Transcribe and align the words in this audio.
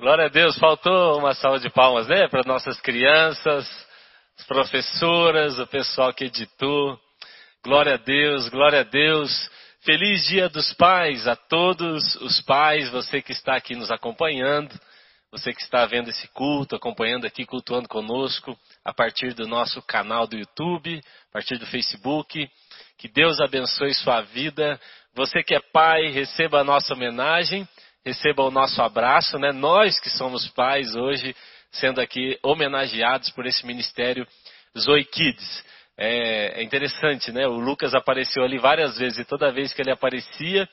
Glória 0.00 0.24
a 0.24 0.28
Deus, 0.28 0.56
faltou 0.56 1.18
uma 1.18 1.34
salva 1.34 1.60
de 1.60 1.68
palmas, 1.68 2.08
né? 2.08 2.26
Para 2.26 2.42
nossas 2.46 2.80
crianças, 2.80 3.68
as 4.38 4.46
professoras, 4.46 5.58
o 5.58 5.66
pessoal 5.66 6.10
que 6.14 6.24
editou. 6.24 6.98
Glória 7.62 7.96
a 7.96 7.96
Deus, 7.98 8.48
glória 8.48 8.80
a 8.80 8.82
Deus. 8.82 9.50
Feliz 9.82 10.24
Dia 10.24 10.48
dos 10.48 10.72
Pais 10.72 11.28
a 11.28 11.36
todos 11.36 12.14
os 12.14 12.40
pais, 12.40 12.88
você 12.88 13.20
que 13.20 13.32
está 13.32 13.54
aqui 13.54 13.76
nos 13.76 13.90
acompanhando, 13.90 14.74
você 15.30 15.52
que 15.52 15.60
está 15.60 15.84
vendo 15.84 16.08
esse 16.08 16.26
culto, 16.28 16.74
acompanhando 16.74 17.26
aqui, 17.26 17.44
cultuando 17.44 17.86
conosco, 17.86 18.58
a 18.82 18.94
partir 18.94 19.34
do 19.34 19.46
nosso 19.46 19.82
canal 19.82 20.26
do 20.26 20.34
YouTube, 20.34 20.98
a 21.28 21.32
partir 21.34 21.58
do 21.58 21.66
Facebook. 21.66 22.48
Que 22.96 23.06
Deus 23.06 23.38
abençoe 23.38 23.92
sua 23.92 24.22
vida. 24.22 24.80
Você 25.14 25.42
que 25.42 25.54
é 25.54 25.60
pai, 25.60 26.06
receba 26.08 26.60
a 26.60 26.64
nossa 26.64 26.94
homenagem 26.94 27.68
receba 28.04 28.42
o 28.42 28.50
nosso 28.50 28.80
abraço, 28.82 29.38
né? 29.38 29.52
Nós 29.52 29.98
que 30.00 30.10
somos 30.10 30.48
pais 30.48 30.94
hoje, 30.94 31.34
sendo 31.72 32.00
aqui 32.00 32.38
homenageados 32.42 33.30
por 33.30 33.46
esse 33.46 33.66
ministério 33.66 34.26
Zoe 34.78 35.04
Kids. 35.04 35.64
É, 35.96 36.60
é, 36.60 36.62
interessante, 36.62 37.30
né? 37.30 37.46
O 37.46 37.58
Lucas 37.58 37.94
apareceu 37.94 38.42
ali 38.42 38.58
várias 38.58 38.96
vezes 38.96 39.18
e 39.18 39.24
toda 39.24 39.52
vez 39.52 39.72
que 39.72 39.82
ele 39.82 39.90
aparecia, 39.90 40.68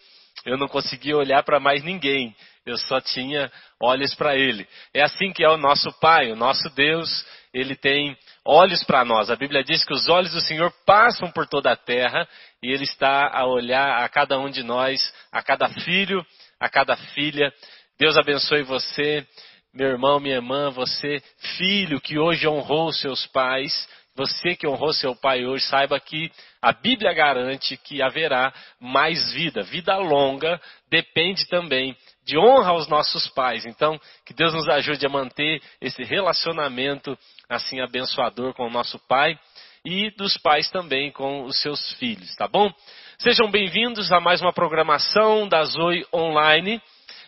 eu 0.45 0.57
não 0.57 0.67
conseguia 0.67 1.17
olhar 1.17 1.43
para 1.43 1.59
mais 1.59 1.83
ninguém. 1.83 2.33
Eu 2.65 2.77
só 2.77 3.01
tinha 3.01 3.51
olhos 3.81 4.13
para 4.15 4.35
ele. 4.35 4.67
É 4.93 5.01
assim 5.01 5.31
que 5.33 5.43
é 5.43 5.49
o 5.49 5.57
nosso 5.57 5.91
Pai, 5.99 6.31
o 6.31 6.35
nosso 6.35 6.69
Deus. 6.75 7.25
Ele 7.53 7.75
tem 7.75 8.15
olhos 8.45 8.83
para 8.83 9.03
nós. 9.03 9.29
A 9.29 9.35
Bíblia 9.35 9.63
diz 9.63 9.83
que 9.83 9.93
os 9.93 10.07
olhos 10.07 10.31
do 10.31 10.41
Senhor 10.41 10.71
passam 10.85 11.31
por 11.31 11.47
toda 11.47 11.71
a 11.71 11.77
terra 11.77 12.27
e 12.61 12.71
Ele 12.71 12.83
está 12.83 13.29
a 13.33 13.45
olhar 13.45 14.03
a 14.03 14.09
cada 14.09 14.37
um 14.39 14.49
de 14.49 14.63
nós, 14.63 15.13
a 15.31 15.41
cada 15.41 15.67
filho 15.69 16.25
a 16.59 16.69
cada 16.69 16.95
filha. 16.95 17.53
Deus 17.99 18.17
abençoe 18.17 18.63
você, 18.63 19.25
meu 19.73 19.87
irmão, 19.87 20.19
minha 20.19 20.35
irmã, 20.35 20.69
você, 20.69 21.21
filho 21.57 22.01
que 22.01 22.17
hoje 22.17 22.47
honrou 22.47 22.91
seus 22.91 23.25
pais. 23.27 23.87
Você 24.15 24.55
que 24.55 24.67
honrou 24.67 24.93
seu 24.93 25.15
pai 25.15 25.45
hoje, 25.45 25.63
saiba 25.65 25.99
que 25.99 26.31
a 26.59 26.73
Bíblia 26.73 27.13
garante 27.13 27.77
que 27.77 28.01
haverá 28.01 28.51
mais 28.79 29.31
vida. 29.33 29.61
Vida 29.61 29.95
longa 29.97 30.59
depende 30.89 31.47
também 31.47 31.95
de 32.25 32.35
honra 32.35 32.71
aos 32.71 32.87
nossos 32.87 33.29
pais. 33.29 33.63
Então, 33.65 33.99
que 34.25 34.33
Deus 34.33 34.55
nos 34.55 34.67
ajude 34.67 35.05
a 35.05 35.09
manter 35.09 35.61
esse 35.79 36.03
relacionamento 36.03 37.15
assim 37.47 37.79
abençoador 37.79 38.55
com 38.55 38.65
o 38.65 38.71
nosso 38.71 38.97
pai 39.07 39.39
e 39.85 40.09
dos 40.17 40.35
pais 40.37 40.69
também 40.71 41.11
com 41.11 41.43
os 41.43 41.61
seus 41.61 41.93
filhos, 41.93 42.35
tá 42.35 42.47
bom? 42.47 42.73
Sejam 43.19 43.49
bem-vindos 43.49 44.11
a 44.11 44.19
mais 44.19 44.43
uma 44.43 44.53
programação 44.53 45.47
da 45.47 45.63
Zoe 45.63 46.05
Online. 46.13 46.79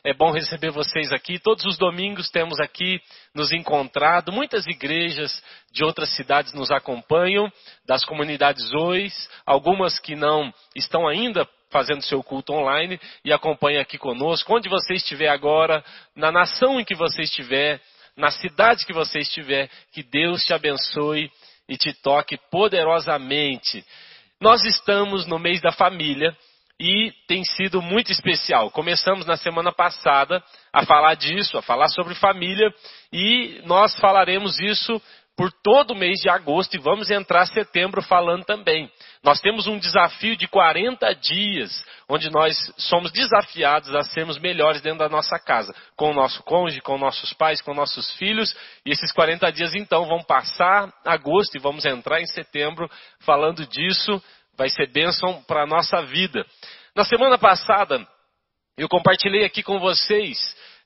É 0.04 0.14
bom 0.14 0.30
receber 0.32 0.70
vocês 0.70 1.12
aqui. 1.12 1.40
Todos 1.40 1.66
os 1.66 1.80
domingos 1.80 2.30
temos 2.30 2.59
aqui 2.59 3.02
nos 3.34 3.52
encontrado. 3.52 4.32
Muitas 4.32 4.67
igrejas 4.67 5.44
de 5.72 5.84
outras 5.84 6.10
cidades 6.16 6.54
nos 6.54 6.70
acompanham, 6.70 7.52
das 7.88 8.06
comunidades 8.06 8.64
Zoe, 8.67 9.12
algumas 9.48 9.98
que 9.98 10.16
não 10.16 10.54
estão 10.76 11.08
ainda 11.08 11.50
fazendo 11.72 12.04
seu 12.04 12.22
culto 12.22 12.54
online 12.54 13.00
e 13.26 13.34
acompanham 13.34 13.82
aqui 13.82 13.98
conosco. 13.98 14.56
Onde 14.56 14.70
você 14.70 14.94
estiver 14.94 15.30
agora, 15.30 15.84
na 16.16 16.32
nação 16.32 16.80
em 16.80 16.86
que 16.86 16.94
você 16.94 17.23
estiver, 17.23 17.82
na 18.16 18.30
cidade 18.30 18.86
que 18.86 18.94
você 18.94 19.22
estiver, 19.22 19.67
que 19.92 20.04
Deus 20.04 20.44
te 20.45 20.54
abençoe 20.54 21.32
e 21.67 21.76
te 21.78 21.94
toque 21.94 22.38
poderosamente. 22.52 23.84
Nós 24.42 24.64
estamos 24.64 25.26
no 25.26 25.38
mês 25.38 25.59
da 25.59 25.70
família 25.70 26.34
e 26.80 27.12
tem 27.28 27.44
sido 27.44 27.82
muito 27.82 28.09
especial. 28.09 28.72
Começamos 28.72 29.26
na 29.26 29.36
semana 29.36 29.70
passada 29.70 30.42
a 30.72 30.86
falar 30.86 31.16
disso, 31.16 31.58
a 31.58 31.62
falar 31.62 31.90
sobre 31.90 32.16
família 32.16 32.73
e 33.12 33.62
nós 33.66 34.00
falaremos 34.00 34.58
isso 34.62 35.02
por 35.40 35.54
todo 35.54 35.92
o 35.92 35.95
mês 35.95 36.20
de 36.20 36.30
agosto 36.30 36.76
e 36.76 36.82
vamos 36.82 37.09
entrar 37.09 37.45
setembro 37.45 38.02
falando 38.02 38.44
também. 38.44 38.92
Nós 39.23 39.39
temos 39.39 39.67
um 39.67 39.80
desafio 39.80 40.36
de 40.36 40.50
40 40.50 41.16
dias, 41.16 41.82
onde 42.10 42.30
nós 42.30 42.58
somos 42.76 43.10
desafiados 43.10 43.95
a 43.95 44.04
sermos 44.04 44.38
melhores 44.38 44.82
dentro 44.82 44.99
da 44.99 45.08
nossa 45.08 45.39
casa, 45.39 45.73
com 45.95 46.11
o 46.11 46.14
nosso 46.14 46.44
cônjuge, 46.44 46.82
com 46.82 46.98
nossos 46.98 47.32
pais, 47.32 47.61
com 47.61 47.73
nossos 47.73 48.11
filhos. 48.16 48.54
E 48.86 48.92
esses 48.92 49.14
40 49.14 49.49
dias 49.54 49.73
então 49.76 50.05
vão 50.05 50.22
passar 50.22 50.94
agosto 51.05 51.55
e 51.55 51.61
vamos 51.61 51.86
entrar 51.86 52.20
em 52.20 52.28
setembro 52.28 52.92
falando 53.22 53.66
disso. 53.66 54.22
Vai 54.58 54.70
ser 54.70 54.92
bênção 54.92 55.42
para 55.44 55.64
a 55.64 55.66
nossa 55.66 56.02
vida. 56.02 56.45
Na 56.94 57.05
semana 57.05 57.38
passada, 57.38 58.05
eu 58.78 58.89
compartilhei 58.89 59.45
aqui 59.45 59.64
com 59.64 59.80
vocês 59.80 60.38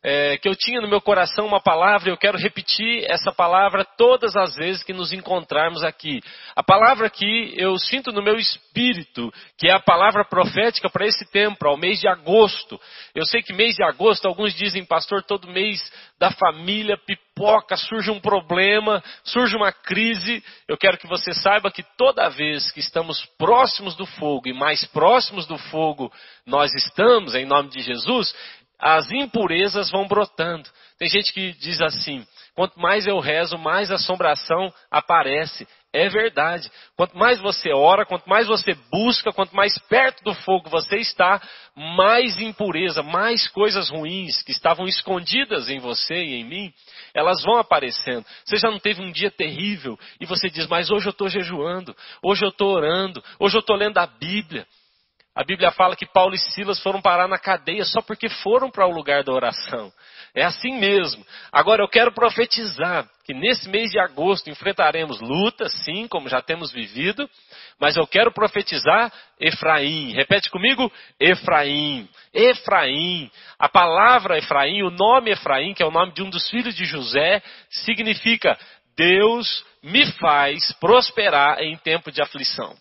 é, 0.03 0.37
que 0.37 0.49
eu 0.49 0.55
tinha 0.55 0.81
no 0.81 0.87
meu 0.87 0.99
coração 0.99 1.45
uma 1.45 1.61
palavra, 1.61 2.09
eu 2.09 2.17
quero 2.17 2.37
repetir 2.37 3.05
essa 3.09 3.31
palavra 3.31 3.85
todas 3.85 4.35
as 4.35 4.53
vezes 4.55 4.83
que 4.83 4.91
nos 4.91 5.13
encontrarmos 5.13 5.81
aqui. 5.81 6.19
A 6.53 6.61
palavra 6.61 7.09
que 7.09 7.53
eu 7.55 7.77
sinto 7.77 8.11
no 8.11 8.21
meu 8.21 8.35
espírito, 8.35 9.31
que 9.57 9.69
é 9.69 9.71
a 9.71 9.79
palavra 9.79 10.25
profética 10.25 10.89
para 10.89 11.05
esse 11.05 11.25
tempo, 11.31 11.65
ao 11.65 11.77
mês 11.77 12.01
de 12.01 12.07
agosto. 12.09 12.79
Eu 13.15 13.25
sei 13.25 13.41
que 13.41 13.53
mês 13.53 13.75
de 13.75 13.83
agosto, 13.83 14.27
alguns 14.27 14.53
dizem, 14.53 14.83
pastor, 14.83 15.23
todo 15.23 15.47
mês 15.47 15.79
da 16.19 16.31
família 16.31 16.97
pipoca, 16.97 17.77
surge 17.77 18.11
um 18.11 18.19
problema, 18.19 19.01
surge 19.23 19.55
uma 19.55 19.71
crise. 19.71 20.43
Eu 20.67 20.77
quero 20.77 20.97
que 20.97 21.07
você 21.07 21.33
saiba 21.33 21.71
que 21.71 21.83
toda 21.97 22.29
vez 22.29 22.71
que 22.71 22.81
estamos 22.81 23.25
próximos 23.37 23.95
do 23.95 24.05
fogo 24.05 24.49
e 24.49 24.53
mais 24.53 24.83
próximos 24.85 25.47
do 25.47 25.57
fogo 25.57 26.11
nós 26.45 26.73
estamos, 26.73 27.35
em 27.35 27.45
nome 27.45 27.69
de 27.69 27.81
Jesus, 27.81 28.35
as 28.83 29.09
impurezas 29.11 29.89
vão 29.89 30.05
brotando. 30.05 30.69
Tem 30.99 31.07
gente 31.07 31.31
que 31.31 31.53
diz 31.53 31.81
assim: 31.81 32.25
quanto 32.53 32.77
mais 32.77 33.07
eu 33.07 33.17
rezo, 33.19 33.57
mais 33.57 33.89
assombração 33.89 34.73
aparece. 34.91 35.65
É 35.95 36.09
verdade. 36.09 36.71
Quanto 36.97 37.15
mais 37.15 37.39
você 37.39 37.71
ora, 37.71 38.03
quanto 38.03 38.27
mais 38.27 38.47
você 38.47 38.73
busca, 38.91 39.31
quanto 39.31 39.55
mais 39.55 39.77
perto 39.87 40.23
do 40.23 40.33
fogo 40.33 40.67
você 40.67 40.97
está, 40.97 41.39
mais 41.75 42.39
impureza, 42.39 43.03
mais 43.03 43.47
coisas 43.47 43.89
ruins 43.91 44.41
que 44.41 44.51
estavam 44.51 44.87
escondidas 44.87 45.69
em 45.69 45.77
você 45.77 46.15
e 46.15 46.41
em 46.41 46.45
mim, 46.45 46.73
elas 47.13 47.43
vão 47.43 47.57
aparecendo. 47.57 48.25
Você 48.43 48.57
já 48.57 48.71
não 48.71 48.79
teve 48.79 49.03
um 49.03 49.11
dia 49.11 49.29
terrível 49.29 49.97
e 50.19 50.25
você 50.25 50.49
diz, 50.49 50.67
mas 50.67 50.89
hoje 50.89 51.05
eu 51.05 51.11
estou 51.11 51.29
jejuando, 51.29 51.95
hoje 52.23 52.43
eu 52.43 52.49
estou 52.49 52.73
orando, 52.73 53.23
hoje 53.39 53.55
eu 53.55 53.61
estou 53.61 53.75
lendo 53.75 53.99
a 53.99 54.07
Bíblia. 54.07 54.65
A 55.35 55.43
Bíblia 55.43 55.71
fala 55.71 55.95
que 55.95 56.05
Paulo 56.05 56.35
e 56.35 56.37
Silas 56.37 56.79
foram 56.79 57.01
parar 57.01 57.27
na 57.27 57.39
cadeia 57.39 57.83
só 57.85 58.03
porque 58.03 58.29
foram 58.29 58.69
para 58.69 58.85
o 58.85 58.91
lugar 58.91 59.23
da 59.23 59.33
oração. 59.33 59.91
É 60.35 60.43
assim 60.43 60.77
mesmo. 60.79 61.25
Agora 61.51 61.81
eu 61.81 61.87
quero 61.87 62.13
profetizar 62.13 63.09
que 63.25 63.33
nesse 63.33 63.67
mês 63.67 63.89
de 63.89 63.99
agosto 63.99 64.51
enfrentaremos 64.51 65.19
lutas, 65.21 65.73
sim, 65.83 66.07
como 66.07 66.29
já 66.29 66.39
temos 66.39 66.71
vivido, 66.71 67.27
mas 67.79 67.97
eu 67.97 68.05
quero 68.05 68.31
profetizar 68.31 69.11
Efraim. 69.39 70.11
Repete 70.13 70.51
comigo: 70.51 70.91
Efraim. 71.19 72.07
Efraim. 72.31 73.31
A 73.57 73.67
palavra 73.67 74.37
Efraim, 74.37 74.83
o 74.83 74.91
nome 74.91 75.31
Efraim, 75.31 75.73
que 75.73 75.81
é 75.81 75.85
o 75.85 75.91
nome 75.91 76.13
de 76.13 76.21
um 76.21 76.29
dos 76.29 76.47
filhos 76.47 76.75
de 76.75 76.85
José, 76.85 77.41
significa 77.69 78.55
Deus 78.95 79.65
me 79.81 80.05
faz 80.13 80.71
prosperar 80.73 81.59
em 81.59 81.75
tempo 81.77 82.11
de 82.11 82.21
aflição 82.21 82.75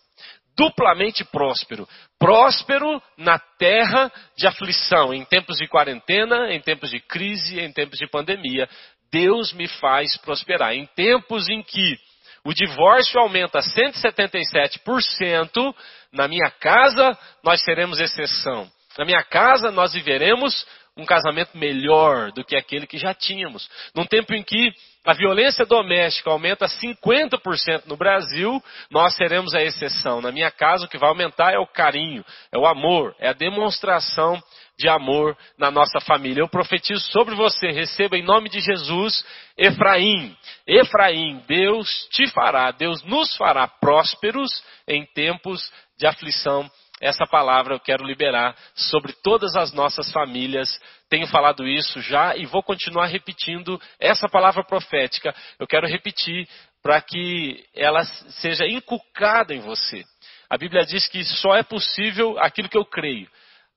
duplamente 0.57 1.25
próspero. 1.25 1.89
Próspero 2.23 3.03
na 3.19 3.37
terra 3.59 4.11
de 4.39 4.47
aflição, 4.47 5.13
em 5.13 5.25
tempos 5.25 5.57
de 5.57 5.67
quarentena, 5.67 6.55
em 6.55 6.61
tempos 6.61 6.91
de 6.91 7.01
crise, 7.01 7.59
em 7.59 7.73
tempos 7.73 7.99
de 7.99 8.07
pandemia. 8.07 8.69
Deus 9.11 9.53
me 9.53 9.67
faz 9.67 10.17
prosperar. 10.19 10.73
Em 10.73 10.87
tempos 10.95 11.49
em 11.49 11.65
que 11.65 11.99
o 12.45 12.55
divórcio 12.55 13.19
aumenta 13.19 13.59
177%, 13.59 15.75
na 16.13 16.29
minha 16.29 16.49
casa 16.61 17.19
nós 17.43 17.61
seremos 17.65 17.99
exceção. 17.99 18.71
Na 18.97 19.05
minha 19.05 19.25
casa 19.25 19.73
nós 19.73 19.93
viveremos 19.93 20.65
um 20.97 21.07
casamento 21.07 21.57
melhor 21.57 22.33
do 22.33 22.45
que 22.45 22.55
aquele 22.55 22.87
que 22.87 22.99
já 22.99 23.15
tínhamos. 23.15 23.69
Num 23.95 24.05
tempo 24.05 24.35
em 24.35 24.43
que 24.43 24.73
a 25.05 25.15
violência 25.15 25.65
doméstica 25.65 26.31
aumenta 26.31 26.67
50% 26.67 27.87
no 27.87 27.97
Brasil, 27.97 28.63
nós 28.91 29.17
seremos 29.17 29.55
a 29.55 29.63
exceção. 29.63 30.21
Na 30.21 30.31
minha 30.31 30.51
casa, 30.51 30.85
o 30.85 30.89
que 30.89 30.99
vai 30.99 31.09
aumentar 31.09 31.53
é 31.53 31.59
o 31.59 31.67
carinho, 31.67 32.25
é 32.53 32.59
o 32.59 32.67
amor, 32.67 33.15
é 33.19 33.29
a 33.29 33.33
demonstração 33.33 34.41
de 34.79 34.89
amor 34.89 35.37
na 35.59 35.71
nossa 35.71 35.99
família. 36.01 36.43
Eu 36.43 36.49
profetizo 36.49 37.01
sobre 37.11 37.35
você, 37.35 37.71
receba 37.71 38.17
em 38.17 38.23
nome 38.23 38.49
de 38.49 38.61
Jesus, 38.61 39.25
Efraim. 39.57 40.37
Efraim, 40.67 41.43
Deus 41.49 42.09
te 42.11 42.27
fará, 42.29 42.71
Deus 42.71 43.03
nos 43.05 43.35
fará 43.37 43.67
prósperos 43.67 44.63
em 44.87 45.07
tempos 45.07 45.73
de 45.99 46.07
aflição 46.07 46.71
essa 47.03 47.27
palavra 47.27 47.75
eu 47.75 47.81
quero 47.81 48.07
liberar 48.07 48.57
sobre 48.77 49.13
todas 49.13 49.57
as 49.57 49.73
nossas 49.73 50.13
famílias. 50.13 50.81
Tenho 51.11 51.27
falado 51.27 51.67
isso 51.67 52.01
já 52.01 52.37
e 52.37 52.47
vou 52.47 52.63
continuar 52.63 53.07
repetindo 53.07 53.83
essa 53.99 54.29
palavra 54.29 54.63
profética. 54.63 55.35
Eu 55.59 55.67
quero 55.67 55.89
repetir 55.89 56.49
para 56.81 57.01
que 57.01 57.65
ela 57.75 58.05
seja 58.05 58.69
inculcada 58.69 59.53
em 59.53 59.59
você. 59.59 60.05
A 60.49 60.57
Bíblia 60.57 60.87
diz 60.87 61.09
que 61.09 61.25
só 61.25 61.57
é 61.57 61.65
possível 61.65 62.39
aquilo 62.39 62.69
que 62.69 62.79
eu 62.79 62.85
creio. 62.85 63.29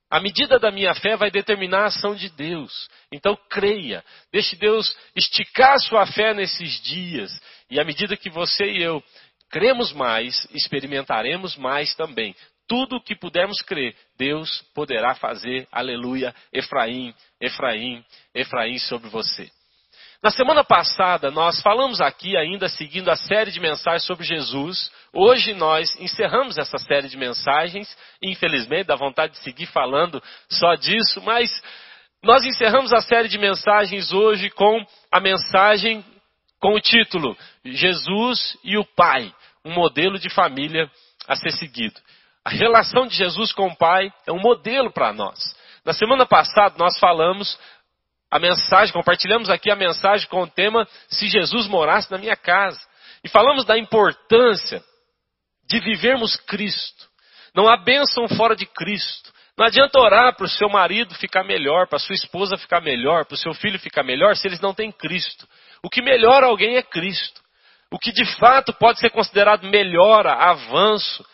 A 0.08 0.20
medida 0.20 0.60
da 0.60 0.70
minha 0.70 0.94
fé 0.94 1.18
vai 1.18 1.32
determinar 1.32 1.80
a 1.80 1.88
ação 1.88 2.14
de 2.14 2.30
Deus. 2.30 2.88
Então 3.12 3.36
creia, 3.50 4.06
deixe 4.32 4.56
Deus 4.56 4.96
esticar 5.16 5.80
sua 5.80 6.06
fé 6.06 6.32
nesses 6.36 6.80
dias. 6.84 7.42
E 7.72 7.80
à 7.80 7.84
medida 7.84 8.16
que 8.16 8.30
você 8.30 8.66
e 8.66 8.84
eu 8.84 9.04
cremos 9.50 9.92
mais, 9.94 10.48
experimentaremos 10.52 11.56
mais 11.56 11.96
também. 11.96 12.36
Tudo 12.68 12.98
o 12.98 13.02
que 13.02 13.16
pudermos 13.16 13.62
crer, 13.62 13.96
Deus 14.18 14.64
poderá 14.74 15.14
fazer. 15.16 15.68
Aleluia. 15.72 16.34
Efraim, 16.52 17.14
Efraim, 17.40 18.04
Efraim 18.34 18.80
sobre 18.80 19.10
você. 19.10 19.50
Na 20.24 20.32
semana 20.32 20.64
passada, 20.64 21.30
nós 21.30 21.62
falamos 21.62 22.02
aqui, 22.02 22.36
ainda 22.36 22.68
seguindo 22.68 23.10
a 23.12 23.16
série 23.16 23.52
de 23.52 23.60
mensagens 23.60 24.06
sobre 24.06 24.26
Jesus. 24.26 24.92
Hoje 25.14 25.54
nós 25.54 25.96
encerramos 26.00 26.58
essa 26.58 26.80
série 26.80 27.08
de 27.08 27.16
mensagens. 27.16 27.96
Infelizmente, 28.24 28.88
dá 28.88 28.96
vontade 28.96 29.34
de 29.34 29.40
seguir 29.44 29.68
falando 29.68 30.22
só 30.50 30.74
disso, 30.74 31.22
mas 31.22 31.52
nós 32.24 32.44
encerramos 32.44 32.92
a 32.92 33.02
série 33.02 33.28
de 33.28 33.38
mensagens 33.38 34.12
hoje 34.12 34.50
com 34.50 34.84
a 35.12 35.20
mensagem 35.20 36.04
com 36.60 36.74
o 36.74 36.80
título 36.80 37.38
Jesus 37.64 38.58
e 38.64 38.80
o 38.80 38.84
Pai, 38.84 39.32
um 39.64 39.72
modelo 39.72 40.18
de 40.18 40.32
família 40.32 40.90
a 41.28 41.36
ser 41.36 41.52
seguido. 41.52 42.02
A 42.46 42.52
relação 42.52 43.08
de 43.08 43.16
Jesus 43.16 43.52
com 43.52 43.68
o 43.68 43.76
Pai 43.76 44.14
é 44.28 44.32
um 44.32 44.40
modelo 44.40 44.92
para 44.92 45.12
nós. 45.12 45.40
Na 45.84 45.94
semana 45.94 46.28
passada 46.28 46.76
nós 46.78 47.00
falamos 47.00 47.58
a 48.30 48.38
mensagem, 48.38 48.94
compartilhamos 48.94 49.50
aqui 49.50 49.72
a 49.72 49.76
mensagem 49.76 50.28
com 50.28 50.44
o 50.44 50.48
tema 50.48 50.88
Se 51.08 51.28
Jesus 51.28 51.66
morasse 51.68 52.12
na 52.12 52.20
minha 52.20 52.36
casa. 52.36 52.80
E 53.24 53.30
falamos 53.30 53.66
da 53.66 53.80
importância 53.80 54.84
de 55.68 55.80
vivermos 55.80 56.36
Cristo. 56.36 57.08
Não 57.56 57.68
há 57.68 57.78
bênção 57.78 58.28
fora 58.28 58.56
de 58.56 58.68
Cristo. 58.68 59.34
Não 59.58 59.66
adianta 59.66 60.00
orar 60.00 60.36
para 60.36 60.46
o 60.46 60.50
seu 60.50 60.70
marido 60.70 61.16
ficar 61.16 61.44
melhor, 61.44 61.88
para 61.88 61.96
a 61.96 62.00
sua 62.00 62.14
esposa 62.14 62.58
ficar 62.58 62.82
melhor, 62.82 63.26
para 63.26 63.36
o 63.36 63.38
seu 63.38 63.54
filho 63.54 63.80
ficar 63.80 64.04
melhor, 64.04 64.36
se 64.36 64.48
eles 64.48 64.60
não 64.60 64.74
têm 64.74 64.92
Cristo. 64.92 65.48
O 65.82 65.90
que 65.90 66.02
melhora 66.02 66.46
alguém 66.46 66.76
é 66.76 66.84
Cristo. 66.84 67.42
O 67.90 67.98
que 67.98 68.12
de 68.12 68.26
fato 68.36 68.74
pode 68.74 69.00
ser 69.00 69.10
considerado 69.10 69.66
melhora, 69.66 70.34
avanço, 70.34 71.26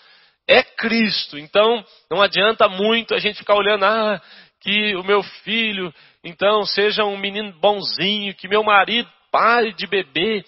é 0.51 0.63
Cristo. 0.63 1.37
Então, 1.37 1.83
não 2.09 2.21
adianta 2.21 2.67
muito 2.67 3.15
a 3.15 3.19
gente 3.19 3.39
ficar 3.39 3.55
olhando, 3.55 3.85
ah, 3.85 4.21
que 4.59 4.95
o 4.95 5.03
meu 5.03 5.23
filho, 5.23 5.93
então, 6.23 6.63
seja 6.65 7.03
um 7.05 7.17
menino 7.17 7.53
bonzinho, 7.59 8.35
que 8.35 8.47
meu 8.47 8.63
marido 8.63 9.09
pare 9.31 9.73
de 9.73 9.87
beber. 9.87 10.45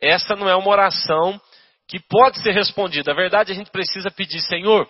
Essa 0.00 0.36
não 0.36 0.48
é 0.48 0.54
uma 0.54 0.68
oração 0.70 1.40
que 1.88 1.98
pode 1.98 2.40
ser 2.42 2.52
respondida. 2.52 3.10
A 3.10 3.16
verdade, 3.16 3.50
a 3.50 3.54
gente 3.54 3.70
precisa 3.70 4.10
pedir, 4.10 4.40
Senhor, 4.42 4.88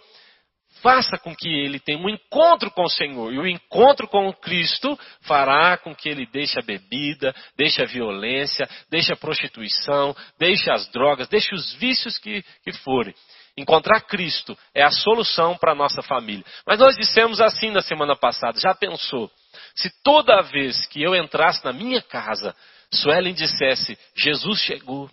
faça 0.83 1.17
com 1.19 1.35
que 1.35 1.49
ele 1.49 1.79
tenha 1.79 1.99
um 1.99 2.09
encontro 2.09 2.71
com 2.71 2.83
o 2.83 2.91
Senhor. 2.91 3.33
E 3.33 3.39
o 3.39 3.47
encontro 3.47 4.09
com 4.09 4.29
o 4.29 4.35
Cristo 4.35 4.99
fará 5.23 5.79
com 5.79 5.95
que 5.95 6.09
ele 6.09 6.27
deixe 6.27 6.59
a 6.59 6.63
bebida, 6.63 7.35
deixe 7.57 7.83
a 7.83 7.87
violência, 7.87 8.69
deixe 8.91 9.13
a 9.13 9.17
prostituição, 9.17 10.15
deixe 10.39 10.71
as 10.71 10.89
drogas, 10.89 11.29
deixe 11.29 11.55
os 11.55 11.73
vícios 11.75 12.19
que, 12.19 12.45
que 12.65 12.73
forem. 12.73 13.15
Encontrar 13.59 14.03
Cristo 14.03 14.57
é 14.73 14.85
a 14.85 14.91
solução 14.91 15.57
para 15.57 15.73
a 15.73 15.75
nossa 15.75 16.01
família. 16.01 16.45
Mas 16.65 16.79
nós 16.79 16.97
dissemos 16.97 17.41
assim 17.41 17.73
na 17.73 17.83
semana 17.83 18.15
passada, 18.15 18.61
já 18.61 18.73
pensou? 18.73 19.29
Se 19.75 19.91
toda 20.05 20.43
vez 20.43 20.87
que 20.87 21.03
eu 21.03 21.13
entrasse 21.13 21.65
na 21.65 21.73
minha 21.73 22.01
casa, 22.01 22.55
Suelen 22.95 23.35
dissesse, 23.35 23.99
Jesus 24.15 24.61
chegou. 24.61 25.11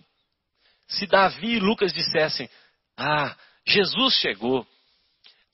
Se 0.86 1.08
Davi 1.08 1.54
e 1.54 1.58
Lucas 1.58 1.92
dissessem, 1.92 2.48
ah, 2.96 3.34
Jesus 3.66 4.14
chegou. 4.14 4.64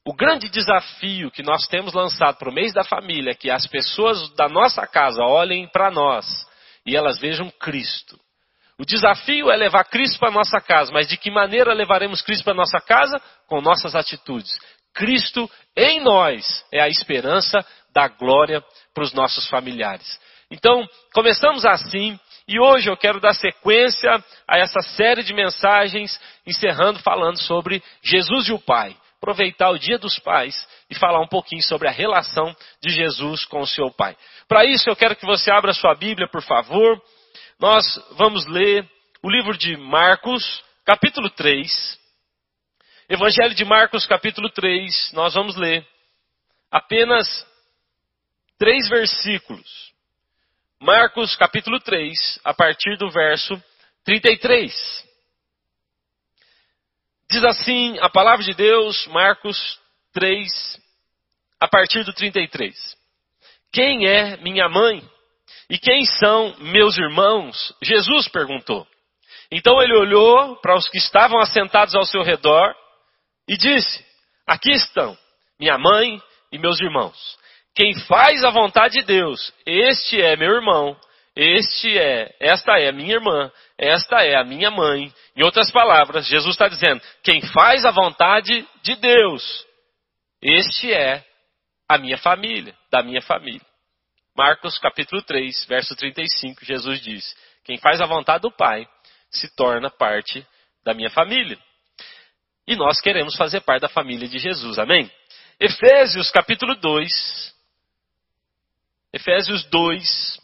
O 0.05 0.15
grande 0.15 0.51
desafio 0.51 1.31
que 1.31 1.43
nós 1.43 1.67
temos 1.69 1.95
lançado 1.95 2.37
para 2.37 2.51
o 2.51 2.55
mês 2.55 2.75
da 2.75 2.85
família 2.85 3.31
é 3.31 3.35
que 3.35 3.51
as 3.51 3.67
pessoas 3.67 4.29
da 4.35 4.51
nossa 4.51 4.87
casa 4.87 5.23
olhem 5.23 5.67
para 5.67 5.91
nós 5.91 6.27
e 6.85 6.95
elas 6.95 7.19
vejam 7.19 7.51
Cristo. 7.53 8.21
O 8.79 8.85
desafio 8.85 9.51
é 9.51 9.57
levar 9.57 9.85
Cristo 9.85 10.19
para 10.19 10.31
nossa 10.31 10.61
casa, 10.61 10.91
mas 10.93 11.07
de 11.07 11.17
que 11.17 11.31
maneira 11.31 11.73
levaremos 11.73 12.23
Cristo 12.23 12.45
para 12.45 12.55
nossa 12.55 12.81
casa? 12.81 13.21
Com 13.47 13.61
nossas 13.61 13.95
atitudes. 13.95 14.51
Cristo 14.95 15.51
em 15.77 16.01
nós 16.01 16.65
é 16.73 16.81
a 16.81 16.89
esperança 16.89 17.65
da 17.95 18.09
glória 18.09 18.63
para 18.95 19.05
os 19.05 19.13
nossos 19.13 19.49
familiares. 19.49 20.21
Então, 20.51 20.87
começamos 21.15 21.65
assim, 21.65 22.19
e 22.47 22.61
hoje 22.61 22.91
eu 22.91 22.97
quero 22.97 23.21
dar 23.21 23.35
sequência 23.35 24.23
a 24.47 24.59
essa 24.59 24.81
série 24.81 25.23
de 25.23 25.33
mensagens, 25.33 26.21
encerrando 26.47 26.99
falando 26.99 27.39
sobre 27.39 27.83
Jesus 28.03 28.49
e 28.49 28.53
o 28.53 28.59
Pai. 28.59 28.97
Aproveitar 29.17 29.71
o 29.71 29.79
Dia 29.79 29.99
dos 29.99 30.19
Pais 30.19 30.67
e 30.91 30.95
falar 30.97 31.21
um 31.21 31.29
pouquinho 31.29 31.63
sobre 31.63 31.89
a 31.89 31.93
relação 31.93 32.55
de 32.83 32.91
Jesus 32.91 33.45
com 33.45 33.61
o 33.61 33.67
seu 33.67 33.91
Pai. 33.93 34.17
Para 34.49 34.65
isso, 34.65 34.91
eu 34.91 34.97
quero 34.97 35.15
que 35.15 35.25
você 35.25 35.51
abra 35.51 35.73
sua 35.73 35.95
Bíblia, 35.95 36.29
por 36.29 36.43
favor, 36.43 37.01
nós 37.63 37.85
vamos 38.17 38.45
ler 38.47 38.85
o 39.23 39.31
livro 39.31 39.57
de 39.57 39.77
Marcos, 39.77 40.65
capítulo 40.85 41.31
3. 41.31 41.97
Evangelho 43.09 43.55
de 43.55 43.65
Marcos, 43.65 44.05
capítulo 44.05 44.51
3. 44.51 45.13
Nós 45.13 45.35
vamos 45.35 45.55
ler 45.55 45.87
apenas 46.73 47.47
três 48.59 48.89
versículos. 48.89 49.93
Marcos, 50.81 51.37
capítulo 51.37 51.79
3, 51.79 52.41
a 52.43 52.53
partir 52.53 52.99
do 52.99 53.09
verso 53.09 53.55
33. 54.05 55.09
Diz 57.31 57.45
assim 57.45 57.97
a 58.01 58.11
palavra 58.11 58.45
de 58.45 58.55
Deus, 58.55 59.07
Marcos 59.07 59.81
3, 60.13 60.83
a 61.61 61.69
partir 61.69 62.03
do 62.03 62.13
33. 62.13 62.99
Quem 63.71 64.09
é 64.09 64.37
minha 64.39 64.69
mãe? 64.69 65.09
E 65.69 65.79
quem 65.79 66.05
são 66.05 66.55
meus 66.59 66.97
irmãos? 66.99 67.75
Jesus 67.83 68.29
perguntou. 68.29 68.87
Então 69.51 69.83
ele 69.83 69.95
olhou 69.95 70.57
para 70.57 70.75
os 70.75 70.89
que 70.89 70.99
estavam 70.99 71.39
assentados 71.41 71.95
ao 71.95 72.05
seu 72.05 72.23
redor 72.23 72.75
e 73.49 73.57
disse: 73.57 74.05
Aqui 74.47 74.71
estão 74.71 75.17
minha 75.61 75.77
mãe 75.79 76.21
e 76.51 76.59
meus 76.59 76.81
irmãos. 76.81 77.37
Quem 77.75 77.95
faz 78.01 78.45
a 78.45 78.51
vontade 78.51 78.99
de 78.99 79.05
Deus, 79.05 79.53
este 79.65 80.21
é 80.21 80.37
meu 80.37 80.51
irmão, 80.51 80.97
este 81.35 81.99
é, 81.99 82.35
esta 82.39 82.79
é 82.79 82.89
a 82.89 82.93
minha 82.93 83.15
irmã, 83.15 83.51
esta 83.79 84.23
é 84.23 84.37
a 84.37 84.45
minha 84.45 84.71
mãe. 84.71 85.13
Em 85.35 85.43
outras 85.43 85.71
palavras, 85.71 86.27
Jesus 86.27 86.55
está 86.55 86.69
dizendo: 86.69 87.01
quem 87.23 87.41
faz 87.41 87.85
a 87.85 87.91
vontade 87.91 88.67
de 88.83 88.97
Deus, 88.97 89.67
este 90.43 90.93
é 90.93 91.25
a 91.89 91.97
minha 91.97 92.19
família, 92.19 92.75
da 92.91 93.03
minha 93.03 93.23
família. 93.23 93.72
Marcos 94.35 94.79
capítulo 94.79 95.21
3, 95.23 95.67
verso 95.67 95.95
35, 95.95 96.65
Jesus 96.65 97.01
diz: 97.01 97.37
Quem 97.65 97.79
faz 97.79 98.01
a 98.01 98.07
vontade 98.07 98.43
do 98.43 98.51
Pai 98.51 98.89
se 99.31 99.55
torna 99.55 99.91
parte 99.91 100.47
da 100.83 100.95
minha 100.95 101.11
família. 101.11 101.59
E 102.67 102.75
nós 102.75 103.01
queremos 103.01 103.37
fazer 103.37 103.61
parte 103.61 103.83
da 103.83 103.89
família 103.89 104.27
de 104.27 104.39
Jesus, 104.39 104.79
amém? 104.79 105.11
Efésios 105.61 106.31
capítulo 106.31 106.75
2. 106.77 107.55
Efésios 109.13 109.65
2. 109.65 110.41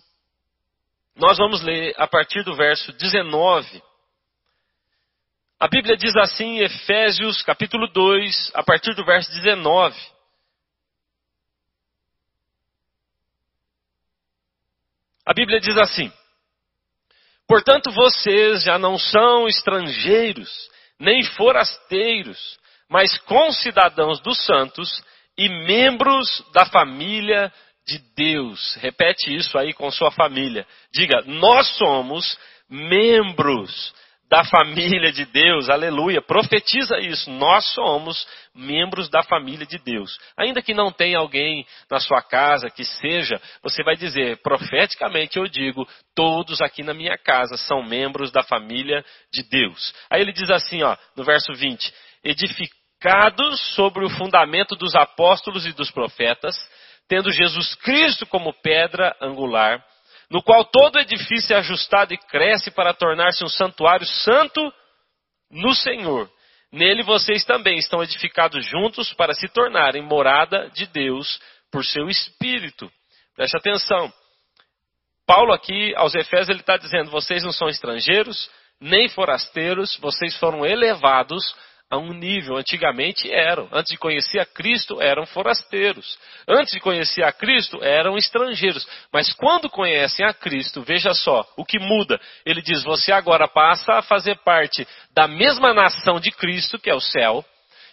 Nós 1.16 1.38
vamos 1.38 1.62
ler 1.62 1.94
a 1.96 2.06
partir 2.06 2.44
do 2.44 2.54
verso 2.54 2.92
19. 2.92 3.82
A 5.58 5.66
Bíblia 5.66 5.96
diz 5.96 6.14
assim, 6.16 6.58
Efésios 6.58 7.42
capítulo 7.42 7.88
2, 7.88 8.52
a 8.54 8.62
partir 8.62 8.94
do 8.94 9.04
verso 9.04 9.32
19. 9.32 9.98
A 15.28 15.34
Bíblia 15.34 15.60
diz 15.60 15.76
assim: 15.76 16.10
Portanto, 17.46 17.90
vocês 17.90 18.62
já 18.62 18.78
não 18.78 18.96
são 18.96 19.46
estrangeiros, 19.46 20.50
nem 20.98 21.22
forasteiros, 21.22 22.58
mas 22.88 23.18
concidadãos 23.18 24.20
dos 24.20 24.42
santos 24.46 25.04
e 25.36 25.50
membros 25.66 26.42
da 26.54 26.64
família 26.64 27.52
de 27.86 27.98
Deus. 28.16 28.76
Repete 28.76 29.34
isso 29.34 29.58
aí 29.58 29.74
com 29.74 29.90
sua 29.90 30.10
família. 30.10 30.66
Diga: 30.94 31.22
Nós 31.26 31.76
somos 31.76 32.38
membros 32.66 33.94
da 34.30 34.44
família 34.44 35.10
de 35.10 35.24
Deus, 35.24 35.70
aleluia. 35.70 36.20
Profetiza 36.20 36.98
isso. 36.98 37.30
Nós 37.30 37.64
somos 37.72 38.26
membros 38.54 39.08
da 39.08 39.22
família 39.22 39.66
de 39.66 39.78
Deus. 39.78 40.18
Ainda 40.36 40.60
que 40.60 40.74
não 40.74 40.92
tenha 40.92 41.18
alguém 41.18 41.66
na 41.90 41.98
sua 41.98 42.20
casa 42.20 42.68
que 42.68 42.84
seja, 42.84 43.40
você 43.62 43.82
vai 43.82 43.96
dizer, 43.96 44.40
profeticamente 44.42 45.38
eu 45.38 45.48
digo, 45.48 45.88
todos 46.14 46.60
aqui 46.60 46.82
na 46.82 46.92
minha 46.92 47.16
casa 47.16 47.56
são 47.56 47.82
membros 47.82 48.30
da 48.30 48.42
família 48.42 49.02
de 49.32 49.42
Deus. 49.42 49.94
Aí 50.10 50.20
ele 50.20 50.32
diz 50.32 50.50
assim, 50.50 50.82
ó, 50.82 50.94
no 51.16 51.24
verso 51.24 51.52
20: 51.54 51.92
edificados 52.22 53.74
sobre 53.74 54.04
o 54.04 54.10
fundamento 54.10 54.76
dos 54.76 54.94
apóstolos 54.94 55.64
e 55.64 55.72
dos 55.72 55.90
profetas, 55.90 56.54
tendo 57.08 57.32
Jesus 57.32 57.74
Cristo 57.76 58.26
como 58.26 58.52
pedra 58.52 59.16
angular 59.22 59.82
no 60.30 60.42
qual 60.42 60.64
todo 60.64 60.98
edifício 60.98 61.54
é 61.54 61.58
ajustado 61.58 62.12
e 62.12 62.18
cresce 62.18 62.70
para 62.70 62.92
tornar-se 62.92 63.44
um 63.44 63.48
santuário 63.48 64.06
santo 64.06 64.72
no 65.50 65.74
Senhor. 65.74 66.30
Nele 66.70 67.02
vocês 67.02 67.44
também 67.44 67.78
estão 67.78 68.02
edificados 68.02 68.64
juntos 68.66 69.12
para 69.14 69.32
se 69.32 69.48
tornarem 69.48 70.02
morada 70.02 70.68
de 70.70 70.86
Deus 70.86 71.40
por 71.72 71.84
seu 71.84 72.08
espírito. 72.08 72.90
Preste 73.34 73.56
atenção. 73.56 74.12
Paulo 75.26 75.52
aqui, 75.52 75.94
aos 75.96 76.14
Efésios, 76.14 76.50
ele 76.50 76.60
está 76.60 76.76
dizendo: 76.76 77.10
vocês 77.10 77.42
não 77.42 77.52
são 77.52 77.68
estrangeiros, 77.68 78.50
nem 78.80 79.08
forasteiros, 79.08 79.96
vocês 79.96 80.36
foram 80.36 80.64
elevados 80.64 81.42
a 81.90 81.96
um 81.96 82.12
nível. 82.12 82.56
Antigamente 82.56 83.32
eram. 83.32 83.68
Antes 83.72 83.92
de 83.92 83.98
conhecer 83.98 84.38
a 84.38 84.46
Cristo, 84.46 85.00
eram 85.00 85.26
forasteiros. 85.26 86.18
Antes 86.46 86.72
de 86.72 86.80
conhecer 86.80 87.22
a 87.22 87.32
Cristo, 87.32 87.82
eram 87.82 88.16
estrangeiros. 88.16 88.86
Mas 89.12 89.32
quando 89.32 89.70
conhecem 89.70 90.24
a 90.24 90.34
Cristo, 90.34 90.82
veja 90.82 91.14
só, 91.14 91.46
o 91.56 91.64
que 91.64 91.78
muda. 91.78 92.20
Ele 92.44 92.60
diz: 92.60 92.82
você 92.84 93.12
agora 93.12 93.48
passa 93.48 93.94
a 93.94 94.02
fazer 94.02 94.36
parte 94.44 94.86
da 95.14 95.26
mesma 95.26 95.72
nação 95.72 96.20
de 96.20 96.30
Cristo, 96.30 96.78
que 96.78 96.90
é 96.90 96.94
o 96.94 97.00
céu. 97.00 97.44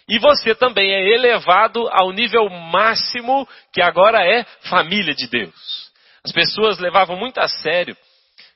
E 0.08 0.18
você 0.20 0.54
também 0.54 0.92
é 0.92 1.14
elevado 1.14 1.88
ao 1.90 2.12
nível 2.12 2.48
máximo, 2.48 3.48
que 3.72 3.82
agora 3.82 4.24
é 4.24 4.44
família 4.68 5.14
de 5.14 5.26
Deus. 5.26 5.90
As 6.24 6.30
pessoas 6.30 6.78
levavam 6.78 7.16
muito 7.16 7.38
a 7.38 7.48
sério 7.48 7.96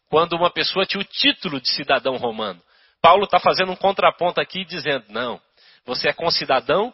quando 0.09 0.35
uma 0.35 0.51
pessoa 0.51 0.85
tinha 0.85 1.01
o 1.01 1.05
título 1.05 1.61
de 1.61 1.71
cidadão 1.71 2.17
romano. 2.17 2.61
Paulo 3.01 3.25
está 3.25 3.41
fazendo 3.41 3.73
um 3.73 3.77
contraponto 3.77 4.41
aqui 4.41 4.65
dizendo: 4.65 5.07
não, 5.09 5.41
você 5.85 6.09
é 6.09 6.13
concidadão 6.13 6.93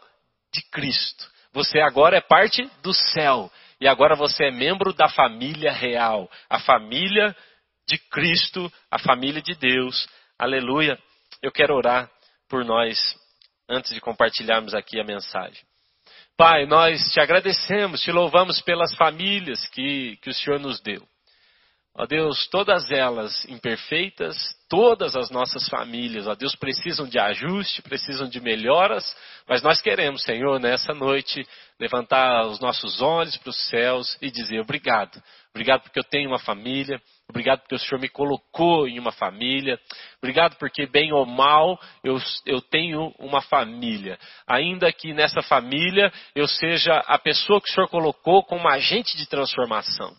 de 0.52 0.62
Cristo. 0.70 1.26
Você 1.52 1.80
agora 1.80 2.16
é 2.16 2.20
parte 2.20 2.68
do 2.82 2.92
céu. 2.92 3.50
E 3.80 3.86
agora 3.86 4.14
você 4.14 4.46
é 4.46 4.50
membro 4.50 4.92
da 4.92 5.08
família 5.08 5.72
real. 5.72 6.30
A 6.48 6.58
família 6.58 7.34
de 7.88 7.98
Cristo, 8.10 8.72
a 8.90 8.98
família 8.98 9.42
de 9.42 9.54
Deus. 9.54 10.08
Aleluia. 10.38 10.98
Eu 11.42 11.52
quero 11.52 11.74
orar 11.74 12.10
por 12.48 12.64
nós 12.64 12.98
antes 13.68 13.92
de 13.92 14.00
compartilharmos 14.00 14.74
aqui 14.74 15.00
a 15.00 15.04
mensagem. 15.04 15.62
Pai, 16.36 16.66
nós 16.66 17.02
te 17.12 17.20
agradecemos, 17.20 18.02
te 18.02 18.12
louvamos 18.12 18.60
pelas 18.60 18.94
famílias 18.94 19.66
que, 19.68 20.18
que 20.22 20.30
o 20.30 20.34
Senhor 20.34 20.60
nos 20.60 20.80
deu. 20.80 21.06
Ó 21.98 22.04
Deus, 22.04 22.46
todas 22.48 22.90
elas 22.90 23.46
imperfeitas, 23.46 24.36
todas 24.68 25.16
as 25.16 25.30
nossas 25.30 25.66
famílias, 25.66 26.26
ó 26.26 26.34
Deus, 26.34 26.54
precisam 26.54 27.08
de 27.08 27.18
ajuste, 27.18 27.80
precisam 27.80 28.28
de 28.28 28.38
melhoras, 28.38 29.16
mas 29.48 29.62
nós 29.62 29.80
queremos, 29.80 30.22
Senhor, 30.22 30.60
nessa 30.60 30.92
noite, 30.92 31.42
levantar 31.80 32.44
os 32.48 32.60
nossos 32.60 33.00
olhos 33.00 33.38
para 33.38 33.48
os 33.48 33.68
céus 33.70 34.18
e 34.20 34.30
dizer 34.30 34.60
obrigado. 34.60 35.22
Obrigado 35.54 35.84
porque 35.84 35.98
eu 35.98 36.04
tenho 36.04 36.28
uma 36.28 36.38
família, 36.38 37.00
obrigado 37.30 37.60
porque 37.60 37.76
o 37.76 37.78
Senhor 37.78 37.98
me 37.98 38.10
colocou 38.10 38.86
em 38.86 38.98
uma 38.98 39.12
família, 39.12 39.80
obrigado 40.18 40.56
porque, 40.58 40.86
bem 40.86 41.14
ou 41.14 41.24
mal, 41.24 41.80
eu, 42.04 42.18
eu 42.44 42.60
tenho 42.60 43.14
uma 43.18 43.40
família. 43.40 44.18
Ainda 44.46 44.92
que 44.92 45.14
nessa 45.14 45.40
família 45.40 46.12
eu 46.34 46.46
seja 46.46 46.98
a 47.06 47.18
pessoa 47.18 47.58
que 47.58 47.70
o 47.70 47.72
Senhor 47.72 47.88
colocou 47.88 48.44
como 48.44 48.68
agente 48.68 49.16
de 49.16 49.26
transformação. 49.26 50.14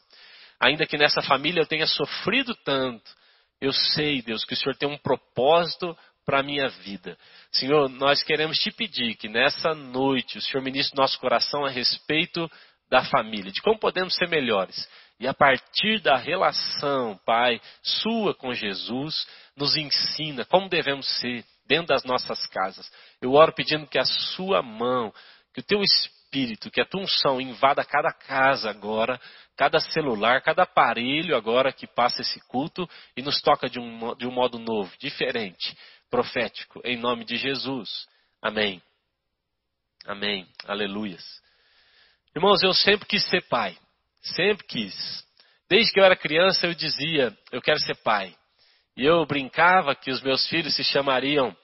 Ainda 0.59 0.85
que 0.85 0.97
nessa 0.97 1.21
família 1.21 1.61
eu 1.61 1.67
tenha 1.67 1.85
sofrido 1.85 2.55
tanto, 2.63 3.09
eu 3.59 3.71
sei, 3.71 4.21
Deus, 4.21 4.43
que 4.45 4.53
o 4.53 4.57
Senhor 4.57 4.75
tem 4.75 4.89
um 4.89 4.97
propósito 4.97 5.97
para 6.25 6.39
a 6.39 6.43
minha 6.43 6.67
vida. 6.67 7.17
Senhor, 7.51 7.89
nós 7.89 8.21
queremos 8.21 8.57
te 8.57 8.71
pedir 8.71 9.15
que 9.15 9.29
nessa 9.29 9.73
noite 9.73 10.37
o 10.37 10.41
Senhor 10.41 10.61
ministre 10.61 10.97
nosso 10.97 11.19
coração 11.19 11.65
a 11.65 11.69
respeito 11.69 12.49
da 12.89 13.03
família, 13.05 13.51
de 13.51 13.61
como 13.61 13.79
podemos 13.79 14.15
ser 14.15 14.27
melhores. 14.27 14.87
E 15.19 15.27
a 15.27 15.33
partir 15.33 15.99
da 16.01 16.15
relação, 16.15 17.19
Pai, 17.25 17.59
sua 17.81 18.35
com 18.35 18.53
Jesus, 18.53 19.27
nos 19.55 19.75
ensina 19.75 20.45
como 20.45 20.69
devemos 20.69 21.07
ser 21.19 21.43
dentro 21.65 21.87
das 21.87 22.03
nossas 22.03 22.45
casas. 22.47 22.89
Eu 23.21 23.33
oro 23.33 23.53
pedindo 23.53 23.87
que 23.87 23.97
a 23.97 24.05
sua 24.05 24.61
mão, 24.61 25.11
que 25.53 25.61
o 25.61 25.63
teu 25.63 25.81
espírito, 25.81 26.69
que 26.69 26.81
a 26.81 26.85
tua 26.85 27.01
unção 27.01 27.41
invada 27.41 27.83
cada 27.83 28.11
casa 28.11 28.69
agora, 28.69 29.19
cada 29.57 29.79
celular, 29.79 30.41
cada 30.43 30.63
aparelho 30.63 31.35
agora 31.35 31.73
que 31.73 31.87
passa 31.87 32.21
esse 32.21 32.39
culto 32.47 32.87
e 33.17 33.23
nos 33.23 33.41
toca 33.41 33.67
de 33.67 33.79
um, 33.79 34.15
de 34.15 34.27
um 34.27 34.31
modo 34.31 34.59
novo, 34.59 34.93
diferente, 34.99 35.75
profético, 36.11 36.79
em 36.85 36.95
nome 36.95 37.25
de 37.25 37.35
Jesus. 37.37 38.07
Amém. 38.41 38.81
Amém. 40.05 40.47
Aleluias. 40.65 41.25
Irmãos, 42.35 42.61
eu 42.61 42.71
sempre 42.71 43.07
quis 43.07 43.27
ser 43.27 43.41
pai. 43.49 43.75
Sempre 44.21 44.65
quis. 44.67 45.25
Desde 45.67 45.91
que 45.91 45.99
eu 45.99 46.05
era 46.05 46.15
criança, 46.15 46.67
eu 46.67 46.73
dizia: 46.73 47.35
eu 47.51 47.61
quero 47.61 47.79
ser 47.79 47.95
pai. 48.03 48.35
E 48.95 49.03
eu 49.03 49.25
brincava 49.25 49.95
que 49.95 50.11
os 50.11 50.21
meus 50.21 50.47
filhos 50.47 50.75
se 50.75 50.83
chamariam 50.83 51.55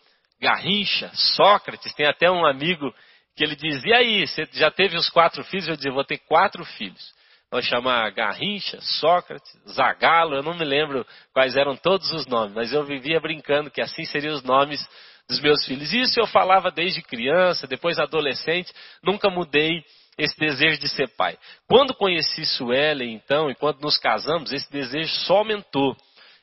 Garrincha, 0.41 1.11
Sócrates. 1.13 1.93
Tem 1.93 2.07
até 2.07 2.29
um 2.29 2.45
amigo 2.45 2.93
que 3.35 3.43
ele 3.43 3.55
dizia: 3.55 3.91
e 3.91 3.93
aí, 3.93 4.27
você 4.27 4.47
já 4.51 4.71
teve 4.71 4.97
os 4.97 5.09
quatro 5.09 5.43
filhos? 5.43 5.67
Eu 5.67 5.75
dizia: 5.75 5.91
vou 5.91 6.03
ter 6.03 6.17
quatro 6.17 6.65
filhos. 6.65 7.13
Vamos 7.53 7.67
chamar 7.67 8.09
Garrincha, 8.09 8.81
Sócrates, 8.81 9.47
Zagalo, 9.69 10.33
eu 10.33 10.41
não 10.41 10.55
me 10.55 10.65
lembro 10.65 11.05
quais 11.31 11.55
eram 11.55 11.75
todos 11.77 12.11
os 12.11 12.25
nomes, 12.25 12.55
mas 12.55 12.73
eu 12.73 12.83
vivia 12.83 13.19
brincando 13.19 13.69
que 13.69 13.79
assim 13.79 14.03
seriam 14.05 14.33
os 14.33 14.41
nomes 14.41 14.83
dos 15.29 15.39
meus 15.39 15.63
filhos. 15.63 15.93
Isso 15.93 16.19
eu 16.19 16.25
falava 16.25 16.71
desde 16.71 17.03
criança, 17.03 17.67
depois 17.67 17.99
adolescente, 17.99 18.73
nunca 19.03 19.29
mudei 19.29 19.83
esse 20.17 20.35
desejo 20.35 20.79
de 20.79 20.89
ser 20.89 21.09
pai. 21.15 21.37
Quando 21.67 21.93
conheci 21.93 22.43
Suelen, 22.43 23.13
então, 23.13 23.51
e 23.51 23.53
quando 23.53 23.81
nos 23.81 23.99
casamos, 23.99 24.51
esse 24.51 24.71
desejo 24.71 25.13
só 25.27 25.37
aumentou. 25.37 25.95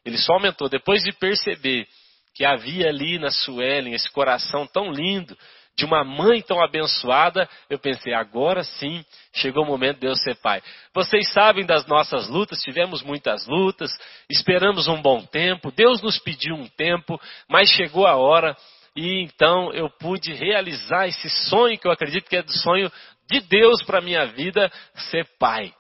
Ele 0.05 0.17
só 0.17 0.35
aumentou. 0.35 0.69
Depois 0.69 1.03
de 1.03 1.11
perceber 1.11 1.89
que 2.37 2.45
havia 2.45 2.87
ali 2.89 3.19
na 3.19 3.33
Suelen 3.33 3.95
esse 3.95 4.09
coração 4.13 4.65
tão 4.65 4.93
lindo, 4.93 5.37
de 5.81 5.87
uma 5.87 6.05
mãe 6.05 6.43
tão 6.43 6.63
abençoada, 6.63 7.49
eu 7.71 7.79
pensei, 7.79 8.13
agora 8.13 8.63
sim 8.63 9.03
chegou 9.33 9.65
o 9.65 9.67
momento 9.67 9.99
de 9.99 10.07
eu 10.07 10.15
ser 10.15 10.35
pai. 10.37 10.63
Vocês 10.93 11.33
sabem 11.33 11.65
das 11.65 11.87
nossas 11.87 12.29
lutas, 12.29 12.61
tivemos 12.61 13.03
muitas 13.03 13.47
lutas, 13.47 13.91
esperamos 14.29 14.89
um 14.89 15.01
bom 15.01 15.23
tempo, 15.23 15.73
Deus 15.73 16.03
nos 16.03 16.19
pediu 16.19 16.55
um 16.55 16.69
tempo, 16.69 17.19
mas 17.49 17.71
chegou 17.71 18.07
a 18.07 18.15
hora 18.15 18.55
e 18.95 19.23
então 19.23 19.73
eu 19.73 19.89
pude 19.89 20.35
realizar 20.35 21.09
esse 21.09 21.31
sonho 21.49 21.79
que 21.79 21.87
eu 21.87 21.93
acredito 21.93 22.29
que 22.29 22.37
é 22.37 22.43
do 22.43 22.53
sonho 22.53 22.93
de 23.27 23.41
Deus 23.41 23.83
para 23.83 24.03
minha 24.03 24.27
vida, 24.27 24.71
ser 25.11 25.27
pai. 25.39 25.73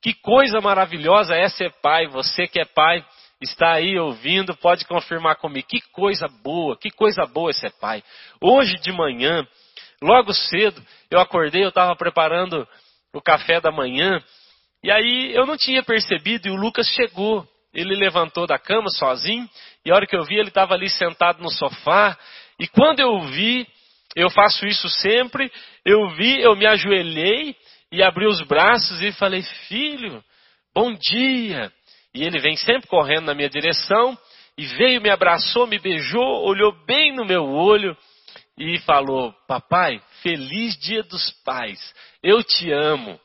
Que 0.00 0.14
coisa 0.14 0.60
maravilhosa 0.60 1.34
é 1.34 1.48
ser 1.48 1.72
pai, 1.82 2.06
você 2.06 2.46
que 2.46 2.60
é 2.60 2.64
pai, 2.64 3.04
está 3.40 3.72
aí 3.72 3.98
ouvindo, 3.98 4.56
pode 4.56 4.84
confirmar 4.86 5.36
comigo. 5.36 5.66
Que 5.68 5.80
coisa 5.92 6.28
boa, 6.42 6.76
que 6.78 6.90
coisa 6.90 7.26
boa 7.26 7.52
ser 7.52 7.72
pai. 7.80 8.02
Hoje 8.40 8.74
de 8.76 8.92
manhã, 8.92 9.46
logo 10.02 10.32
cedo, 10.32 10.82
eu 11.10 11.18
acordei, 11.20 11.64
eu 11.64 11.70
estava 11.70 11.96
preparando 11.96 12.66
o 13.12 13.20
café 13.20 13.60
da 13.60 13.72
manhã, 13.72 14.22
e 14.82 14.90
aí 14.90 15.32
eu 15.34 15.46
não 15.46 15.56
tinha 15.56 15.82
percebido, 15.82 16.48
e 16.48 16.50
o 16.50 16.56
Lucas 16.56 16.86
chegou. 16.88 17.46
Ele 17.72 17.94
levantou 17.94 18.46
da 18.46 18.58
cama 18.58 18.88
sozinho, 18.88 19.48
e 19.84 19.90
a 19.90 19.94
hora 19.94 20.06
que 20.06 20.16
eu 20.16 20.24
vi, 20.24 20.36
ele 20.36 20.48
estava 20.48 20.74
ali 20.74 20.88
sentado 20.88 21.42
no 21.42 21.50
sofá, 21.50 22.18
e 22.58 22.66
quando 22.66 23.00
eu 23.00 23.20
vi, 23.22 23.66
eu 24.16 24.28
faço 24.28 24.66
isso 24.66 24.88
sempre, 24.88 25.50
eu 25.84 26.08
vi, 26.10 26.40
eu 26.40 26.56
me 26.56 26.66
ajoelhei 26.66 27.54
e 27.92 28.02
abri 28.02 28.26
os 28.26 28.42
braços 28.42 29.00
e 29.00 29.12
falei, 29.12 29.42
filho, 29.68 30.22
bom 30.74 30.92
dia. 30.94 31.72
E 32.14 32.24
ele 32.24 32.40
vem 32.40 32.56
sempre 32.56 32.88
correndo 32.88 33.26
na 33.26 33.34
minha 33.34 33.48
direção 33.48 34.18
e 34.56 34.66
veio, 34.66 35.00
me 35.00 35.10
abraçou, 35.10 35.66
me 35.66 35.78
beijou, 35.78 36.44
olhou 36.44 36.72
bem 36.84 37.14
no 37.14 37.24
meu 37.24 37.44
olho 37.44 37.96
e 38.58 38.78
falou: 38.80 39.32
Papai, 39.46 40.00
feliz 40.22 40.76
dia 40.78 41.02
dos 41.02 41.30
pais, 41.44 41.94
eu 42.22 42.42
te 42.42 42.70
amo. 42.72 43.18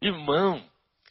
Irmão, 0.00 0.62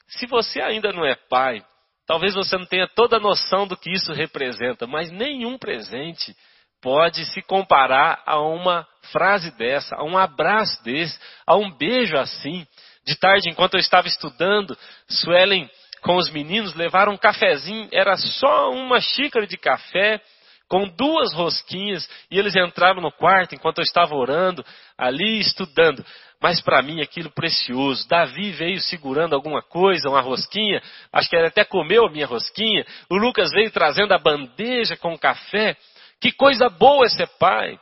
se 0.08 0.26
você 0.28 0.62
ainda 0.62 0.94
não 0.94 1.06
é 1.06 1.16
pai, 1.16 1.66
talvez 2.06 2.34
você 2.36 2.58
não 2.58 2.66
tenha 2.66 2.88
toda 2.88 3.18
a 3.18 3.20
noção 3.20 3.68
do 3.68 3.76
que 3.76 3.92
isso 3.92 4.14
representa, 4.14 4.86
mas 4.86 5.12
nenhum 5.12 5.58
presente 5.58 6.36
pode 6.82 7.26
se 7.26 7.42
comparar 7.42 8.22
a 8.26 8.40
uma 8.40 8.88
frase 9.12 9.50
dessa, 9.58 9.96
a 9.96 10.04
um 10.04 10.18
abraço 10.18 10.84
desse, 10.84 11.20
a 11.46 11.56
um 11.56 11.72
beijo 11.72 12.16
assim. 12.16 12.66
De 13.04 13.16
tarde, 13.16 13.50
enquanto 13.50 13.74
eu 13.76 13.80
estava 13.80 14.08
estudando, 14.08 14.78
Suelen 15.08 15.70
com 16.06 16.18
os 16.18 16.30
meninos, 16.30 16.76
levaram 16.76 17.14
um 17.14 17.18
cafezinho, 17.18 17.90
era 17.92 18.16
só 18.16 18.70
uma 18.70 19.02
xícara 19.02 19.48
de 19.48 19.58
café, 19.58 20.22
com 20.70 20.88
duas 20.88 21.34
rosquinhas, 21.34 22.08
e 22.30 22.38
eles 22.38 22.56
entraram 22.56 23.02
no 23.02 23.12
quarto 23.12 23.56
enquanto 23.56 23.80
eu 23.80 23.84
estava 23.84 24.16
orando, 24.16 24.64
ali 24.96 25.40
estudando. 25.40 26.06
Mas 26.40 26.62
para 26.62 26.84
mim 26.84 27.02
aquilo 27.02 27.32
precioso. 27.32 28.08
Davi 28.08 28.52
veio 28.52 28.80
segurando 28.80 29.34
alguma 29.34 29.64
coisa, 29.64 30.08
uma 30.08 30.22
rosquinha, 30.22 30.80
acho 31.12 31.28
que 31.28 31.36
ele 31.36 31.48
até 31.48 31.64
comeu 31.64 32.06
a 32.06 32.12
minha 32.12 32.28
rosquinha. 32.28 32.86
O 33.10 33.16
Lucas 33.16 33.50
veio 33.52 33.72
trazendo 33.72 34.14
a 34.14 34.20
bandeja 34.20 34.96
com 34.96 35.18
café. 35.18 35.76
Que 36.22 36.32
coisa 36.32 36.70
boa 36.70 37.10
ser 37.10 37.28
pai. 37.40 37.80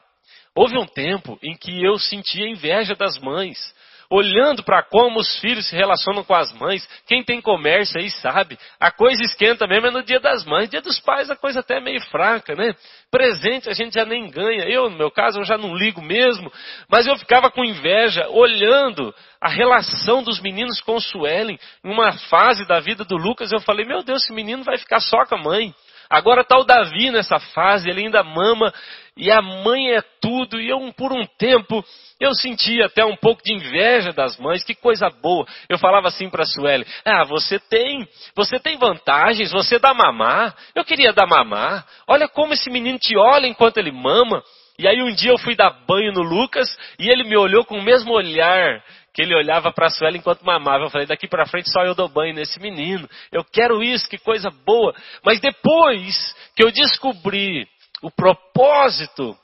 Houve 0.55 0.77
um 0.77 0.85
tempo 0.85 1.37
em 1.43 1.57
que 1.57 1.83
eu 1.83 1.97
sentia 1.97 2.47
inveja 2.47 2.95
das 2.95 3.19
mães. 3.19 3.72
Olhando 4.09 4.63
para 4.63 4.83
como 4.83 5.19
os 5.19 5.39
filhos 5.39 5.67
se 5.67 5.75
relacionam 5.75 6.23
com 6.23 6.33
as 6.33 6.51
mães. 6.53 6.87
Quem 7.07 7.23
tem 7.23 7.41
comércio 7.41 7.99
aí 7.99 8.09
sabe, 8.09 8.57
a 8.79 8.91
coisa 8.91 9.23
esquenta 9.23 9.67
mesmo 9.67 9.87
é 9.87 9.91
no 9.91 10.03
dia 10.03 10.19
das 10.19 10.45
mães. 10.45 10.69
Dia 10.69 10.81
dos 10.81 10.99
pais 10.99 11.29
a 11.29 11.35
coisa 11.35 11.59
até 11.59 11.77
é 11.77 11.81
meio 11.81 12.01
fraca, 12.09 12.55
né? 12.55 12.73
Presente 13.09 13.69
a 13.69 13.73
gente 13.73 13.93
já 13.93 14.05
nem 14.05 14.29
ganha. 14.29 14.63
Eu, 14.63 14.89
no 14.89 14.97
meu 14.97 15.11
caso, 15.11 15.39
eu 15.39 15.45
já 15.45 15.57
não 15.57 15.75
ligo 15.75 16.01
mesmo. 16.01 16.51
Mas 16.89 17.07
eu 17.07 17.17
ficava 17.17 17.49
com 17.51 17.63
inveja 17.63 18.27
olhando 18.29 19.13
a 19.39 19.49
relação 19.49 20.23
dos 20.23 20.39
meninos 20.39 20.81
com 20.81 20.95
o 20.95 21.01
Suelen. 21.01 21.59
Em 21.83 21.89
uma 21.89 22.13
fase 22.13 22.65
da 22.67 22.79
vida 22.79 23.03
do 23.03 23.17
Lucas, 23.17 23.51
eu 23.51 23.59
falei, 23.59 23.85
meu 23.85 24.03
Deus, 24.03 24.23
esse 24.23 24.33
menino 24.33 24.63
vai 24.63 24.77
ficar 24.77 24.99
só 24.99 25.25
com 25.25 25.35
a 25.35 25.41
mãe. 25.41 25.73
Agora 26.09 26.41
está 26.41 26.57
o 26.59 26.63
Davi 26.63 27.09
nessa 27.09 27.39
fase, 27.39 27.89
ele 27.89 28.01
ainda 28.01 28.23
mama, 28.23 28.71
e 29.15 29.31
a 29.31 29.41
mãe 29.41 29.91
é 29.91 30.01
tudo, 30.19 30.59
e 30.59 30.69
eu, 30.69 30.79
por 30.93 31.13
um 31.13 31.25
tempo, 31.37 31.83
eu 32.19 32.33
sentia 32.33 32.87
até 32.87 33.05
um 33.05 33.15
pouco 33.15 33.43
de 33.43 33.53
inveja 33.53 34.11
das 34.11 34.37
mães, 34.39 34.63
que 34.63 34.73
coisa 34.73 35.09
boa. 35.09 35.45
Eu 35.69 35.77
falava 35.77 36.07
assim 36.07 36.29
para 36.29 36.43
a 36.43 36.45
Sueli, 36.45 36.85
ah, 37.05 37.23
você 37.23 37.59
tem, 37.59 38.07
você 38.35 38.59
tem 38.59 38.77
vantagens, 38.77 39.51
você 39.51 39.77
dá 39.77 39.93
mamar, 39.93 40.55
eu 40.73 40.83
queria 40.83 41.13
dar 41.13 41.27
mamar, 41.27 41.85
olha 42.07 42.27
como 42.27 42.53
esse 42.53 42.69
menino 42.71 42.97
te 42.97 43.15
olha 43.15 43.45
enquanto 43.45 43.77
ele 43.77 43.91
mama. 43.91 44.43
E 44.79 44.87
aí 44.87 45.03
um 45.03 45.13
dia 45.13 45.31
eu 45.31 45.37
fui 45.37 45.55
dar 45.55 45.69
banho 45.87 46.11
no 46.11 46.23
Lucas, 46.23 46.67
e 46.97 47.07
ele 47.07 47.23
me 47.23 47.37
olhou 47.37 47.63
com 47.63 47.77
o 47.77 47.83
mesmo 47.83 48.11
olhar 48.11 48.83
que 49.13 49.21
ele 49.21 49.35
olhava 49.35 49.71
para 49.71 49.85
a 49.85 49.89
Suela 49.91 50.17
enquanto 50.17 50.43
mamava. 50.43 50.85
Eu 50.85 50.89
falei, 50.89 51.05
daqui 51.05 51.27
para 51.27 51.45
frente 51.45 51.71
só 51.71 51.83
eu 51.83 51.93
dou 51.93 52.09
banho 52.09 52.33
nesse 52.33 52.59
menino. 52.59 53.07
Eu 53.31 53.43
quero 53.43 53.83
isso, 53.83 54.09
que 54.09 54.17
coisa 54.17 54.49
boa. 54.65 54.93
Mas 55.23 55.39
depois 55.39 56.35
que 56.55 56.63
eu 56.63 56.71
descobri 56.71 57.67
o 58.03 58.11
propósito 58.11 59.35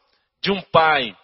de 0.44 0.52
um 0.52 0.62
pai, 0.62 1.16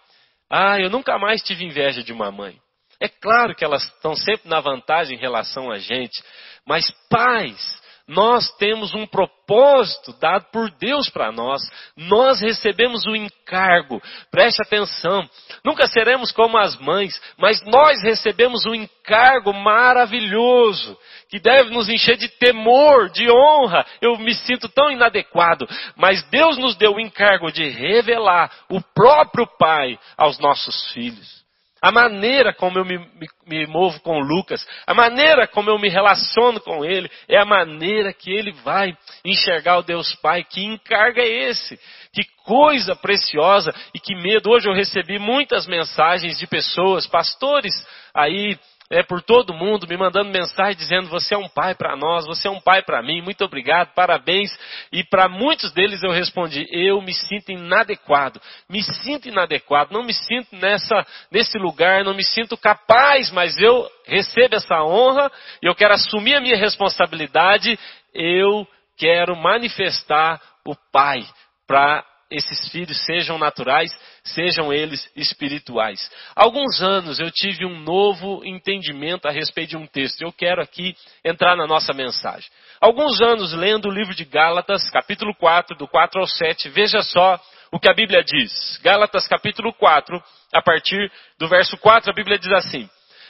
ah, 0.50 0.80
eu 0.80 0.90
nunca 0.90 1.18
mais 1.18 1.42
tive 1.42 1.64
inveja 1.64 2.02
de 2.02 2.12
uma 2.12 2.32
mãe. 2.32 2.58
É 2.98 3.08
claro 3.08 3.54
que 3.54 3.64
elas 3.64 3.84
estão 3.84 4.16
sempre 4.16 4.48
na 4.48 4.58
vantagem 4.58 5.16
em 5.16 5.20
relação 5.20 5.70
a 5.70 5.78
gente, 5.78 6.22
mas 6.66 6.90
pais 7.10 7.82
nós 8.08 8.48
temos 8.56 8.94
um 8.94 9.04
propósito 9.04 10.12
dado 10.20 10.46
por 10.52 10.70
Deus 10.78 11.08
para 11.08 11.32
nós. 11.32 11.60
Nós 11.96 12.40
recebemos 12.40 13.04
o 13.04 13.16
encargo. 13.16 14.00
Preste 14.30 14.62
atenção. 14.62 15.28
Nunca 15.64 15.88
seremos 15.88 16.30
como 16.30 16.56
as 16.56 16.76
mães, 16.76 17.20
mas 17.36 17.60
nós 17.64 18.00
recebemos 18.04 18.64
um 18.64 18.74
encargo 18.74 19.52
maravilhoso 19.52 20.96
que 21.28 21.40
deve 21.40 21.70
nos 21.70 21.88
encher 21.88 22.16
de 22.16 22.28
temor, 22.28 23.10
de 23.10 23.28
honra. 23.28 23.84
Eu 24.00 24.16
me 24.18 24.34
sinto 24.34 24.68
tão 24.68 24.90
inadequado, 24.90 25.66
mas 25.96 26.22
Deus 26.30 26.56
nos 26.56 26.76
deu 26.76 26.94
o 26.94 27.00
encargo 27.00 27.50
de 27.50 27.68
revelar 27.68 28.52
o 28.68 28.80
próprio 28.80 29.46
Pai 29.58 29.98
aos 30.16 30.38
nossos 30.38 30.92
filhos. 30.92 31.45
A 31.86 31.92
maneira 31.92 32.52
como 32.52 32.80
eu 32.80 32.84
me, 32.84 32.98
me, 32.98 33.28
me, 33.46 33.64
movo 33.64 34.00
com 34.00 34.18
Lucas, 34.18 34.66
a 34.84 34.92
maneira 34.92 35.46
como 35.46 35.70
eu 35.70 35.78
me 35.78 35.88
relaciono 35.88 36.58
com 36.58 36.84
ele, 36.84 37.08
é 37.28 37.38
a 37.38 37.44
maneira 37.44 38.12
que 38.12 38.28
ele 38.28 38.50
vai 38.64 38.92
enxergar 39.24 39.78
o 39.78 39.84
Deus 39.84 40.12
Pai. 40.16 40.42
Que 40.42 40.64
encarga 40.64 41.22
é 41.22 41.48
esse? 41.48 41.78
Que 42.12 42.24
coisa 42.44 42.96
preciosa 42.96 43.72
e 43.94 44.00
que 44.00 44.16
medo. 44.16 44.50
Hoje 44.50 44.68
eu 44.68 44.74
recebi 44.74 45.16
muitas 45.20 45.68
mensagens 45.68 46.36
de 46.40 46.46
pessoas, 46.48 47.06
pastores 47.06 47.72
aí 48.12 48.58
é, 48.88 49.02
por 49.02 49.20
todo 49.20 49.52
mundo, 49.52 49.86
me 49.88 49.96
mandando 49.96 50.30
mensagem 50.30 50.76
dizendo: 50.76 51.08
Você 51.08 51.34
é 51.34 51.38
um 51.38 51.48
pai 51.48 51.74
para 51.74 51.96
nós, 51.96 52.24
você 52.24 52.46
é 52.46 52.50
um 52.50 52.60
pai 52.60 52.82
para 52.82 53.02
mim, 53.02 53.20
muito 53.20 53.44
obrigado, 53.44 53.92
parabéns. 53.94 54.50
E 54.92 55.02
para 55.02 55.28
muitos 55.28 55.72
deles 55.72 56.02
eu 56.04 56.12
respondi: 56.12 56.66
Eu 56.70 57.02
me 57.02 57.12
sinto 57.12 57.50
inadequado, 57.50 58.40
me 58.68 58.82
sinto 58.82 59.28
inadequado, 59.28 59.92
não 59.92 60.04
me 60.04 60.14
sinto 60.14 60.54
nessa, 60.54 61.04
nesse 61.32 61.58
lugar, 61.58 62.04
não 62.04 62.14
me 62.14 62.24
sinto 62.24 62.56
capaz, 62.56 63.30
mas 63.32 63.58
eu 63.58 63.88
recebo 64.06 64.54
essa 64.54 64.82
honra 64.84 65.32
e 65.60 65.66
eu 65.66 65.74
quero 65.74 65.94
assumir 65.94 66.36
a 66.36 66.40
minha 66.40 66.56
responsabilidade, 66.56 67.76
eu 68.14 68.66
quero 68.96 69.34
manifestar 69.36 70.40
o 70.64 70.76
Pai 70.92 71.26
para 71.66 72.04
esses 72.30 72.68
filhos 72.70 73.04
sejam 73.04 73.38
naturais, 73.38 73.90
sejam 74.24 74.72
eles 74.72 75.08
espirituais. 75.14 76.10
Alguns 76.34 76.82
anos 76.82 77.20
eu 77.20 77.30
tive 77.30 77.64
um 77.64 77.78
novo 77.78 78.44
entendimento 78.44 79.26
a 79.26 79.30
respeito 79.30 79.70
de 79.70 79.76
um 79.76 79.86
texto. 79.86 80.22
Eu 80.22 80.32
quero 80.32 80.60
aqui 80.60 80.96
entrar 81.24 81.56
na 81.56 81.66
nossa 81.66 81.92
mensagem. 81.92 82.50
Alguns 82.80 83.20
anos 83.20 83.52
lendo 83.52 83.88
o 83.88 83.92
livro 83.92 84.14
de 84.14 84.24
Gálatas, 84.24 84.90
capítulo 84.90 85.34
4, 85.34 85.76
do 85.76 85.86
4 85.86 86.20
ao 86.20 86.26
7, 86.26 86.68
veja 86.68 87.00
só 87.02 87.40
o 87.70 87.78
que 87.78 87.88
a 87.88 87.94
Bíblia 87.94 88.22
diz. 88.24 88.78
Gálatas, 88.82 89.26
capítulo 89.28 89.72
4, 89.72 90.22
a 90.52 90.62
partir 90.62 91.10
do 91.38 91.48
verso 91.48 91.76
4, 91.78 92.10
a 92.10 92.14
Bíblia 92.14 92.38
diz 92.38 92.52
assim: 92.52 92.88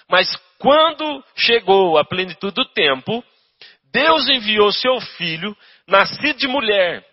Mas 0.09 0.29
quando 0.59 1.23
chegou 1.37 1.99
a 1.99 2.05
plenitude 2.05 2.55
do 2.55 2.65
tempo, 2.65 3.23
Deus 3.93 4.27
enviou 4.29 4.73
seu 4.73 5.01
filho, 5.01 5.57
nascido 5.87 6.39
de 6.39 6.49
mulher 6.49 7.05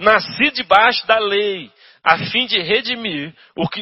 nasci 0.00 0.50
debaixo 0.50 1.06
da 1.06 1.18
lei, 1.18 1.70
a 2.02 2.18
fim 2.18 2.46
de 2.46 2.58
redimir 2.58 3.34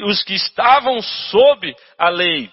os 0.04 0.22
que 0.22 0.34
estavam 0.34 1.00
sob 1.00 1.74
a 1.96 2.08
lei, 2.08 2.50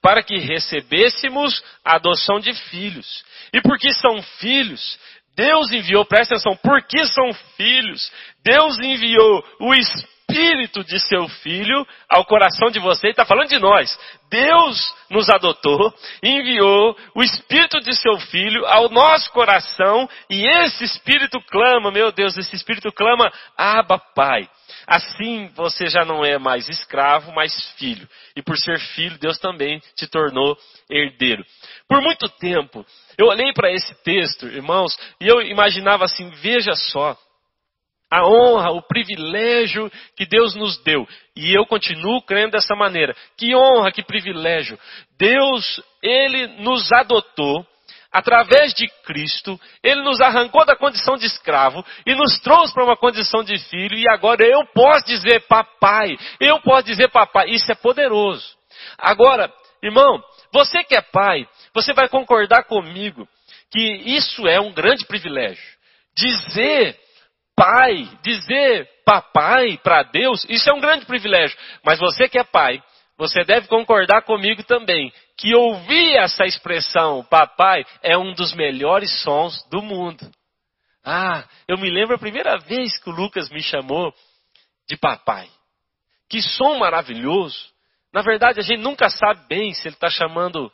para 0.00 0.22
que 0.22 0.38
recebêssemos 0.38 1.62
a 1.84 1.96
adoção 1.96 2.38
de 2.38 2.54
filhos. 2.54 3.24
E 3.52 3.60
porque 3.60 3.92
são 3.92 4.22
filhos, 4.38 4.98
Deus 5.34 5.70
enviou, 5.72 6.04
presta 6.04 6.36
atenção, 6.36 6.56
porque 6.56 7.04
são 7.06 7.32
filhos, 7.56 8.10
Deus 8.44 8.78
enviou 8.78 9.44
o 9.60 9.74
Espírito 9.74 10.17
Espírito 10.30 10.84
de 10.84 11.00
seu 11.00 11.26
Filho 11.26 11.86
ao 12.08 12.24
coração 12.24 12.70
de 12.70 12.78
você, 12.78 13.08
está 13.08 13.24
falando 13.24 13.48
de 13.48 13.58
nós. 13.58 13.98
Deus 14.30 14.94
nos 15.10 15.30
adotou, 15.30 15.92
enviou 16.22 16.94
o 17.14 17.22
Espírito 17.22 17.80
de 17.80 17.94
seu 17.96 18.18
Filho 18.18 18.66
ao 18.66 18.90
nosso 18.90 19.30
coração 19.32 20.08
e 20.28 20.46
esse 20.46 20.84
Espírito 20.84 21.40
clama, 21.50 21.90
meu 21.90 22.12
Deus, 22.12 22.36
esse 22.36 22.54
Espírito 22.54 22.92
clama, 22.92 23.32
Abba 23.56 23.98
Pai. 23.98 24.48
Assim 24.86 25.48
você 25.54 25.86
já 25.86 26.04
não 26.04 26.22
é 26.22 26.38
mais 26.38 26.68
escravo, 26.68 27.32
mas 27.32 27.72
filho. 27.78 28.06
E 28.36 28.42
por 28.42 28.56
ser 28.58 28.78
filho, 28.78 29.18
Deus 29.18 29.38
também 29.38 29.80
te 29.96 30.06
tornou 30.06 30.56
herdeiro. 30.90 31.42
Por 31.88 32.02
muito 32.02 32.28
tempo, 32.28 32.84
eu 33.16 33.28
olhei 33.28 33.52
para 33.54 33.72
esse 33.72 33.94
texto, 34.02 34.46
irmãos, 34.46 34.98
e 35.20 35.26
eu 35.26 35.40
imaginava 35.40 36.04
assim: 36.04 36.28
veja 36.30 36.74
só, 36.74 37.16
a 38.10 38.26
honra, 38.26 38.70
o 38.70 38.82
privilégio 38.82 39.90
que 40.16 40.26
Deus 40.26 40.54
nos 40.54 40.82
deu. 40.82 41.06
E 41.36 41.52
eu 41.52 41.66
continuo 41.66 42.22
crendo 42.22 42.52
dessa 42.52 42.74
maneira. 42.74 43.14
Que 43.36 43.54
honra, 43.54 43.92
que 43.92 44.02
privilégio. 44.02 44.78
Deus, 45.18 45.82
Ele 46.02 46.46
nos 46.62 46.90
adotou 46.92 47.66
através 48.10 48.72
de 48.72 48.88
Cristo, 49.04 49.60
Ele 49.82 50.02
nos 50.02 50.20
arrancou 50.20 50.64
da 50.64 50.74
condição 50.74 51.16
de 51.16 51.26
escravo 51.26 51.84
e 52.06 52.14
nos 52.14 52.40
trouxe 52.40 52.72
para 52.72 52.84
uma 52.84 52.96
condição 52.96 53.44
de 53.44 53.58
filho. 53.58 53.96
E 53.96 54.08
agora 54.08 54.42
eu 54.44 54.66
posso 54.72 55.04
dizer 55.04 55.46
papai. 55.46 56.16
Eu 56.40 56.60
posso 56.62 56.84
dizer 56.84 57.10
papai. 57.10 57.50
Isso 57.50 57.70
é 57.70 57.74
poderoso. 57.74 58.56
Agora, 58.96 59.52
irmão, 59.82 60.22
você 60.52 60.82
que 60.82 60.94
é 60.94 61.02
pai, 61.02 61.46
você 61.74 61.92
vai 61.92 62.08
concordar 62.08 62.64
comigo 62.64 63.28
que 63.70 63.80
isso 63.80 64.48
é 64.48 64.58
um 64.58 64.72
grande 64.72 65.04
privilégio. 65.04 65.62
Dizer 66.16 66.98
pai, 67.58 68.08
dizer 68.22 68.88
papai 69.04 69.78
para 69.82 70.04
Deus, 70.04 70.46
isso 70.48 70.70
é 70.70 70.72
um 70.72 70.80
grande 70.80 71.04
privilégio. 71.04 71.58
Mas 71.84 71.98
você 71.98 72.28
que 72.28 72.38
é 72.38 72.44
pai, 72.44 72.80
você 73.16 73.42
deve 73.42 73.66
concordar 73.66 74.22
comigo 74.22 74.62
também 74.62 75.12
que 75.36 75.54
ouvir 75.54 76.16
essa 76.16 76.44
expressão 76.44 77.24
papai 77.24 77.84
é 78.00 78.16
um 78.16 78.32
dos 78.32 78.54
melhores 78.54 79.22
sons 79.22 79.66
do 79.70 79.82
mundo. 79.82 80.30
Ah, 81.04 81.44
eu 81.66 81.76
me 81.78 81.90
lembro 81.90 82.14
a 82.14 82.18
primeira 82.18 82.58
vez 82.58 82.96
que 82.98 83.10
o 83.10 83.12
Lucas 83.12 83.50
me 83.50 83.62
chamou 83.62 84.14
de 84.88 84.96
papai. 84.96 85.48
Que 86.28 86.40
som 86.40 86.78
maravilhoso. 86.78 87.58
Na 88.12 88.22
verdade, 88.22 88.60
a 88.60 88.62
gente 88.62 88.80
nunca 88.80 89.08
sabe 89.08 89.46
bem 89.48 89.72
se 89.74 89.88
ele 89.88 89.94
está 89.94 90.10
chamando 90.10 90.70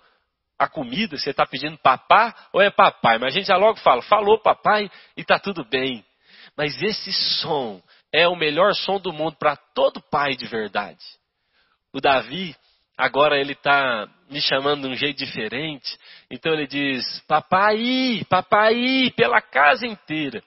a 0.58 0.68
comida, 0.68 1.16
se 1.16 1.24
ele 1.24 1.32
está 1.32 1.46
pedindo 1.46 1.78
papá 1.78 2.34
ou 2.52 2.60
é 2.60 2.70
papai. 2.70 3.18
Mas 3.18 3.34
a 3.34 3.38
gente 3.38 3.46
já 3.46 3.56
logo 3.56 3.78
fala, 3.78 4.02
falou 4.02 4.40
papai 4.40 4.90
e 5.16 5.20
está 5.20 5.38
tudo 5.38 5.64
bem. 5.64 6.04
Mas 6.56 6.80
esse 6.82 7.12
som 7.40 7.82
é 8.12 8.28
o 8.28 8.36
melhor 8.36 8.74
som 8.74 9.00
do 9.00 9.12
mundo 9.12 9.36
para 9.38 9.56
todo 9.56 10.02
pai 10.10 10.36
de 10.36 10.46
verdade. 10.46 11.04
O 11.92 12.00
Davi, 12.00 12.54
agora 12.96 13.38
ele 13.38 13.52
está 13.52 14.08
me 14.30 14.40
chamando 14.40 14.82
de 14.82 14.88
um 14.88 14.94
jeito 14.94 15.18
diferente. 15.18 15.98
Então 16.30 16.52
ele 16.52 16.66
diz: 16.66 17.20
Papai, 17.26 18.24
papai, 18.28 19.12
pela 19.16 19.40
casa 19.40 19.86
inteira. 19.86 20.42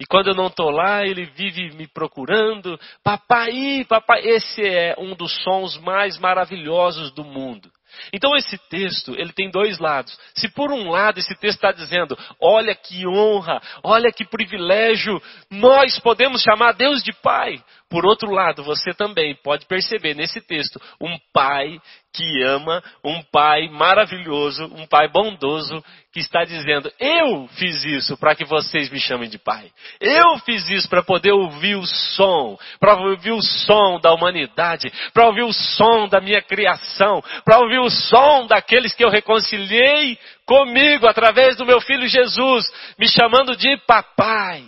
E 0.00 0.06
quando 0.06 0.28
eu 0.28 0.34
não 0.34 0.46
estou 0.46 0.70
lá, 0.70 1.04
ele 1.04 1.24
vive 1.24 1.74
me 1.74 1.88
procurando. 1.88 2.78
Papai, 3.02 3.84
papai. 3.88 4.20
Esse 4.24 4.64
é 4.64 4.94
um 4.96 5.14
dos 5.14 5.42
sons 5.42 5.76
mais 5.78 6.18
maravilhosos 6.18 7.10
do 7.12 7.24
mundo. 7.24 7.70
Então 8.12 8.36
esse 8.36 8.58
texto, 8.68 9.14
ele 9.16 9.32
tem 9.32 9.50
dois 9.50 9.78
lados. 9.78 10.18
Se 10.34 10.48
por 10.48 10.70
um 10.72 10.90
lado 10.90 11.18
esse 11.18 11.34
texto 11.36 11.56
está 11.56 11.72
dizendo, 11.72 12.18
olha 12.40 12.74
que 12.74 13.06
honra, 13.06 13.60
olha 13.82 14.12
que 14.12 14.24
privilégio, 14.24 15.20
nós 15.50 15.98
podemos 15.98 16.42
chamar 16.42 16.72
Deus 16.72 17.02
de 17.02 17.12
Pai. 17.12 17.62
Por 17.90 18.04
outro 18.04 18.30
lado, 18.30 18.62
você 18.62 18.92
também 18.92 19.34
pode 19.42 19.64
perceber 19.64 20.12
nesse 20.12 20.42
texto 20.42 20.78
um 21.00 21.16
pai 21.32 21.80
que 22.12 22.42
ama, 22.42 22.82
um 23.02 23.22
pai 23.22 23.66
maravilhoso, 23.70 24.66
um 24.74 24.86
pai 24.86 25.08
bondoso, 25.08 25.82
que 26.12 26.20
está 26.20 26.44
dizendo: 26.44 26.92
Eu 27.00 27.48
fiz 27.52 27.84
isso 27.84 28.18
para 28.18 28.34
que 28.34 28.44
vocês 28.44 28.90
me 28.90 29.00
chamem 29.00 29.30
de 29.30 29.38
pai. 29.38 29.70
Eu 29.98 30.38
fiz 30.40 30.68
isso 30.68 30.86
para 30.86 31.02
poder 31.02 31.32
ouvir 31.32 31.76
o 31.76 31.86
som, 31.86 32.58
para 32.78 32.94
ouvir 32.94 33.32
o 33.32 33.40
som 33.40 33.98
da 34.00 34.12
humanidade, 34.12 34.92
para 35.14 35.26
ouvir 35.26 35.44
o 35.44 35.52
som 35.52 36.08
da 36.08 36.20
minha 36.20 36.42
criação, 36.42 37.22
para 37.42 37.58
ouvir 37.58 37.78
o 37.78 37.88
som 37.88 38.46
daqueles 38.46 38.92
que 38.92 39.02
eu 39.02 39.08
reconciliei 39.08 40.18
comigo 40.44 41.06
através 41.06 41.56
do 41.56 41.64
meu 41.64 41.80
filho 41.80 42.06
Jesus, 42.06 42.66
me 42.98 43.08
chamando 43.08 43.56
de 43.56 43.78
papai. 43.86 44.62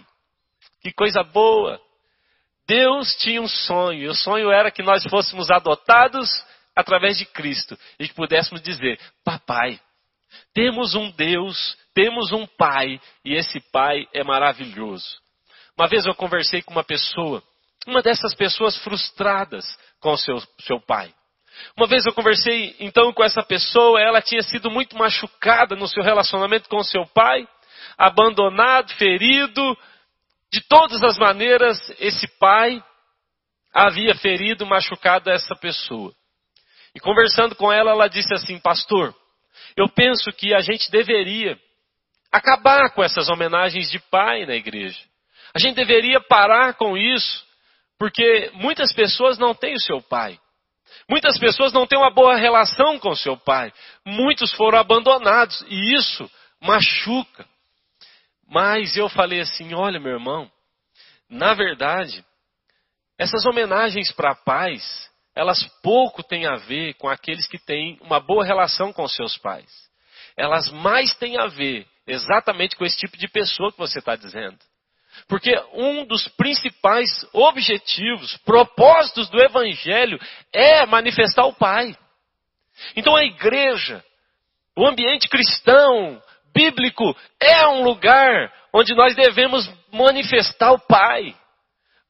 Que 0.83 0.91
coisa 0.91 1.23
boa! 1.23 1.90
Deus 2.71 3.17
tinha 3.17 3.43
um 3.43 3.49
sonho, 3.49 4.05
e 4.05 4.07
o 4.07 4.15
sonho 4.15 4.53
era 4.53 4.71
que 4.71 4.81
nós 4.81 5.03
fôssemos 5.11 5.51
adotados 5.51 6.31
através 6.77 7.19
de 7.19 7.27
Cristo 7.27 7.77
e 7.99 8.07
que 8.07 8.15
pudéssemos 8.15 8.63
dizer: 8.63 8.97
Papai, 9.25 9.81
temos 10.55 10.95
um 10.95 11.11
Deus, 11.11 11.77
temos 11.93 12.31
um 12.31 12.47
Pai, 12.47 13.01
e 13.25 13.35
esse 13.35 13.59
Pai 13.73 14.07
é 14.15 14.23
maravilhoso. 14.23 15.19
Uma 15.77 15.89
vez 15.89 16.07
eu 16.07 16.15
conversei 16.15 16.63
com 16.63 16.71
uma 16.71 16.85
pessoa, 16.85 17.43
uma 17.89 18.03
dessas 18.03 18.37
pessoas 18.37 18.77
frustradas 18.85 19.65
com 19.99 20.17
seu, 20.17 20.41
seu 20.61 20.81
pai. 20.81 21.13
Uma 21.77 21.89
vez 21.89 22.07
eu 22.07 22.13
conversei 22.13 22.77
então 22.79 23.13
com 23.13 23.25
essa 23.25 23.43
pessoa, 23.43 24.01
ela 24.01 24.23
tinha 24.23 24.43
sido 24.43 24.71
muito 24.71 24.97
machucada 24.97 25.75
no 25.75 25.89
seu 25.89 26.05
relacionamento 26.05 26.69
com 26.69 26.85
seu 26.85 27.05
pai, 27.07 27.49
abandonado, 27.99 28.93
ferido, 28.93 29.77
de 30.53 30.61
todas 30.69 31.03
as 31.03 31.17
maneiras, 31.17 31.79
esse 31.99 32.27
pai 32.39 32.83
havia 33.73 34.15
ferido, 34.17 34.67
machucado 34.67 35.31
essa 35.31 35.55
pessoa. 35.55 36.13
E 36.95 37.01
conversando 37.01 37.55
com 37.55 37.73
ela, 37.73 37.93
ela 37.93 38.09
disse 38.09 38.35
assim: 38.35 38.59
Pastor, 38.59 39.15
eu 39.77 39.89
penso 39.89 40.31
que 40.33 40.53
a 40.53 40.61
gente 40.61 40.91
deveria 40.91 41.59
acabar 42.33 42.91
com 42.91 43.03
essas 43.03 43.29
homenagens 43.29 43.91
de 43.91 43.99
pai 43.99 44.45
na 44.45 44.55
igreja. 44.55 45.01
A 45.55 45.59
gente 45.59 45.77
deveria 45.77 46.21
parar 46.21 46.75
com 46.75 46.97
isso, 46.97 47.45
porque 47.99 48.51
muitas 48.55 48.93
pessoas 48.93 49.39
não 49.39 49.55
têm 49.55 49.75
o 49.75 49.81
seu 49.81 50.01
pai. 50.03 50.39
Muitas 51.09 51.39
pessoas 51.39 51.73
não 51.73 51.87
têm 51.87 51.99
uma 51.99 52.13
boa 52.13 52.37
relação 52.37 52.99
com 52.99 53.11
o 53.11 53.17
seu 53.17 53.37
pai. 53.37 53.73
Muitos 54.05 54.53
foram 54.53 54.79
abandonados 54.79 55.65
e 55.69 55.95
isso 55.95 56.31
machuca. 56.61 57.47
Mas 58.51 58.97
eu 58.97 59.09
falei 59.09 59.41
assim: 59.41 59.73
olha, 59.75 60.01
meu 60.01 60.15
irmão, 60.15 60.51
na 61.29 61.55
verdade, 61.55 62.25
essas 63.17 63.47
homenagens 63.47 64.11
para 64.11 64.35
pais, 64.35 65.09
elas 65.37 65.63
pouco 65.83 66.25
têm 66.25 66.47
a 66.47 66.57
ver 66.57 66.95
com 66.95 67.09
aqueles 67.09 67.47
que 67.47 67.59
têm 67.59 67.97
uma 68.03 68.19
boa 68.19 68.45
relação 68.45 68.93
com 68.93 69.07
seus 69.07 69.39
pais. 69.39 69.71
Elas 70.37 70.69
mais 70.71 71.15
têm 71.15 71.39
a 71.39 71.47
ver 71.47 71.87
exatamente 72.07 72.75
com 72.75 72.85
esse 72.85 72.97
tipo 72.97 73.17
de 73.17 73.29
pessoa 73.29 73.71
que 73.71 73.79
você 73.79 74.01
está 74.01 74.17
dizendo. 74.17 74.59
Porque 75.29 75.55
um 75.73 76.05
dos 76.05 76.27
principais 76.29 77.09
objetivos, 77.33 78.37
propósitos 78.39 79.29
do 79.29 79.41
Evangelho 79.41 80.19
é 80.53 80.85
manifestar 80.87 81.45
o 81.47 81.53
Pai. 81.53 81.97
Então 82.97 83.15
a 83.15 83.25
igreja, 83.25 84.05
o 84.77 84.87
ambiente 84.87 85.29
cristão, 85.29 86.21
bíblico 86.55 87.17
é 87.41 87.67
um 87.69 87.83
lugar 87.83 88.53
onde 88.73 88.95
nós 88.95 89.15
devemos 89.15 89.71
manifestar 89.93 90.73
o 90.73 90.79
Pai. 90.79 91.35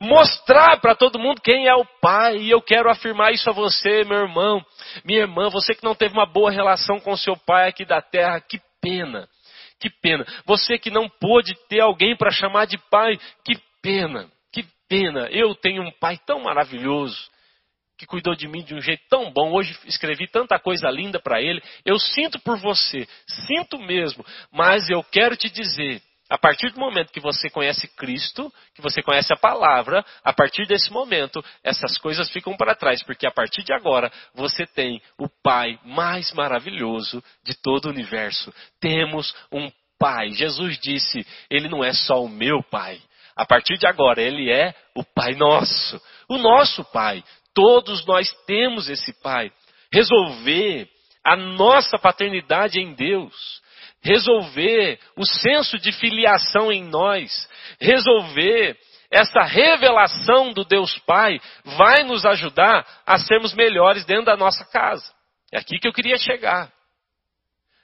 Mostrar 0.02 0.80
para 0.80 0.94
todo 0.94 1.18
mundo 1.18 1.42
quem 1.42 1.66
é 1.66 1.74
o 1.74 1.84
Pai. 2.00 2.38
E 2.38 2.50
eu 2.50 2.62
quero 2.62 2.90
afirmar 2.90 3.32
isso 3.32 3.48
a 3.50 3.52
você, 3.52 4.02
meu 4.04 4.18
irmão, 4.18 4.64
minha 5.04 5.20
irmã, 5.20 5.48
você 5.50 5.74
que 5.74 5.84
não 5.84 5.94
teve 5.94 6.14
uma 6.14 6.26
boa 6.26 6.50
relação 6.50 6.98
com 7.00 7.16
seu 7.16 7.36
pai 7.36 7.68
aqui 7.68 7.84
da 7.84 8.00
terra, 8.00 8.40
que 8.40 8.58
pena. 8.80 9.28
Que 9.78 9.90
pena. 9.90 10.26
Você 10.44 10.78
que 10.78 10.90
não 10.90 11.08
pôde 11.08 11.54
ter 11.68 11.80
alguém 11.80 12.16
para 12.16 12.30
chamar 12.30 12.66
de 12.66 12.78
pai, 12.90 13.18
que 13.44 13.58
pena. 13.82 14.30
Que 14.52 14.64
pena. 14.88 15.28
Eu 15.30 15.54
tenho 15.54 15.82
um 15.82 15.90
pai 15.92 16.18
tão 16.26 16.40
maravilhoso 16.40 17.30
que 18.00 18.06
cuidou 18.06 18.34
de 18.34 18.48
mim 18.48 18.64
de 18.64 18.74
um 18.74 18.80
jeito 18.80 19.02
tão 19.10 19.30
bom. 19.30 19.52
Hoje 19.52 19.76
escrevi 19.84 20.26
tanta 20.26 20.58
coisa 20.58 20.88
linda 20.88 21.20
para 21.20 21.42
ele. 21.42 21.62
Eu 21.84 21.98
sinto 21.98 22.40
por 22.40 22.58
você, 22.58 23.06
sinto 23.46 23.78
mesmo, 23.78 24.24
mas 24.50 24.88
eu 24.88 25.04
quero 25.04 25.36
te 25.36 25.50
dizer, 25.50 26.00
a 26.30 26.38
partir 26.38 26.70
do 26.72 26.80
momento 26.80 27.12
que 27.12 27.20
você 27.20 27.50
conhece 27.50 27.86
Cristo, 27.88 28.50
que 28.74 28.80
você 28.80 29.02
conhece 29.02 29.30
a 29.34 29.36
palavra, 29.36 30.02
a 30.24 30.32
partir 30.32 30.66
desse 30.66 30.90
momento, 30.90 31.44
essas 31.62 31.98
coisas 31.98 32.30
ficam 32.30 32.56
para 32.56 32.74
trás, 32.74 33.02
porque 33.02 33.26
a 33.26 33.30
partir 33.30 33.62
de 33.62 33.74
agora 33.74 34.10
você 34.34 34.66
tem 34.66 35.02
o 35.18 35.28
Pai 35.42 35.78
mais 35.84 36.32
maravilhoso 36.32 37.22
de 37.44 37.54
todo 37.54 37.84
o 37.84 37.90
universo. 37.90 38.50
Temos 38.80 39.34
um 39.52 39.70
Pai. 39.98 40.30
Jesus 40.30 40.78
disse: 40.78 41.26
Ele 41.50 41.68
não 41.68 41.84
é 41.84 41.92
só 41.92 42.24
o 42.24 42.30
meu 42.30 42.62
Pai. 42.62 42.98
A 43.36 43.44
partir 43.46 43.78
de 43.78 43.86
agora, 43.86 44.20
Ele 44.20 44.50
é 44.50 44.74
o 44.94 45.04
Pai 45.04 45.34
nosso, 45.34 46.00
o 46.28 46.38
nosso 46.38 46.84
Pai. 46.84 47.22
Todos 47.54 48.04
nós 48.06 48.30
temos 48.46 48.88
esse 48.88 49.12
Pai. 49.22 49.52
Resolver 49.92 50.88
a 51.24 51.36
nossa 51.36 51.98
paternidade 51.98 52.80
em 52.80 52.94
Deus. 52.94 53.60
Resolver 54.02 54.98
o 55.16 55.26
senso 55.26 55.78
de 55.78 55.92
filiação 55.92 56.72
em 56.72 56.84
nós. 56.84 57.48
Resolver 57.80 58.78
essa 59.10 59.42
revelação 59.42 60.52
do 60.52 60.64
Deus 60.64 60.96
Pai 61.00 61.40
vai 61.64 62.04
nos 62.04 62.24
ajudar 62.24 62.86
a 63.04 63.18
sermos 63.18 63.52
melhores 63.54 64.04
dentro 64.04 64.26
da 64.26 64.36
nossa 64.36 64.64
casa. 64.66 65.12
É 65.52 65.58
aqui 65.58 65.78
que 65.78 65.88
eu 65.88 65.92
queria 65.92 66.16
chegar. 66.16 66.72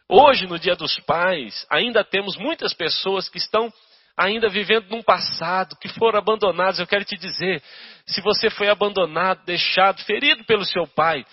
Hoje, 0.09 0.47
no 0.47 0.57
Dia 0.57 0.77
dos 0.77 1.01
Pais, 1.01 1.67
ainda 1.69 2.05
temos 2.05 2.37
muitas 2.37 2.73
pessoas 2.73 3.29
que 3.29 3.39
estão 3.39 3.73
ainda 4.17 4.49
vivendo 4.49 4.89
num 4.89 5.03
passado, 5.03 5.77
que 5.77 5.89
foram 5.89 6.19
abandonados. 6.19 6.81
Eu 6.81 6.87
quero 6.87 7.05
te 7.05 7.17
dizer, 7.17 7.63
se 8.07 8.21
você 8.21 8.49
foi 8.49 8.69
abandonado, 8.69 9.45
deixado, 9.45 10.03
ferido 10.05 10.45
pelo 10.45 10.65
seu 10.65 10.87
pai, 10.87 11.25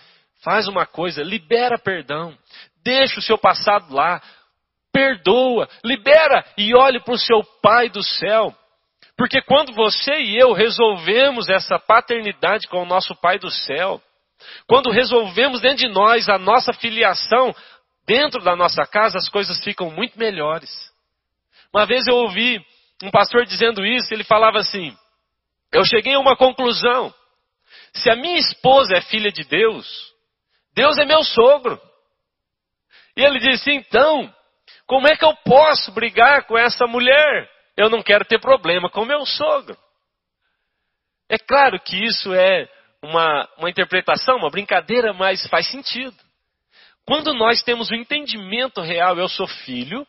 faz 0.43 0.67
uma 0.67 0.85
coisa, 0.85 1.23
libera 1.23 1.79
perdão. 1.79 2.37
Deixa 2.83 3.19
o 3.19 3.23
seu 3.23 3.37
passado 3.37 3.93
lá, 3.93 4.21
perdoa, 4.91 5.69
libera 5.83 6.45
e 6.57 6.75
olhe 6.75 6.99
para 6.99 7.13
o 7.13 7.19
seu 7.19 7.41
pai 7.61 7.89
do 7.89 8.03
céu. 8.03 8.53
Porque 9.15 9.41
quando 9.41 9.73
você 9.73 10.13
e 10.15 10.37
eu 10.37 10.51
resolvemos 10.53 11.47
essa 11.47 11.79
paternidade 11.79 12.67
com 12.67 12.81
o 12.81 12.85
nosso 12.85 13.15
pai 13.15 13.39
do 13.39 13.49
céu, 13.49 14.01
quando 14.67 14.91
resolvemos 14.91 15.61
dentro 15.61 15.77
de 15.77 15.87
nós 15.87 16.27
a 16.27 16.37
nossa 16.37 16.73
filiação, 16.73 17.55
dentro 18.05 18.41
da 18.43 18.55
nossa 18.55 18.85
casa 18.85 19.17
as 19.17 19.29
coisas 19.29 19.63
ficam 19.63 19.89
muito 19.89 20.19
melhores. 20.19 20.69
Uma 21.73 21.85
vez 21.85 22.05
eu 22.07 22.15
ouvi 22.15 22.63
um 23.03 23.11
pastor 23.11 23.45
dizendo 23.45 23.85
isso, 23.85 24.13
ele 24.13 24.23
falava 24.23 24.59
assim: 24.59 24.97
Eu 25.71 25.83
cheguei 25.83 26.13
a 26.13 26.19
uma 26.19 26.37
conclusão. 26.37 27.13
Se 27.93 28.09
a 28.09 28.15
minha 28.15 28.37
esposa 28.37 28.95
é 28.95 29.01
filha 29.01 29.31
de 29.31 29.43
Deus, 29.43 29.85
Deus 30.73 30.97
é 30.97 31.05
meu 31.05 31.21
sogro. 31.21 31.79
E 33.17 33.21
ele 33.21 33.39
disse: 33.39 33.71
Então, 33.71 34.33
como 34.87 35.07
é 35.07 35.17
que 35.17 35.25
eu 35.25 35.35
posso 35.35 35.91
brigar 35.91 36.45
com 36.45 36.57
essa 36.57 36.87
mulher? 36.87 37.49
Eu 37.75 37.89
não 37.89 38.01
quero 38.01 38.23
ter 38.23 38.39
problema 38.39 38.89
com 38.89 39.03
meu 39.03 39.25
sogro. 39.25 39.77
É 41.27 41.37
claro 41.37 41.79
que 41.79 41.97
isso 41.97 42.33
é 42.33 42.69
uma, 43.01 43.49
uma 43.57 43.69
interpretação, 43.69 44.37
uma 44.37 44.49
brincadeira, 44.49 45.11
mas 45.13 45.45
faz 45.47 45.67
sentido. 45.67 46.15
Quando 47.05 47.33
nós 47.33 47.61
temos 47.63 47.89
o 47.89 47.95
entendimento 47.95 48.79
real, 48.79 49.17
eu 49.17 49.27
sou 49.27 49.47
filho, 49.47 50.07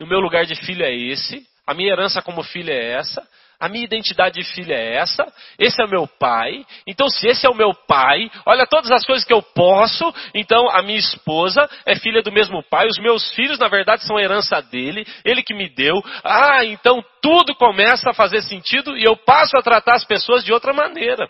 o 0.00 0.06
meu 0.06 0.18
lugar 0.18 0.44
de 0.44 0.56
filho 0.56 0.84
é 0.84 0.92
esse, 0.92 1.46
a 1.66 1.74
minha 1.74 1.92
herança 1.92 2.20
como 2.20 2.42
filho 2.42 2.70
é 2.70 2.92
essa. 2.92 3.26
A 3.58 3.68
minha 3.68 3.84
identidade 3.84 4.40
de 4.40 4.44
filho 4.44 4.72
é 4.74 4.96
essa. 4.96 5.24
Esse 5.58 5.80
é 5.80 5.86
o 5.86 5.88
meu 5.88 6.06
pai. 6.06 6.66
Então, 6.86 7.08
se 7.08 7.26
esse 7.26 7.46
é 7.46 7.50
o 7.50 7.54
meu 7.54 7.72
pai, 7.72 8.30
olha 8.44 8.66
todas 8.66 8.90
as 8.90 9.06
coisas 9.06 9.24
que 9.24 9.32
eu 9.32 9.40
posso. 9.40 10.12
Então, 10.34 10.68
a 10.68 10.82
minha 10.82 10.98
esposa 10.98 11.68
é 11.86 11.96
filha 11.96 12.20
do 12.22 12.32
mesmo 12.32 12.62
pai. 12.64 12.86
Os 12.86 12.98
meus 12.98 13.32
filhos, 13.32 13.58
na 13.58 13.68
verdade, 13.68 14.04
são 14.04 14.18
herança 14.18 14.60
dele. 14.60 15.06
Ele 15.24 15.42
que 15.42 15.54
me 15.54 15.68
deu. 15.68 16.02
Ah, 16.22 16.64
então 16.64 17.02
tudo 17.22 17.54
começa 17.54 18.10
a 18.10 18.14
fazer 18.14 18.42
sentido 18.42 18.98
e 18.98 19.04
eu 19.04 19.16
passo 19.16 19.56
a 19.56 19.62
tratar 19.62 19.94
as 19.94 20.04
pessoas 20.04 20.44
de 20.44 20.52
outra 20.52 20.74
maneira. 20.74 21.26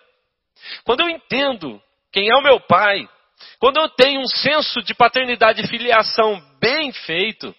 Quando 0.85 1.03
eu 1.03 1.09
entendo 1.09 1.81
quem 2.13 2.29
é 2.29 2.35
o 2.35 2.43
meu 2.43 2.59
pai, 2.59 3.09
quando 3.61 3.77
eu 3.77 3.89
tenho 3.91 4.21
um 4.21 4.27
senso 4.27 4.83
de 4.83 4.95
paternidade 4.95 5.63
e 5.63 5.69
filiação 5.69 6.43
bem 6.61 6.93
feito, 6.93 7.55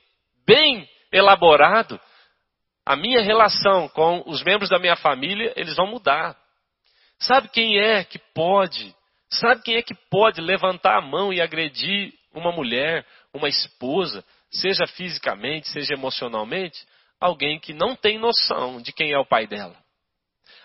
bem 0.45 0.88
elaborado, 1.11 1.99
a 2.86 2.95
minha 2.95 3.21
relação 3.21 3.89
com 3.89 4.24
os 4.28 4.43
membros 4.43 4.69
da 4.69 4.78
minha 4.78 4.95
família, 4.95 5.54
eles 5.56 5.76
vão 5.76 5.88
mudar. 5.88 6.38
Sabe 7.19 7.50
quem 7.50 7.80
é 7.80 8.04
que 8.04 8.19
pode? 8.34 8.95
Sabe 9.30 9.63
quem 9.63 9.76
é 9.76 9.82
que 9.82 9.95
pode 10.10 10.39
levantar 10.39 10.98
a 10.98 11.02
mão 11.02 11.34
e 11.34 11.41
agredir 11.41 12.13
uma 12.34 12.52
mulher, 12.52 13.06
uma 13.34 13.48
esposa, 13.48 14.24
seja 14.52 14.86
fisicamente, 14.86 15.67
seja 15.69 15.93
emocionalmente? 15.93 16.86
Alguém 17.19 17.60
que 17.60 17.74
não 17.74 17.95
tem 17.95 18.19
noção 18.19 18.82
de 18.82 18.93
quem 18.93 19.12
é 19.12 19.17
o 19.17 19.26
pai 19.26 19.48
dela. 19.48 19.76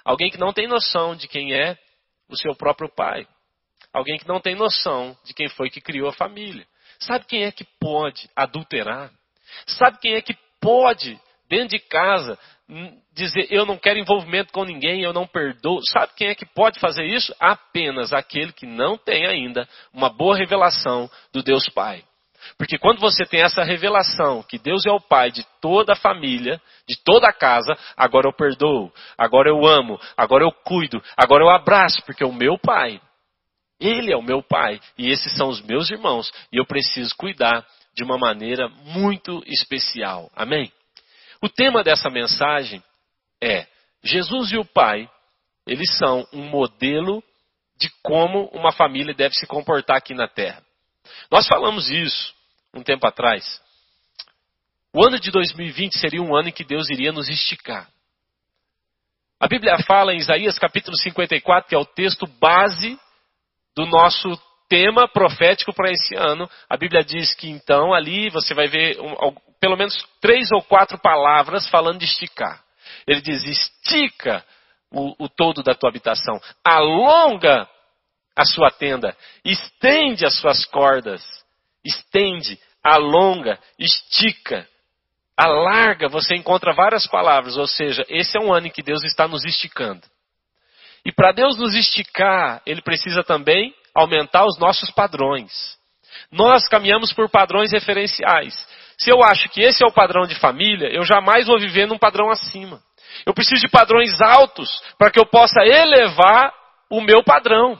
Alguém 0.04 0.30
que 0.30 0.38
não 0.38 0.52
tem 0.52 0.66
noção 0.66 1.14
de 1.14 1.26
quem 1.26 1.54
é 1.54 1.78
o 2.28 2.36
seu 2.36 2.54
próprio 2.54 2.88
pai. 2.94 3.26
Alguém 3.92 4.18
que 4.18 4.28
não 4.28 4.40
tem 4.40 4.54
noção 4.54 5.16
de 5.24 5.32
quem 5.32 5.48
foi 5.48 5.70
que 5.70 5.80
criou 5.80 6.08
a 6.08 6.12
família. 6.12 6.66
Sabe 6.98 7.24
quem 7.24 7.44
é 7.44 7.52
que 7.52 7.64
pode 7.80 8.28
adulterar? 8.36 9.10
Sabe 9.66 9.98
quem 9.98 10.14
é 10.14 10.20
que 10.20 10.36
pode, 10.60 11.18
dentro 11.50 11.76
de 11.76 11.80
casa, 11.80 12.38
dizer 13.12 13.48
eu 13.50 13.66
não 13.66 13.76
quero 13.76 13.98
envolvimento 13.98 14.52
com 14.52 14.64
ninguém, 14.64 15.02
eu 15.02 15.12
não 15.12 15.26
perdoo? 15.26 15.80
Sabe 15.86 16.12
quem 16.16 16.28
é 16.28 16.34
que 16.34 16.46
pode 16.46 16.78
fazer 16.78 17.04
isso? 17.04 17.34
Apenas 17.40 18.12
aquele 18.12 18.52
que 18.52 18.64
não 18.64 18.96
tem 18.96 19.26
ainda 19.26 19.68
uma 19.92 20.08
boa 20.08 20.36
revelação 20.36 21.10
do 21.32 21.42
Deus 21.42 21.68
Pai. 21.68 22.04
Porque 22.56 22.78
quando 22.78 23.00
você 23.00 23.26
tem 23.26 23.42
essa 23.42 23.62
revelação 23.62 24.42
que 24.42 24.58
Deus 24.58 24.86
é 24.86 24.90
o 24.90 25.00
pai 25.00 25.30
de 25.30 25.44
toda 25.60 25.92
a 25.92 25.96
família, 25.96 26.58
de 26.88 26.96
toda 27.04 27.28
a 27.28 27.34
casa, 27.34 27.76
agora 27.94 28.28
eu 28.28 28.32
perdoo, 28.32 28.90
agora 29.18 29.50
eu 29.50 29.66
amo, 29.66 30.00
agora 30.16 30.42
eu 30.42 30.50
cuido, 30.50 31.02
agora 31.16 31.44
eu 31.44 31.50
abraço, 31.50 32.02
porque 32.06 32.24
o 32.24 32.32
meu 32.32 32.56
pai, 32.56 32.98
ele 33.78 34.10
é 34.10 34.16
o 34.16 34.22
meu 34.22 34.42
pai 34.42 34.80
e 34.96 35.10
esses 35.10 35.36
são 35.36 35.48
os 35.48 35.60
meus 35.60 35.90
irmãos 35.90 36.32
e 36.50 36.56
eu 36.56 36.64
preciso 36.64 37.14
cuidar 37.14 37.66
de 37.94 38.02
uma 38.02 38.16
maneira 38.16 38.68
muito 38.68 39.42
especial. 39.46 40.30
Amém? 40.34 40.72
O 41.42 41.48
tema 41.48 41.82
dessa 41.82 42.10
mensagem 42.10 42.82
é: 43.42 43.66
Jesus 44.02 44.52
e 44.52 44.58
o 44.58 44.64
Pai, 44.64 45.08
eles 45.66 45.96
são 45.96 46.26
um 46.32 46.44
modelo 46.44 47.22
de 47.76 47.90
como 48.02 48.46
uma 48.52 48.72
família 48.72 49.14
deve 49.14 49.34
se 49.34 49.46
comportar 49.46 49.96
aqui 49.96 50.14
na 50.14 50.28
terra. 50.28 50.62
Nós 51.30 51.46
falamos 51.46 51.88
isso 51.88 52.34
um 52.74 52.82
tempo 52.82 53.06
atrás. 53.06 53.60
O 54.92 55.04
ano 55.04 55.18
de 55.18 55.30
2020 55.30 55.98
seria 55.98 56.20
um 56.20 56.36
ano 56.36 56.48
em 56.48 56.52
que 56.52 56.64
Deus 56.64 56.90
iria 56.90 57.12
nos 57.12 57.28
esticar. 57.28 57.88
A 59.38 59.48
Bíblia 59.48 59.78
fala 59.84 60.12
em 60.12 60.18
Isaías 60.18 60.58
capítulo 60.58 60.96
54, 60.96 61.68
que 61.68 61.74
é 61.74 61.78
o 61.78 61.86
texto 61.86 62.26
base 62.26 62.98
do 63.74 63.86
nosso 63.86 64.28
tema 64.68 65.08
profético 65.08 65.72
para 65.72 65.90
esse 65.90 66.14
ano. 66.14 66.48
A 66.68 66.76
Bíblia 66.76 67.02
diz 67.02 67.34
que 67.34 67.48
então 67.48 67.94
ali 67.94 68.28
você 68.28 68.52
vai 68.52 68.68
ver 68.68 68.98
pelo 69.60 69.76
menos 69.76 69.94
três 70.20 70.50
ou 70.50 70.62
quatro 70.62 70.98
palavras 70.98 71.68
falando 71.68 71.98
de 71.98 72.06
esticar. 72.06 72.62
Ele 73.06 73.20
diz: 73.20 73.44
estica 73.44 74.44
o, 74.90 75.24
o 75.24 75.28
todo 75.28 75.62
da 75.62 75.74
tua 75.74 75.90
habitação, 75.90 76.40
alonga 76.64 77.68
a 78.34 78.44
sua 78.44 78.70
tenda, 78.70 79.16
estende 79.44 80.24
as 80.24 80.36
suas 80.38 80.64
cordas, 80.64 81.22
estende, 81.84 82.58
alonga, 82.82 83.58
estica, 83.78 84.66
alarga. 85.36 86.08
Você 86.08 86.34
encontra 86.34 86.72
várias 86.72 87.06
palavras, 87.06 87.56
ou 87.56 87.66
seja, 87.66 88.04
esse 88.08 88.36
é 88.36 88.40
um 88.40 88.52
ano 88.52 88.68
em 88.68 88.70
que 88.70 88.82
Deus 88.82 89.04
está 89.04 89.28
nos 89.28 89.44
esticando. 89.44 90.02
E 91.04 91.12
para 91.12 91.32
Deus 91.32 91.56
nos 91.56 91.74
esticar, 91.74 92.62
Ele 92.66 92.82
precisa 92.82 93.22
também 93.22 93.74
aumentar 93.94 94.44
os 94.44 94.58
nossos 94.58 94.90
padrões. 94.90 95.78
Nós 96.30 96.68
caminhamos 96.68 97.12
por 97.12 97.28
padrões 97.28 97.72
referenciais. 97.72 98.54
Se 99.00 99.10
eu 99.10 99.22
acho 99.22 99.48
que 99.48 99.62
esse 99.62 99.82
é 99.82 99.86
o 99.86 99.92
padrão 99.92 100.26
de 100.26 100.34
família, 100.34 100.88
eu 100.92 101.04
jamais 101.04 101.46
vou 101.46 101.58
viver 101.58 101.86
num 101.86 101.98
padrão 101.98 102.28
acima. 102.28 102.80
Eu 103.24 103.32
preciso 103.32 103.62
de 103.62 103.68
padrões 103.68 104.20
altos 104.20 104.68
para 104.98 105.10
que 105.10 105.18
eu 105.18 105.24
possa 105.24 105.64
elevar 105.64 106.52
o 106.90 107.00
meu 107.00 107.24
padrão. 107.24 107.78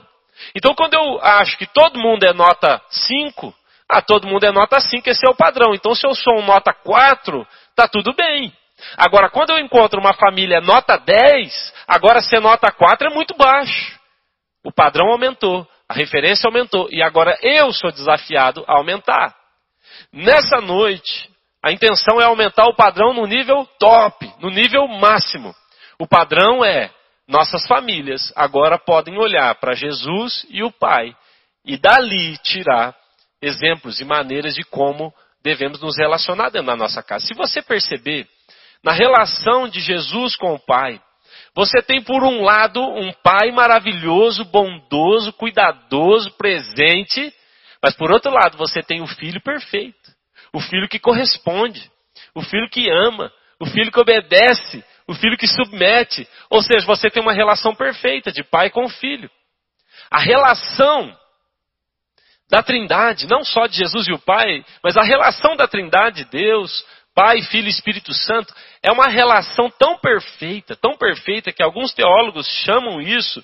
Então, 0.55 0.73
quando 0.73 0.95
eu 0.95 1.21
acho 1.21 1.57
que 1.59 1.67
todo 1.67 1.99
mundo 1.99 2.23
é 2.23 2.33
nota 2.33 2.81
5, 2.89 3.53
ah, 3.87 4.01
todo 4.01 4.27
mundo 4.27 4.45
é 4.45 4.51
nota 4.51 4.79
5, 4.79 5.07
esse 5.09 5.25
é 5.27 5.29
o 5.29 5.35
padrão. 5.35 5.75
Então, 5.75 5.93
se 5.93 6.07
eu 6.07 6.15
sou 6.15 6.39
um 6.39 6.45
nota 6.45 6.73
4, 6.73 7.47
tá 7.75 7.87
tudo 7.87 8.13
bem. 8.13 8.51
Agora, 8.97 9.29
quando 9.29 9.51
eu 9.51 9.59
encontro 9.59 9.99
uma 9.99 10.13
família 10.13 10.59
nota 10.59 10.97
10, 10.97 11.73
agora 11.87 12.19
ser 12.21 12.39
nota 12.39 12.71
4 12.71 13.09
é 13.09 13.13
muito 13.13 13.35
baixo. 13.37 13.99
O 14.63 14.71
padrão 14.71 15.11
aumentou, 15.11 15.67
a 15.87 15.93
referência 15.93 16.47
aumentou, 16.47 16.87
e 16.89 17.03
agora 17.03 17.37
eu 17.43 17.71
sou 17.71 17.91
desafiado 17.91 18.65
a 18.67 18.77
aumentar. 18.77 19.40
Nessa 20.13 20.59
noite, 20.59 21.29
a 21.63 21.71
intenção 21.71 22.19
é 22.19 22.25
aumentar 22.25 22.65
o 22.65 22.75
padrão 22.75 23.13
no 23.13 23.25
nível 23.25 23.65
top, 23.79 24.29
no 24.39 24.49
nível 24.49 24.87
máximo. 24.87 25.55
O 25.97 26.07
padrão 26.07 26.65
é 26.65 26.91
nossas 27.27 27.65
famílias 27.65 28.33
agora 28.35 28.77
podem 28.77 29.17
olhar 29.17 29.55
para 29.55 29.73
Jesus 29.73 30.45
e 30.49 30.63
o 30.63 30.71
Pai 30.71 31.15
e 31.63 31.77
dali 31.77 32.37
tirar 32.39 32.93
exemplos 33.41 34.01
e 34.01 34.05
maneiras 34.05 34.53
de 34.53 34.63
como 34.63 35.13
devemos 35.41 35.79
nos 35.79 35.97
relacionar 35.97 36.49
dentro 36.49 36.67
da 36.67 36.75
nossa 36.75 37.01
casa. 37.01 37.25
Se 37.25 37.33
você 37.33 37.61
perceber, 37.61 38.27
na 38.83 38.91
relação 38.91 39.69
de 39.69 39.79
Jesus 39.79 40.35
com 40.35 40.53
o 40.53 40.59
Pai, 40.59 40.99
você 41.55 41.81
tem 41.81 42.01
por 42.01 42.23
um 42.23 42.43
lado 42.43 42.81
um 42.81 43.13
Pai 43.23 43.51
maravilhoso, 43.51 44.43
bondoso, 44.45 45.31
cuidadoso, 45.33 46.31
presente, 46.31 47.33
mas 47.81 47.95
por 47.95 48.11
outro 48.11 48.31
lado 48.31 48.57
você 48.57 48.81
tem 48.81 49.01
o 49.01 49.07
Filho 49.07 49.41
perfeito, 49.41 50.11
o 50.53 50.59
Filho 50.59 50.87
que 50.87 50.99
corresponde, 50.99 51.91
o 52.35 52.41
Filho 52.41 52.69
que 52.69 52.89
ama, 52.89 53.31
o 53.59 53.65
Filho 53.65 53.91
que 53.91 53.99
obedece, 53.99 54.83
o 55.11 55.13
filho 55.13 55.37
que 55.37 55.47
submete. 55.47 56.27
Ou 56.49 56.61
seja, 56.61 56.85
você 56.85 57.09
tem 57.09 57.21
uma 57.21 57.33
relação 57.33 57.75
perfeita 57.75 58.31
de 58.31 58.43
pai 58.43 58.69
com 58.69 58.87
filho. 58.87 59.29
A 60.09 60.19
relação 60.19 61.15
da 62.49 62.63
Trindade, 62.63 63.27
não 63.27 63.43
só 63.43 63.67
de 63.67 63.77
Jesus 63.77 64.07
e 64.07 64.13
o 64.13 64.19
Pai, 64.19 64.65
mas 64.83 64.97
a 64.97 65.03
relação 65.03 65.55
da 65.55 65.67
Trindade, 65.67 66.25
Deus, 66.25 66.85
Pai, 67.15 67.41
Filho 67.43 67.67
e 67.67 67.69
Espírito 67.69 68.13
Santo, 68.13 68.53
é 68.83 68.91
uma 68.91 69.07
relação 69.07 69.69
tão 69.79 69.97
perfeita, 69.97 70.75
tão 70.75 70.97
perfeita, 70.97 71.53
que 71.53 71.63
alguns 71.63 71.93
teólogos 71.93 72.45
chamam 72.65 72.99
isso 72.99 73.43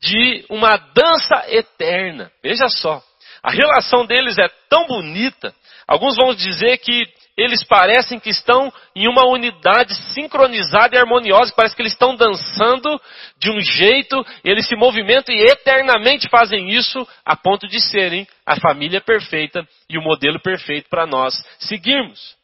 de 0.00 0.44
uma 0.48 0.76
dança 0.76 1.44
eterna. 1.48 2.30
Veja 2.42 2.68
só, 2.68 3.00
a 3.42 3.50
relação 3.50 4.04
deles 4.06 4.36
é 4.38 4.48
tão 4.68 4.86
bonita, 4.86 5.54
alguns 5.86 6.16
vão 6.16 6.34
dizer 6.34 6.78
que 6.78 7.04
eles 7.38 7.62
parecem 7.62 8.18
que 8.18 8.30
estão 8.30 8.72
em 8.96 9.06
uma 9.06 9.24
unidade 9.24 9.94
sincronizada 10.12 10.96
e 10.96 10.98
harmoniosa, 10.98 11.54
parece 11.54 11.76
que 11.76 11.82
eles 11.82 11.92
estão 11.92 12.16
dançando 12.16 13.00
de 13.38 13.48
um 13.48 13.60
jeito, 13.60 14.16
eles 14.42 14.66
se 14.66 14.74
movimentam 14.74 15.32
e 15.32 15.44
eternamente 15.48 16.28
fazem 16.28 16.68
isso 16.70 17.06
a 17.24 17.36
ponto 17.36 17.68
de 17.68 17.80
serem 17.80 18.26
a 18.44 18.58
família 18.58 19.00
perfeita 19.00 19.64
e 19.88 19.96
o 19.96 20.02
modelo 20.02 20.40
perfeito 20.40 20.88
para 20.90 21.06
nós 21.06 21.34
seguirmos. 21.60 22.36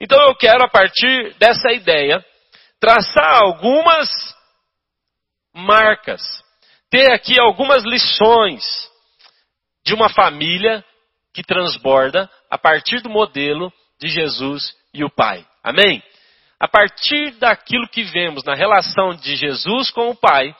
Então 0.00 0.20
eu 0.26 0.34
quero, 0.34 0.64
a 0.64 0.68
partir 0.68 1.34
dessa 1.38 1.70
ideia, 1.70 2.24
traçar 2.80 3.44
algumas 3.44 4.08
marcas, 5.54 6.20
ter 6.90 7.12
aqui 7.12 7.38
algumas 7.38 7.84
lições 7.84 8.91
de 9.84 9.94
uma 9.94 10.08
família 10.08 10.84
que 11.32 11.42
transborda 11.42 12.28
a 12.50 12.58
partir 12.58 13.00
do 13.00 13.10
modelo 13.10 13.72
de 14.00 14.08
Jesus 14.08 14.74
e 14.92 15.04
o 15.04 15.10
Pai. 15.10 15.46
Amém? 15.62 16.02
A 16.60 16.68
partir 16.68 17.32
daquilo 17.32 17.88
que 17.88 18.02
vemos 18.02 18.44
na 18.44 18.54
relação 18.54 19.14
de 19.14 19.34
Jesus 19.34 19.90
com 19.90 20.10
o 20.10 20.16
Pai, 20.16 20.54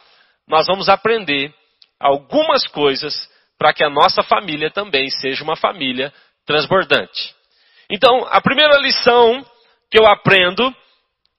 nós 0.48 0.66
vamos 0.66 0.88
aprender 0.88 1.54
algumas 2.00 2.66
coisas 2.66 3.30
para 3.58 3.72
que 3.72 3.84
a 3.84 3.90
nossa 3.90 4.22
família 4.22 4.70
também 4.70 5.08
seja 5.08 5.44
uma 5.44 5.56
família 5.56 6.12
transbordante. 6.44 7.34
Então, 7.88 8.26
a 8.30 8.40
primeira 8.40 8.78
lição 8.78 9.44
que 9.90 9.98
eu 9.98 10.06
aprendo 10.06 10.74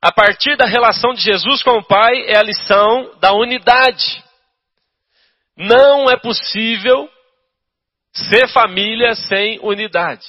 a 0.02 0.12
partir 0.12 0.56
da 0.56 0.66
relação 0.66 1.14
de 1.14 1.22
Jesus 1.22 1.64
com 1.64 1.78
o 1.78 1.84
Pai 1.84 2.26
é 2.28 2.38
a 2.38 2.44
lição 2.44 3.18
da 3.20 3.34
unidade. 3.34 4.24
Não 5.58 6.10
é 6.10 6.18
possível 6.18 7.10
ser 8.14 8.48
família 8.50 9.16
sem 9.16 9.60
unidade. 9.62 10.26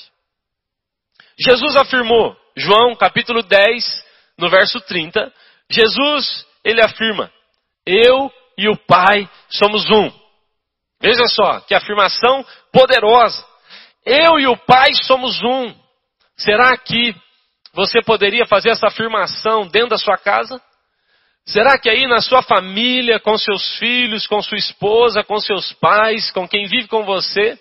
Jesus 1.38 1.76
afirmou, 1.76 2.36
João 2.56 2.94
capítulo 2.94 3.42
10, 3.42 4.04
no 4.38 4.48
verso 4.48 4.80
30, 4.80 5.32
Jesus, 5.70 6.46
ele 6.64 6.80
afirma, 6.80 7.30
eu 7.86 8.30
e 8.56 8.68
o 8.68 8.76
Pai 8.76 9.28
somos 9.50 9.90
um. 9.90 10.10
Veja 11.00 11.26
só, 11.26 11.60
que 11.60 11.74
afirmação 11.74 12.44
poderosa. 12.72 13.44
Eu 14.06 14.38
e 14.38 14.46
o 14.46 14.56
Pai 14.56 14.92
somos 15.02 15.42
um. 15.42 15.74
Será 16.36 16.76
que 16.76 17.14
você 17.72 18.00
poderia 18.02 18.46
fazer 18.46 18.70
essa 18.70 18.86
afirmação 18.86 19.66
dentro 19.66 19.90
da 19.90 19.98
sua 19.98 20.16
casa? 20.16 20.60
Será 21.46 21.78
que 21.78 21.90
aí 21.90 22.06
na 22.06 22.20
sua 22.20 22.42
família, 22.42 23.20
com 23.20 23.36
seus 23.36 23.76
filhos, 23.76 24.26
com 24.26 24.40
sua 24.40 24.56
esposa, 24.56 25.22
com 25.22 25.38
seus 25.38 25.72
pais, 25.74 26.30
com 26.30 26.48
quem 26.48 26.66
vive 26.66 26.88
com 26.88 27.04
você, 27.04 27.58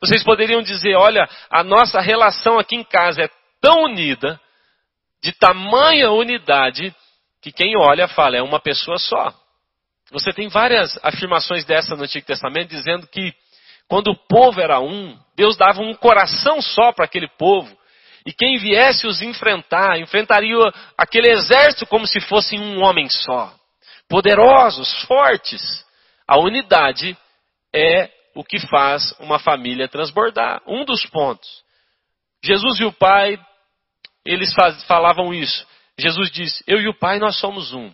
vocês 0.00 0.22
poderiam 0.22 0.62
dizer: 0.62 0.94
olha, 0.94 1.28
a 1.50 1.62
nossa 1.62 2.00
relação 2.00 2.58
aqui 2.58 2.76
em 2.76 2.84
casa 2.84 3.22
é 3.22 3.30
tão 3.60 3.84
unida, 3.84 4.40
de 5.22 5.32
tamanha 5.32 6.10
unidade, 6.10 6.94
que 7.40 7.52
quem 7.52 7.76
olha 7.76 8.08
fala, 8.08 8.36
é 8.36 8.42
uma 8.42 8.60
pessoa 8.60 8.98
só. 8.98 9.32
Você 10.10 10.32
tem 10.32 10.48
várias 10.48 10.98
afirmações 11.02 11.64
dessa 11.64 11.96
no 11.96 12.04
Antigo 12.04 12.26
Testamento 12.26 12.68
dizendo 12.68 13.06
que 13.06 13.32
quando 13.88 14.08
o 14.08 14.16
povo 14.28 14.60
era 14.60 14.80
um, 14.80 15.18
Deus 15.36 15.56
dava 15.56 15.80
um 15.80 15.94
coração 15.94 16.60
só 16.60 16.92
para 16.92 17.04
aquele 17.04 17.28
povo. 17.38 17.76
E 18.24 18.32
quem 18.32 18.56
viesse 18.56 19.06
os 19.06 19.20
enfrentar, 19.20 19.98
enfrentaria 19.98 20.56
aquele 20.96 21.28
exército 21.30 21.86
como 21.86 22.06
se 22.06 22.20
fosse 22.20 22.56
um 22.56 22.82
homem 22.82 23.08
só. 23.08 23.52
poderosos, 24.08 25.04
fortes. 25.04 25.62
A 26.28 26.38
unidade 26.38 27.16
é 27.74 28.10
o 28.34 28.44
que 28.44 28.58
faz 28.68 29.12
uma 29.18 29.38
família 29.38 29.88
transbordar. 29.88 30.62
Um 30.66 30.84
dos 30.84 31.04
pontos. 31.06 31.62
Jesus 32.42 32.80
e 32.80 32.84
o 32.84 32.92
Pai, 32.92 33.38
eles 34.24 34.52
falavam 34.86 35.32
isso. 35.32 35.66
Jesus 35.98 36.30
disse: 36.30 36.62
Eu 36.66 36.80
e 36.80 36.88
o 36.88 36.98
Pai, 36.98 37.18
nós 37.18 37.38
somos 37.38 37.72
um. 37.72 37.92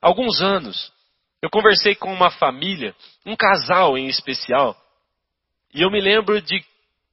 Alguns 0.00 0.40
anos, 0.40 0.92
eu 1.40 1.50
conversei 1.50 1.94
com 1.94 2.12
uma 2.12 2.30
família, 2.30 2.94
um 3.26 3.36
casal 3.36 3.96
em 3.96 4.06
especial, 4.06 4.76
e 5.74 5.82
eu 5.82 5.90
me 5.90 6.00
lembro 6.00 6.40
de 6.40 6.64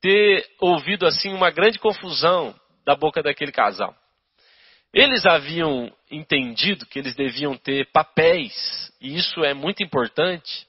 ter 0.02 0.48
ouvido 0.60 1.06
assim 1.06 1.34
uma 1.34 1.50
grande 1.50 1.80
confusão 1.80 2.56
da 2.86 2.96
boca 2.96 3.22
daquele 3.22 3.52
casal. 3.52 3.96
Eles 4.94 5.26
haviam 5.26 5.92
entendido 6.10 6.86
que 6.86 6.98
eles 6.98 7.16
deviam 7.16 7.56
ter 7.56 7.92
papéis, 7.92 8.92
e 9.00 9.16
isso 9.16 9.44
é 9.44 9.54
muito 9.54 9.84
importante. 9.84 10.68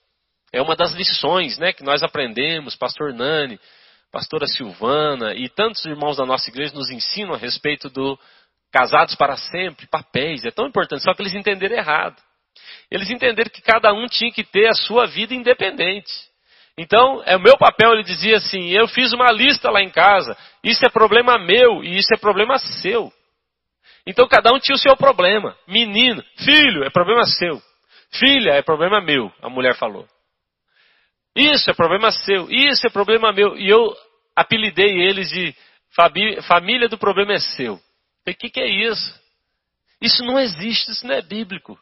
É 0.53 0.61
uma 0.61 0.75
das 0.75 0.93
lições 0.93 1.59
né, 1.59 1.73
que 1.73 1.85
nós 1.85 2.03
aprendemos, 2.03 2.75
pastor 2.75 3.13
Nani, 3.15 3.59
pastora 4.11 4.47
Silvana 4.47 5.35
e 5.35 5.49
tantos 5.49 5.85
irmãos 5.85 6.17
da 6.17 6.27
nossa 6.27 6.51
igreja 6.51 6.75
nos 6.75 6.91
ensinam 6.91 7.35
a 7.35 7.39
respeito 7.39 7.89
do 7.89 8.19
casados 8.73 9.15
para 9.15 9.37
sempre, 9.37 9.87
papéis. 9.87 10.45
É 10.45 10.51
tão 10.51 10.67
importante, 10.67 11.05
só 11.05 11.15
que 11.15 11.23
eles 11.23 11.35
entenderam 11.35 11.77
errado. 11.77 12.21
Eles 12.91 13.11
entenderam 13.11 13.51
que 13.51 13.63
cada 13.63 13.93
um 13.93 14.07
tinha 14.07 14.33
que 14.33 14.43
ter 14.43 14.67
a 14.67 14.75
sua 14.75 15.07
vida 15.07 15.35
independente. 15.35 16.13
Então, 16.77 17.23
é 17.25 17.37
o 17.37 17.41
meu 17.41 17.57
papel, 17.57 17.93
ele 17.93 18.03
dizia 18.03 18.37
assim: 18.37 18.71
eu 18.71 18.89
fiz 18.89 19.13
uma 19.13 19.31
lista 19.31 19.71
lá 19.71 19.81
em 19.83 19.91
casa, 19.91 20.37
isso 20.65 20.85
é 20.85 20.89
problema 20.89 21.39
meu 21.39 21.85
e 21.85 21.97
isso 21.99 22.13
é 22.13 22.17
problema 22.17 22.59
seu. 22.59 23.13
Então, 24.07 24.27
cada 24.27 24.53
um 24.53 24.59
tinha 24.59 24.75
o 24.75 24.79
seu 24.79 24.97
problema. 24.97 25.57
Menino, 25.69 26.25
filho, 26.39 26.85
é 26.85 26.91
problema 26.91 27.25
seu. 27.25 27.61
Filha, 28.13 28.53
é 28.53 28.63
problema 28.63 29.01
meu, 29.01 29.31
a 29.43 29.49
mulher 29.49 29.77
falou. 29.77 30.09
Isso 31.35 31.71
é 31.71 31.75
problema 31.75 32.11
seu, 32.11 32.51
isso 32.51 32.87
é 32.87 32.91
problema 32.91 33.33
meu. 33.33 33.57
E 33.57 33.69
eu 33.69 33.95
apelidei 34.35 35.01
eles 35.01 35.29
de 35.29 35.55
família 36.43 36.89
do 36.89 36.99
problema 36.99 37.33
é 37.35 37.39
seu. 37.39 37.75
O 37.75 38.35
que, 38.35 38.51
que 38.51 38.61
é 38.61 38.69
isso? 38.69 39.21
Isso 40.01 40.25
não 40.25 40.39
existe, 40.39 40.91
isso 40.91 41.07
não 41.07 41.15
é 41.15 41.23
bíblico. 41.23 41.79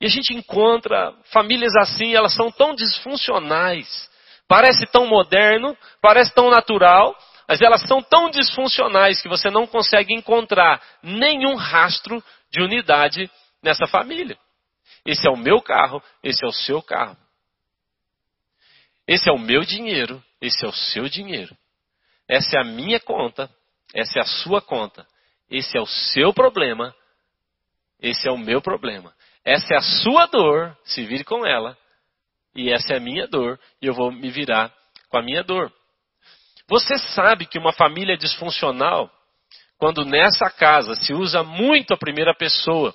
E 0.00 0.06
a 0.06 0.08
gente 0.08 0.34
encontra 0.34 1.14
famílias 1.32 1.74
assim, 1.76 2.14
elas 2.14 2.34
são 2.34 2.50
tão 2.50 2.74
disfuncionais. 2.74 4.10
Parece 4.46 4.86
tão 4.86 5.06
moderno, 5.06 5.76
parece 6.02 6.34
tão 6.34 6.50
natural, 6.50 7.16
mas 7.48 7.62
elas 7.62 7.82
são 7.86 8.02
tão 8.02 8.28
disfuncionais 8.28 9.22
que 9.22 9.28
você 9.28 9.50
não 9.50 9.66
consegue 9.66 10.12
encontrar 10.12 10.82
nenhum 11.02 11.54
rastro 11.54 12.22
de 12.50 12.60
unidade 12.60 13.30
nessa 13.62 13.86
família. 13.86 14.36
Esse 15.06 15.26
é 15.26 15.30
o 15.30 15.36
meu 15.36 15.60
carro, 15.62 16.02
esse 16.22 16.44
é 16.44 16.48
o 16.48 16.52
seu 16.52 16.82
carro. 16.82 17.16
Esse 19.06 19.28
é 19.28 19.32
o 19.32 19.38
meu 19.38 19.62
dinheiro, 19.62 20.22
esse 20.40 20.64
é 20.64 20.68
o 20.68 20.72
seu 20.72 21.08
dinheiro. 21.08 21.56
Essa 22.28 22.56
é 22.56 22.60
a 22.60 22.64
minha 22.64 22.98
conta, 22.98 23.50
essa 23.92 24.18
é 24.18 24.22
a 24.22 24.26
sua 24.26 24.62
conta. 24.62 25.06
Esse 25.50 25.76
é 25.76 25.80
o 25.80 25.86
seu 25.86 26.32
problema, 26.32 26.94
esse 28.00 28.26
é 28.26 28.30
o 28.30 28.38
meu 28.38 28.60
problema. 28.62 29.14
Essa 29.44 29.74
é 29.74 29.76
a 29.76 29.82
sua 29.82 30.26
dor, 30.26 30.76
se 30.84 31.04
vire 31.04 31.22
com 31.22 31.46
ela. 31.46 31.76
E 32.54 32.72
essa 32.72 32.94
é 32.94 32.96
a 32.96 33.00
minha 33.00 33.26
dor, 33.26 33.60
e 33.80 33.86
eu 33.86 33.94
vou 33.94 34.10
me 34.10 34.30
virar 34.30 34.72
com 35.10 35.18
a 35.18 35.22
minha 35.22 35.42
dor. 35.42 35.72
Você 36.66 36.96
sabe 37.14 37.46
que 37.46 37.58
uma 37.58 37.72
família 37.72 38.16
disfuncional, 38.16 39.10
quando 39.76 40.04
nessa 40.04 40.48
casa 40.50 40.94
se 40.94 41.12
usa 41.12 41.42
muito 41.42 41.92
a 41.92 41.96
primeira 41.96 42.34
pessoa 42.34 42.94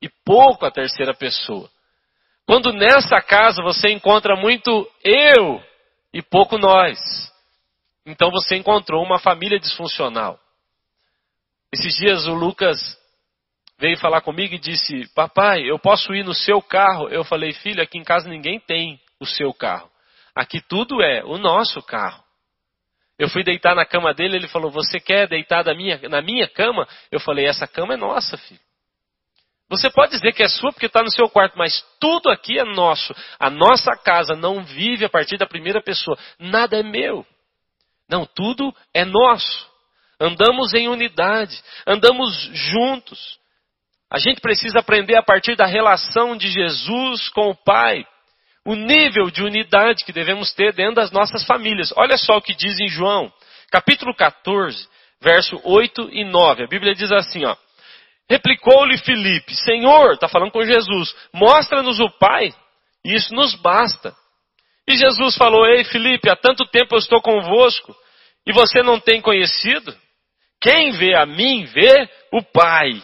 e 0.00 0.08
pouco 0.24 0.64
a 0.64 0.70
terceira 0.70 1.14
pessoa, 1.14 1.68
quando 2.46 2.72
nessa 2.72 3.20
casa 3.20 3.60
você 3.62 3.88
encontra 3.88 4.36
muito 4.36 4.88
eu 5.02 5.62
e 6.12 6.22
pouco 6.22 6.56
nós, 6.56 6.98
então 8.06 8.30
você 8.30 8.56
encontrou 8.56 9.04
uma 9.04 9.18
família 9.18 9.58
disfuncional. 9.58 10.38
Esses 11.72 11.94
dias 11.96 12.26
o 12.26 12.34
Lucas 12.34 12.78
veio 13.78 13.98
falar 13.98 14.20
comigo 14.20 14.54
e 14.54 14.58
disse: 14.58 15.12
Papai, 15.12 15.68
eu 15.68 15.78
posso 15.78 16.14
ir 16.14 16.24
no 16.24 16.32
seu 16.32 16.62
carro? 16.62 17.08
Eu 17.08 17.24
falei: 17.24 17.52
Filho, 17.52 17.82
aqui 17.82 17.98
em 17.98 18.04
casa 18.04 18.28
ninguém 18.28 18.60
tem 18.60 19.00
o 19.18 19.26
seu 19.26 19.52
carro. 19.52 19.90
Aqui 20.34 20.60
tudo 20.60 21.02
é 21.02 21.24
o 21.24 21.38
nosso 21.38 21.82
carro. 21.82 22.22
Eu 23.18 23.28
fui 23.28 23.42
deitar 23.42 23.74
na 23.74 23.84
cama 23.84 24.14
dele, 24.14 24.36
ele 24.36 24.48
falou: 24.48 24.70
Você 24.70 25.00
quer 25.00 25.26
deitar 25.28 25.64
minha, 25.74 25.98
na 26.08 26.22
minha 26.22 26.48
cama? 26.48 26.86
Eu 27.10 27.18
falei: 27.18 27.46
Essa 27.46 27.66
cama 27.66 27.94
é 27.94 27.96
nossa, 27.96 28.36
filho. 28.36 28.60
Você 29.68 29.90
pode 29.90 30.12
dizer 30.12 30.32
que 30.32 30.42
é 30.42 30.48
sua 30.48 30.72
porque 30.72 30.86
está 30.86 31.02
no 31.02 31.10
seu 31.10 31.28
quarto, 31.28 31.58
mas 31.58 31.84
tudo 31.98 32.30
aqui 32.30 32.58
é 32.58 32.64
nosso. 32.64 33.14
A 33.38 33.50
nossa 33.50 33.96
casa 33.96 34.36
não 34.36 34.64
vive 34.64 35.04
a 35.04 35.08
partir 35.08 35.36
da 35.36 35.46
primeira 35.46 35.82
pessoa. 35.82 36.16
Nada 36.38 36.78
é 36.78 36.82
meu. 36.82 37.26
Não, 38.08 38.24
tudo 38.24 38.72
é 38.94 39.04
nosso. 39.04 39.68
Andamos 40.20 40.72
em 40.72 40.88
unidade, 40.88 41.60
andamos 41.86 42.34
juntos. 42.52 43.38
A 44.10 44.18
gente 44.18 44.40
precisa 44.40 44.78
aprender 44.78 45.16
a 45.16 45.22
partir 45.22 45.56
da 45.56 45.66
relação 45.66 46.36
de 46.36 46.48
Jesus 46.48 47.28
com 47.30 47.50
o 47.50 47.56
Pai, 47.56 48.06
o 48.64 48.74
nível 48.74 49.30
de 49.30 49.42
unidade 49.42 50.04
que 50.04 50.12
devemos 50.12 50.54
ter 50.54 50.72
dentro 50.72 50.94
das 50.94 51.10
nossas 51.10 51.44
famílias. 51.44 51.92
Olha 51.96 52.16
só 52.16 52.36
o 52.36 52.42
que 52.42 52.54
diz 52.54 52.78
em 52.78 52.88
João, 52.88 53.32
capítulo 53.70 54.14
14, 54.14 54.88
verso 55.20 55.60
8 55.64 56.08
e 56.12 56.24
9. 56.24 56.64
A 56.64 56.68
Bíblia 56.68 56.94
diz 56.94 57.10
assim, 57.10 57.44
ó: 57.44 57.56
Replicou-lhe 58.28 58.98
Filipe: 58.98 59.54
Senhor, 59.54 60.14
está 60.14 60.28
falando 60.28 60.50
com 60.50 60.64
Jesus, 60.64 61.14
mostra-nos 61.32 62.00
o 62.00 62.10
Pai, 62.18 62.52
e 63.04 63.14
isso 63.14 63.34
nos 63.34 63.54
basta. 63.54 64.14
E 64.88 64.96
Jesus 64.96 65.36
falou: 65.36 65.66
Ei, 65.66 65.84
Filipe, 65.84 66.30
há 66.30 66.36
tanto 66.36 66.64
tempo 66.66 66.94
eu 66.94 66.98
estou 66.98 67.20
convosco, 67.20 67.94
e 68.46 68.52
você 68.52 68.82
não 68.82 68.98
tem 68.98 69.20
conhecido? 69.20 69.94
Quem 70.60 70.92
vê 70.92 71.14
a 71.14 71.26
mim, 71.26 71.64
vê 71.64 72.08
o 72.32 72.42
Pai. 72.42 73.02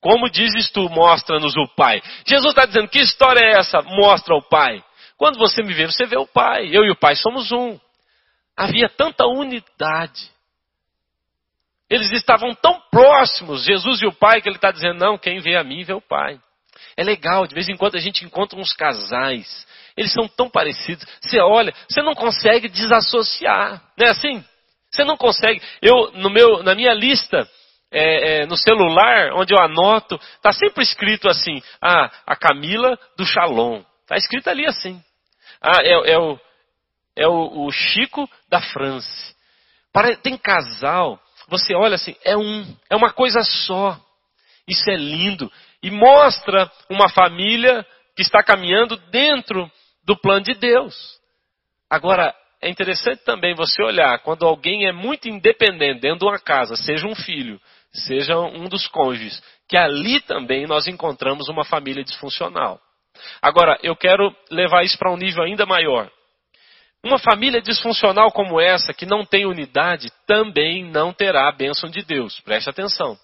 Como 0.00 0.28
dizes 0.30 0.70
tu, 0.70 0.88
mostra-nos 0.90 1.56
o 1.56 1.66
Pai. 1.74 2.02
Jesus 2.26 2.50
está 2.50 2.66
dizendo: 2.66 2.88
Que 2.88 3.00
história 3.00 3.40
é 3.40 3.58
essa? 3.58 3.82
Mostra 3.82 4.34
o 4.34 4.42
Pai. 4.42 4.82
Quando 5.16 5.38
você 5.38 5.62
me 5.62 5.72
vê, 5.72 5.86
você 5.86 6.06
vê 6.06 6.16
o 6.16 6.26
Pai. 6.26 6.68
Eu 6.70 6.84
e 6.84 6.90
o 6.90 6.96
Pai 6.96 7.16
somos 7.16 7.52
um. 7.52 7.78
Havia 8.56 8.88
tanta 8.88 9.26
unidade. 9.26 10.33
Eles 11.88 12.10
estavam 12.12 12.54
tão 12.54 12.80
próximos, 12.90 13.64
Jesus 13.64 14.00
e 14.02 14.06
o 14.06 14.12
Pai, 14.12 14.40
que 14.40 14.48
ele 14.48 14.56
está 14.56 14.70
dizendo: 14.70 14.98
não, 14.98 15.18
quem 15.18 15.40
vê 15.40 15.56
a 15.56 15.64
mim 15.64 15.84
vê 15.84 15.92
o 15.92 16.00
Pai. 16.00 16.38
É 16.96 17.04
legal, 17.04 17.46
de 17.46 17.54
vez 17.54 17.68
em 17.68 17.76
quando 17.76 17.96
a 17.96 18.00
gente 18.00 18.24
encontra 18.24 18.58
uns 18.58 18.72
casais, 18.72 19.66
eles 19.96 20.12
são 20.12 20.26
tão 20.28 20.48
parecidos. 20.48 21.04
Você 21.20 21.38
olha, 21.40 21.74
você 21.88 22.02
não 22.02 22.14
consegue 22.14 22.68
desassociar, 22.68 23.82
não 23.96 24.06
é 24.06 24.10
assim? 24.10 24.44
Você 24.90 25.04
não 25.04 25.16
consegue. 25.16 25.60
Eu, 25.82 26.12
no 26.12 26.30
meu, 26.30 26.62
na 26.62 26.74
minha 26.74 26.94
lista, 26.94 27.48
é, 27.90 28.42
é, 28.42 28.46
no 28.46 28.56
celular, 28.56 29.32
onde 29.34 29.54
eu 29.54 29.60
anoto, 29.60 30.18
está 30.36 30.52
sempre 30.52 30.82
escrito 30.82 31.28
assim: 31.28 31.62
ah, 31.82 32.10
a 32.26 32.36
Camila 32.36 32.98
do 33.16 33.24
Shalom. 33.24 33.82
Está 34.02 34.16
escrito 34.16 34.48
ali 34.48 34.66
assim. 34.66 35.02
Ah, 35.60 35.82
é, 35.82 36.12
é, 36.12 36.18
o, 36.18 36.38
é 37.16 37.26
o, 37.26 37.66
o 37.66 37.72
Chico 37.72 38.28
da 38.48 38.60
France. 38.60 39.34
Para, 39.92 40.16
tem 40.16 40.36
casal 40.36 41.20
você 41.48 41.74
olha 41.74 41.94
assim, 41.94 42.16
é 42.24 42.36
um, 42.36 42.76
é 42.88 42.96
uma 42.96 43.12
coisa 43.12 43.42
só. 43.42 43.98
Isso 44.66 44.90
é 44.90 44.96
lindo 44.96 45.50
e 45.82 45.90
mostra 45.90 46.70
uma 46.88 47.08
família 47.10 47.86
que 48.16 48.22
está 48.22 48.42
caminhando 48.42 48.96
dentro 49.10 49.70
do 50.04 50.16
plano 50.16 50.42
de 50.42 50.54
Deus. 50.54 50.94
Agora, 51.90 52.34
é 52.62 52.70
interessante 52.70 53.22
também 53.24 53.54
você 53.54 53.82
olhar 53.82 54.18
quando 54.20 54.46
alguém 54.46 54.86
é 54.86 54.92
muito 54.92 55.28
independente 55.28 56.00
dentro 56.00 56.20
de 56.20 56.24
uma 56.24 56.38
casa, 56.38 56.76
seja 56.76 57.06
um 57.06 57.14
filho, 57.14 57.60
seja 57.92 58.38
um 58.38 58.64
dos 58.64 58.86
cônjuges, 58.86 59.42
que 59.68 59.76
ali 59.76 60.20
também 60.22 60.66
nós 60.66 60.86
encontramos 60.86 61.48
uma 61.48 61.64
família 61.64 62.02
disfuncional. 62.02 62.80
Agora, 63.42 63.78
eu 63.82 63.94
quero 63.94 64.34
levar 64.50 64.82
isso 64.82 64.98
para 64.98 65.12
um 65.12 65.16
nível 65.16 65.44
ainda 65.44 65.66
maior. 65.66 66.10
Uma 67.04 67.18
família 67.18 67.60
disfuncional 67.60 68.32
como 68.32 68.58
essa, 68.58 68.94
que 68.94 69.04
não 69.04 69.26
tem 69.26 69.44
unidade, 69.44 70.10
também 70.26 70.82
não 70.82 71.12
terá 71.12 71.48
a 71.48 71.52
bênção 71.52 71.90
de 71.90 72.02
Deus. 72.02 72.40
Preste 72.40 72.70
atenção. 72.70 73.18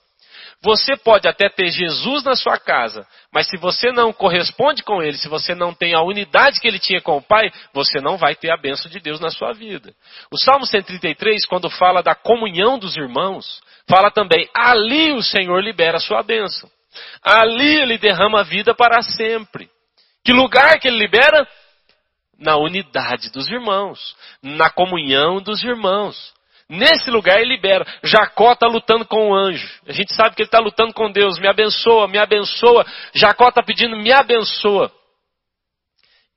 Você 0.62 0.94
pode 0.98 1.26
até 1.26 1.48
ter 1.48 1.70
Jesus 1.70 2.22
na 2.22 2.34
sua 2.34 2.58
casa, 2.58 3.06
mas 3.32 3.48
se 3.48 3.56
você 3.56 3.90
não 3.90 4.12
corresponde 4.12 4.82
com 4.82 5.02
ele, 5.02 5.16
se 5.16 5.26
você 5.26 5.54
não 5.54 5.72
tem 5.72 5.94
a 5.94 6.02
unidade 6.02 6.60
que 6.60 6.68
ele 6.68 6.78
tinha 6.78 7.00
com 7.00 7.16
o 7.16 7.22
Pai, 7.22 7.50
você 7.72 7.98
não 7.98 8.18
vai 8.18 8.34
ter 8.34 8.50
a 8.50 8.58
bênção 8.58 8.90
de 8.90 9.00
Deus 9.00 9.18
na 9.18 9.30
sua 9.30 9.54
vida. 9.54 9.94
O 10.30 10.36
Salmo 10.36 10.66
133, 10.66 11.46
quando 11.46 11.70
fala 11.70 12.02
da 12.02 12.14
comunhão 12.14 12.78
dos 12.78 12.94
irmãos, 12.94 13.62
fala 13.88 14.10
também: 14.10 14.46
ali 14.54 15.12
o 15.12 15.22
Senhor 15.22 15.62
libera 15.64 15.96
a 15.96 16.00
sua 16.00 16.22
bênção. 16.22 16.68
Ali 17.22 17.80
ele 17.80 17.96
derrama 17.96 18.40
a 18.40 18.44
vida 18.44 18.74
para 18.74 19.00
sempre. 19.00 19.70
Que 20.22 20.32
lugar 20.34 20.78
que 20.78 20.88
ele 20.88 20.98
libera? 20.98 21.48
Na 22.40 22.56
unidade 22.56 23.30
dos 23.30 23.48
irmãos, 23.50 24.16
na 24.42 24.70
comunhão 24.70 25.40
dos 25.40 25.62
irmãos, 25.62 26.32
Nesse 26.70 27.10
lugar 27.10 27.40
ele 27.40 27.56
libera. 27.56 27.84
Jacó 28.04 28.52
está 28.52 28.68
lutando 28.68 29.04
com 29.04 29.30
o 29.30 29.34
anjo. 29.34 29.68
A 29.88 29.92
gente 29.92 30.14
sabe 30.14 30.36
que 30.36 30.42
ele 30.42 30.46
está 30.46 30.60
lutando 30.60 30.94
com 30.94 31.10
Deus. 31.10 31.36
Me 31.36 31.48
abençoa, 31.48 32.06
me 32.06 32.16
abençoa. 32.16 32.86
Jacó 33.12 33.48
está 33.48 33.60
pedindo, 33.60 33.96
me 33.96 34.12
abençoa. 34.12 34.88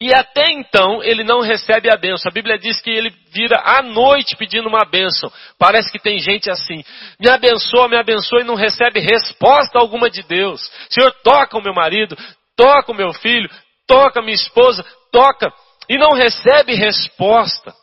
E 0.02 0.12
até 0.12 0.52
então 0.52 1.04
ele 1.04 1.24
não 1.24 1.42
recebe 1.42 1.88
a 1.88 1.96
bênção. 1.96 2.30
A 2.32 2.34
Bíblia 2.34 2.58
diz 2.58 2.82
que 2.82 2.90
ele 2.90 3.14
vira 3.32 3.62
à 3.64 3.84
noite 3.84 4.36
pedindo 4.36 4.68
uma 4.68 4.84
bênção. 4.84 5.32
Parece 5.60 5.92
que 5.92 6.00
tem 6.00 6.18
gente 6.18 6.50
assim. 6.50 6.84
Me 7.20 7.30
abençoa, 7.30 7.88
me 7.88 7.96
abençoa 7.96 8.42
e 8.42 8.44
não 8.44 8.56
recebe 8.56 9.00
resposta 9.00 9.78
alguma 9.78 10.10
de 10.10 10.24
Deus. 10.24 10.68
Senhor, 10.90 11.12
toca 11.24 11.60
o 11.60 11.62
meu 11.62 11.76
marido, 11.76 12.18
toca 12.58 12.92
o 12.92 12.96
meu 12.96 13.14
filho, 13.14 13.48
toca 13.88 14.20
minha 14.20 14.34
esposa, 14.34 14.84
toca. 15.12 15.54
E 15.90 15.98
não 15.98 16.12
recebe 16.12 16.76
resposta. 16.76 17.74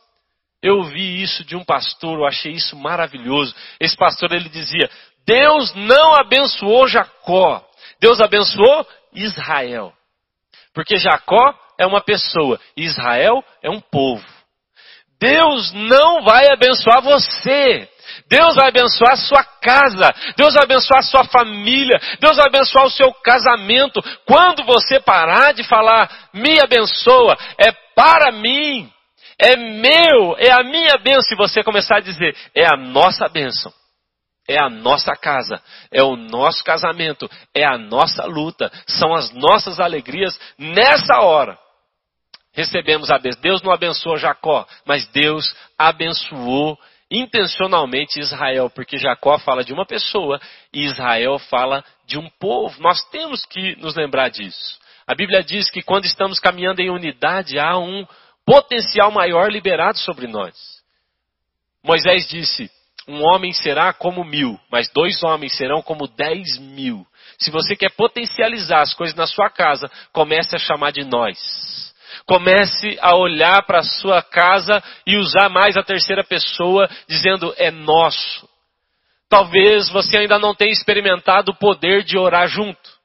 Eu 0.62 0.82
vi 0.84 1.22
isso 1.22 1.42
de 1.44 1.56
um 1.56 1.64
pastor, 1.64 2.18
eu 2.18 2.26
achei 2.26 2.52
isso 2.52 2.76
maravilhoso. 2.76 3.54
Esse 3.78 3.96
pastor 3.96 4.32
ele 4.32 4.48
dizia: 4.48 4.90
Deus 5.26 5.74
não 5.74 6.14
abençoou 6.14 6.86
Jacó, 6.86 7.64
Deus 7.98 8.20
abençoou 8.20 8.86
Israel. 9.14 9.92
Porque 10.74 10.96
Jacó 10.98 11.54
é 11.78 11.86
uma 11.86 12.02
pessoa, 12.02 12.60
Israel 12.76 13.42
é 13.62 13.70
um 13.70 13.80
povo. 13.80 14.24
Deus 15.18 15.72
não 15.72 16.22
vai 16.22 16.50
abençoar 16.50 17.02
você. 17.02 17.88
Deus 18.26 18.54
vai 18.54 18.68
abençoar 18.68 19.12
a 19.12 19.16
sua 19.16 19.44
casa. 19.44 20.08
Deus 20.36 20.54
vai 20.54 20.64
abençoar 20.64 21.00
a 21.00 21.02
sua 21.02 21.24
família. 21.24 22.00
Deus 22.18 22.36
vai 22.36 22.46
abençoar 22.46 22.86
o 22.86 22.90
seu 22.90 23.12
casamento. 23.12 24.00
Quando 24.24 24.64
você 24.64 24.98
parar 24.98 25.52
de 25.52 25.62
falar, 25.64 26.10
me 26.32 26.58
abençoa, 26.60 27.36
é 27.58 27.70
para 28.00 28.32
mim, 28.32 28.90
é 29.38 29.56
meu, 29.56 30.36
é 30.38 30.50
a 30.50 30.62
minha 30.64 30.96
bênção, 30.96 31.34
e 31.34 31.36
você 31.36 31.62
começar 31.62 31.96
a 31.96 32.00
dizer, 32.00 32.34
é 32.54 32.64
a 32.64 32.76
nossa 32.76 33.28
bênção 33.28 33.72
é 34.48 34.60
a 34.60 34.68
nossa 34.68 35.14
casa, 35.14 35.62
é 35.92 36.02
o 36.02 36.16
nosso 36.16 36.64
casamento, 36.64 37.30
é 37.54 37.64
a 37.64 37.78
nossa 37.78 38.24
luta, 38.24 38.68
são 38.84 39.14
as 39.14 39.30
nossas 39.30 39.78
alegrias 39.78 40.36
nessa 40.58 41.20
hora 41.20 41.56
recebemos 42.52 43.10
a 43.10 43.18
bênção. 43.18 43.40
Deus 43.40 43.62
não 43.62 43.72
abençoou 43.72 44.16
Jacó, 44.16 44.66
mas 44.84 45.06
Deus 45.08 45.54
abençoou 45.78 46.78
intencionalmente 47.10 48.20
Israel, 48.20 48.70
porque 48.70 48.96
Jacó 48.96 49.38
fala 49.38 49.64
de 49.64 49.72
uma 49.72 49.86
pessoa 49.86 50.40
e 50.72 50.84
Israel 50.84 51.38
fala 51.38 51.84
de 52.06 52.18
um 52.18 52.28
povo. 52.38 52.80
Nós 52.80 53.02
temos 53.10 53.44
que 53.46 53.76
nos 53.76 53.96
lembrar 53.96 54.28
disso. 54.28 54.78
A 55.10 55.14
Bíblia 55.16 55.42
diz 55.42 55.68
que 55.68 55.82
quando 55.82 56.04
estamos 56.04 56.38
caminhando 56.38 56.78
em 56.78 56.88
unidade, 56.88 57.58
há 57.58 57.76
um 57.76 58.06
potencial 58.46 59.10
maior 59.10 59.50
liberado 59.50 59.98
sobre 59.98 60.28
nós. 60.28 60.54
Moisés 61.82 62.28
disse: 62.28 62.70
Um 63.08 63.20
homem 63.24 63.52
será 63.52 63.92
como 63.92 64.22
mil, 64.22 64.56
mas 64.70 64.88
dois 64.92 65.20
homens 65.24 65.56
serão 65.56 65.82
como 65.82 66.06
dez 66.06 66.60
mil. 66.60 67.04
Se 67.40 67.50
você 67.50 67.74
quer 67.74 67.90
potencializar 67.90 68.82
as 68.82 68.94
coisas 68.94 69.16
na 69.16 69.26
sua 69.26 69.50
casa, 69.50 69.90
comece 70.12 70.54
a 70.54 70.60
chamar 70.60 70.92
de 70.92 71.02
nós. 71.02 71.92
Comece 72.24 72.96
a 73.02 73.16
olhar 73.16 73.66
para 73.66 73.80
a 73.80 73.82
sua 73.82 74.22
casa 74.22 74.80
e 75.04 75.16
usar 75.16 75.48
mais 75.48 75.76
a 75.76 75.82
terceira 75.82 76.22
pessoa, 76.22 76.88
dizendo 77.08 77.52
é 77.56 77.72
nosso. 77.72 78.48
Talvez 79.28 79.90
você 79.90 80.18
ainda 80.18 80.38
não 80.38 80.54
tenha 80.54 80.70
experimentado 80.70 81.50
o 81.50 81.56
poder 81.56 82.04
de 82.04 82.16
orar 82.16 82.46
junto. 82.46 82.99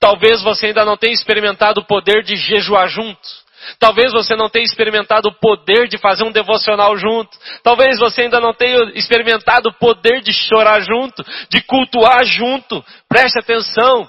Talvez 0.00 0.42
você 0.42 0.66
ainda 0.66 0.84
não 0.84 0.96
tenha 0.96 1.12
experimentado 1.12 1.80
o 1.80 1.86
poder 1.86 2.22
de 2.22 2.36
jejuar 2.36 2.88
junto. 2.88 3.28
Talvez 3.78 4.12
você 4.12 4.34
não 4.34 4.48
tenha 4.48 4.64
experimentado 4.64 5.28
o 5.28 5.34
poder 5.34 5.88
de 5.88 5.98
fazer 5.98 6.24
um 6.24 6.30
devocional 6.30 6.96
junto. 6.96 7.36
Talvez 7.62 7.98
você 7.98 8.22
ainda 8.22 8.40
não 8.40 8.54
tenha 8.54 8.78
experimentado 8.94 9.70
o 9.70 9.74
poder 9.74 10.20
de 10.20 10.32
chorar 10.32 10.80
junto, 10.80 11.24
de 11.50 11.60
cultuar 11.62 12.24
junto. 12.24 12.84
Preste 13.08 13.38
atenção. 13.38 14.08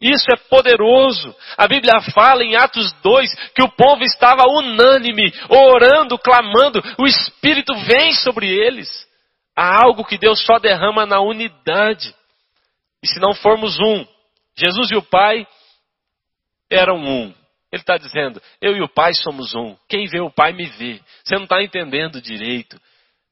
Isso 0.00 0.26
é 0.30 0.36
poderoso. 0.36 1.34
A 1.56 1.66
Bíblia 1.66 2.00
fala 2.12 2.44
em 2.44 2.54
Atos 2.54 2.92
2 3.02 3.34
que 3.54 3.62
o 3.62 3.68
povo 3.68 4.02
estava 4.02 4.44
unânime, 4.46 5.32
orando, 5.48 6.18
clamando, 6.18 6.82
o 6.98 7.06
Espírito 7.06 7.74
vem 7.86 8.12
sobre 8.12 8.46
eles. 8.46 8.88
Há 9.56 9.84
algo 9.84 10.04
que 10.04 10.18
Deus 10.18 10.44
só 10.44 10.58
derrama 10.58 11.06
na 11.06 11.20
unidade. 11.20 12.14
E 13.02 13.08
se 13.08 13.18
não 13.18 13.32
formos 13.32 13.78
um, 13.80 14.06
Jesus 14.56 14.90
e 14.90 14.96
o 14.96 15.02
Pai 15.02 15.46
eram 16.70 16.96
um. 16.96 17.34
Ele 17.72 17.82
está 17.82 17.96
dizendo, 17.96 18.40
eu 18.60 18.76
e 18.76 18.82
o 18.82 18.88
Pai 18.88 19.12
somos 19.14 19.54
um. 19.54 19.76
Quem 19.88 20.06
vê 20.06 20.20
o 20.20 20.30
Pai 20.30 20.52
me 20.52 20.66
vê. 20.66 21.00
Você 21.24 21.34
não 21.36 21.44
está 21.44 21.62
entendendo 21.62 22.20
direito. 22.20 22.80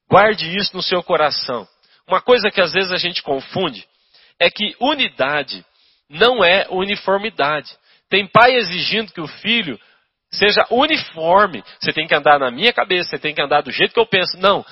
Guarde 0.09 0.55
isso 0.55 0.75
no 0.75 0.83
seu 0.83 1.01
coração. 1.01 1.67
Uma 2.07 2.21
coisa 2.21 2.51
que 2.51 2.61
às 2.61 2.71
vezes 2.71 2.91
a 2.91 2.97
gente 2.97 3.23
confunde 3.23 3.87
é 4.39 4.49
que 4.49 4.75
unidade 4.79 5.65
não 6.09 6.43
é 6.43 6.67
uniformidade. 6.69 7.75
Tem 8.09 8.27
pai 8.27 8.55
exigindo 8.55 9.11
que 9.11 9.21
o 9.21 9.27
filho 9.27 9.79
seja 10.31 10.65
uniforme. 10.69 11.63
Você 11.79 11.91
tem 11.91 12.05
que 12.07 12.13
andar 12.13 12.39
na 12.39 12.51
minha 12.51 12.71
cabeça, 12.71 13.09
você 13.09 13.17
tem 13.17 13.33
que 13.33 13.41
andar 13.41 13.61
do 13.61 13.71
jeito 13.71 13.93
que 13.93 13.99
eu 13.99 14.05
penso. 14.05 14.37
Não. 14.37 14.63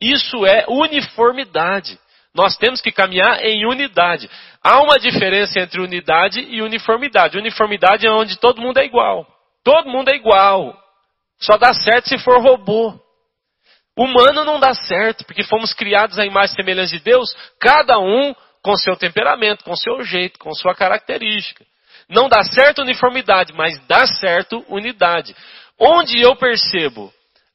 Isso 0.00 0.46
é 0.46 0.64
uniformidade. 0.68 1.98
Nós 2.34 2.56
temos 2.56 2.80
que 2.80 2.92
caminhar 2.92 3.44
em 3.44 3.66
unidade. 3.66 4.30
Há 4.62 4.80
uma 4.80 4.98
diferença 4.98 5.58
entre 5.60 5.80
unidade 5.80 6.40
e 6.40 6.62
uniformidade. 6.62 7.38
Uniformidade 7.38 8.06
é 8.06 8.10
onde 8.10 8.38
todo 8.38 8.60
mundo 8.60 8.78
é 8.78 8.84
igual. 8.84 9.26
Todo 9.64 9.88
mundo 9.88 10.10
é 10.10 10.16
igual. 10.16 10.76
Só 11.40 11.56
dá 11.56 11.72
certo 11.72 12.08
se 12.08 12.18
for 12.18 12.40
robô. 12.40 12.94
Humano 13.96 14.44
não 14.44 14.60
dá 14.60 14.72
certo, 14.72 15.24
porque 15.24 15.42
fomos 15.42 15.72
criados 15.72 16.18
à 16.18 16.24
imagem 16.24 16.52
e 16.52 16.56
semelhança 16.56 16.96
de 16.96 17.02
Deus, 17.02 17.34
cada 17.60 17.98
um 17.98 18.34
com 18.62 18.76
seu 18.76 18.96
temperamento, 18.96 19.64
com 19.64 19.74
seu 19.74 20.02
jeito, 20.04 20.38
com 20.38 20.54
sua 20.54 20.74
característica. 20.74 21.64
Não 22.08 22.28
dá 22.28 22.42
certo 22.44 22.82
uniformidade, 22.82 23.52
mas 23.52 23.78
dá 23.86 24.06
certo 24.06 24.64
unidade. 24.68 25.34
Onde 25.78 26.20
eu 26.20 26.36
percebo 26.36 27.12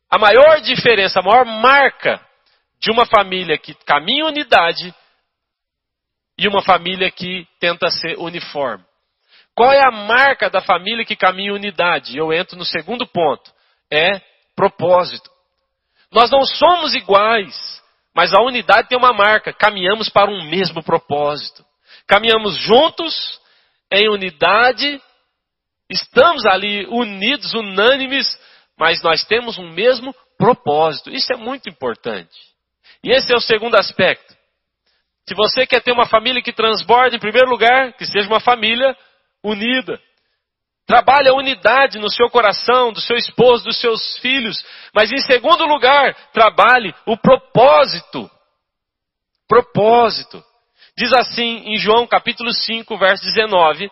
a 0.09 0.17
maior 0.17 0.59
diferença, 0.61 1.19
a 1.19 1.23
maior 1.23 1.45
marca 1.45 2.21
de 2.79 2.91
uma 2.91 3.05
família 3.05 3.57
que 3.57 3.73
caminha 3.73 4.25
unidade 4.25 4.93
e 6.37 6.47
uma 6.47 6.61
família 6.61 7.09
que 7.09 7.47
tenta 7.59 7.89
ser 7.89 8.17
uniforme. 8.17 8.83
Qual 9.55 9.71
é 9.71 9.81
a 9.85 9.91
marca 9.91 10.49
da 10.49 10.61
família 10.61 11.05
que 11.05 11.15
caminha 11.15 11.53
unidade? 11.53 12.17
Eu 12.17 12.33
entro 12.33 12.57
no 12.57 12.65
segundo 12.65 13.07
ponto. 13.07 13.51
É 13.89 14.21
propósito. 14.55 15.29
Nós 16.11 16.29
não 16.29 16.41
somos 16.41 16.93
iguais. 16.93 17.81
Mas 18.13 18.33
a 18.33 18.41
unidade 18.41 18.89
tem 18.89 18.97
uma 18.97 19.13
marca: 19.13 19.53
caminhamos 19.53 20.09
para 20.09 20.29
um 20.29 20.43
mesmo 20.49 20.83
propósito. 20.83 21.65
Caminhamos 22.07 22.57
juntos, 22.57 23.39
em 23.91 24.09
unidade, 24.09 25.01
estamos 25.89 26.45
ali 26.45 26.85
unidos, 26.87 27.53
unânimes, 27.53 28.27
mas 28.77 29.01
nós 29.01 29.23
temos 29.25 29.57
um 29.57 29.71
mesmo 29.71 30.13
propósito. 30.37 31.09
Isso 31.09 31.31
é 31.33 31.37
muito 31.37 31.69
importante. 31.69 32.35
E 33.05 33.11
esse 33.11 33.31
é 33.31 33.37
o 33.37 33.39
segundo 33.39 33.75
aspecto. 33.75 34.35
Se 35.29 35.35
você 35.35 35.67
quer 35.67 35.79
ter 35.79 35.91
uma 35.91 36.07
família 36.07 36.41
que 36.41 36.51
transborde, 36.51 37.15
em 37.15 37.19
primeiro 37.19 37.47
lugar, 37.47 37.93
que 37.93 38.05
seja 38.05 38.27
uma 38.27 38.39
família 38.39 38.97
unida. 39.43 40.01
Trabalhe 40.87 41.29
a 41.29 41.35
unidade 41.35 41.99
no 41.99 42.09
seu 42.09 42.31
coração, 42.31 42.91
do 42.91 42.99
seu 42.99 43.15
esposo, 43.15 43.65
dos 43.65 43.79
seus 43.79 44.17
filhos. 44.17 44.57
Mas 44.91 45.11
em 45.11 45.19
segundo 45.19 45.65
lugar, 45.65 46.15
trabalhe 46.33 46.95
o 47.05 47.15
propósito. 47.15 48.29
Propósito. 49.47 50.43
Diz 50.97 51.13
assim 51.13 51.61
em 51.65 51.77
João 51.77 52.07
capítulo 52.07 52.51
5, 52.51 52.97
verso 52.97 53.23
19. 53.23 53.87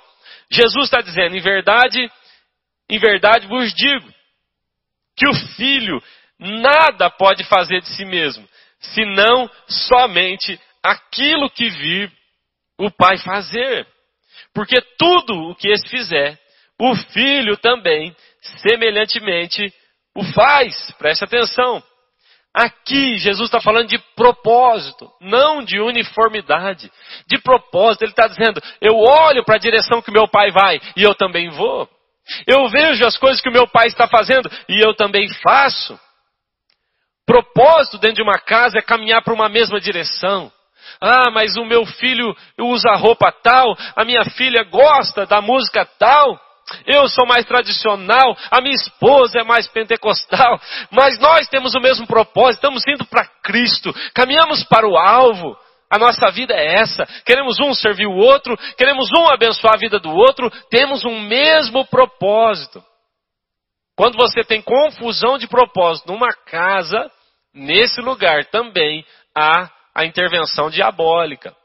Jesus 0.51 0.85
está 0.85 1.01
dizendo, 1.01 1.35
em 1.35 1.41
verdade, 1.41 2.11
em 2.89 2.97
verdade 2.97 3.45
vos 3.45 3.75
digo, 3.75 4.11
que 5.15 5.27
o 5.27 5.33
filho 5.55 6.01
nada 6.39 7.11
pode 7.11 7.43
fazer 7.43 7.79
de 7.81 7.89
si 7.89 8.05
mesmo, 8.05 8.47
senão 8.93 9.49
somente 9.67 10.59
aquilo 10.83 11.49
que 11.49 11.69
vir 11.69 12.11
o 12.77 12.91
Pai 12.91 13.17
fazer. 13.17 13.87
Porque 14.53 14.81
tudo 14.97 15.49
o 15.49 15.55
que 15.55 15.69
esse 15.69 15.87
fizer, 15.87 16.37
o 16.79 16.95
filho 16.95 17.57
também, 17.57 18.15
semelhantemente, 18.41 19.73
o 20.15 20.23
faz. 20.23 20.91
Preste 20.97 21.23
atenção. 21.23 21.81
Aqui, 22.53 23.17
Jesus 23.17 23.47
está 23.47 23.59
falando 23.59 23.87
de 23.87 23.97
propósito, 24.15 25.09
não 25.19 25.63
de 25.63 25.79
uniformidade. 25.79 26.91
De 27.27 27.41
propósito, 27.41 28.03
ele 28.03 28.11
está 28.11 28.27
dizendo: 28.27 28.61
eu 28.79 28.95
olho 28.95 29.43
para 29.43 29.55
a 29.55 29.59
direção 29.59 30.03
que 30.03 30.11
meu 30.11 30.27
pai 30.27 30.51
vai 30.51 30.79
e 30.95 31.01
eu 31.01 31.15
também 31.15 31.49
vou. 31.49 31.89
Eu 32.47 32.69
vejo 32.69 33.05
as 33.05 33.17
coisas 33.17 33.41
que 33.41 33.49
o 33.49 33.51
meu 33.51 33.67
pai 33.67 33.87
está 33.87 34.07
fazendo 34.07 34.49
e 34.69 34.79
eu 34.79 34.95
também 34.95 35.27
faço. 35.41 35.99
Propósito 37.25 37.97
dentro 37.97 38.17
de 38.17 38.23
uma 38.23 38.37
casa 38.37 38.77
é 38.77 38.81
caminhar 38.81 39.23
para 39.23 39.33
uma 39.33 39.47
mesma 39.47 39.79
direção. 39.79 40.51
Ah, 40.99 41.31
mas 41.31 41.55
o 41.55 41.65
meu 41.65 41.85
filho 41.85 42.35
usa 42.59 42.93
roupa 42.95 43.31
tal, 43.31 43.75
a 43.95 44.03
minha 44.03 44.23
filha 44.25 44.63
gosta 44.63 45.25
da 45.25 45.41
música 45.41 45.85
tal. 45.97 46.39
eu 46.85 47.07
sou 47.07 47.25
mais 47.25 47.45
tradicional, 47.45 48.35
a 48.51 48.61
minha 48.61 48.75
esposa 48.75 49.39
é 49.39 49.43
mais 49.43 49.67
pentecostal, 49.67 50.59
mas 50.91 51.19
nós 51.19 51.47
temos 51.47 51.73
o 51.75 51.79
mesmo 51.79 52.07
propósito, 52.07 52.59
estamos 52.59 52.83
indo 52.87 53.05
para 53.05 53.25
Cristo, 53.43 53.93
caminhamos 54.13 54.63
para 54.63 54.87
o 54.87 54.97
alvo. 54.97 55.57
A 55.89 55.99
nossa 55.99 56.31
vida 56.31 56.55
é 56.55 56.79
essa. 56.79 57.05
Queremos 57.23 57.59
um 57.59 57.71
servir 57.71 58.07
o 58.07 58.15
outro, 58.15 58.57
queremos 58.75 59.09
um 59.15 59.31
abençoar 59.31 59.75
a 59.75 59.79
vida 59.79 59.99
do 59.99 60.09
outro, 60.09 60.49
temos 60.71 61.05
um 61.05 61.19
mesmo 61.19 61.85
propósito. 61.85 62.83
Quando 63.95 64.17
você 64.17 64.43
tem 64.43 64.61
confusão 64.61 65.37
de 65.37 65.47
propósito 65.47 66.11
numa 66.11 66.33
casa, 66.33 67.11
nesse 67.53 68.01
lugar 68.01 68.45
também 68.45 69.05
há 69.35 69.69
a 69.93 70.05
intervenção 70.05 70.69
diabólica. 70.69 71.55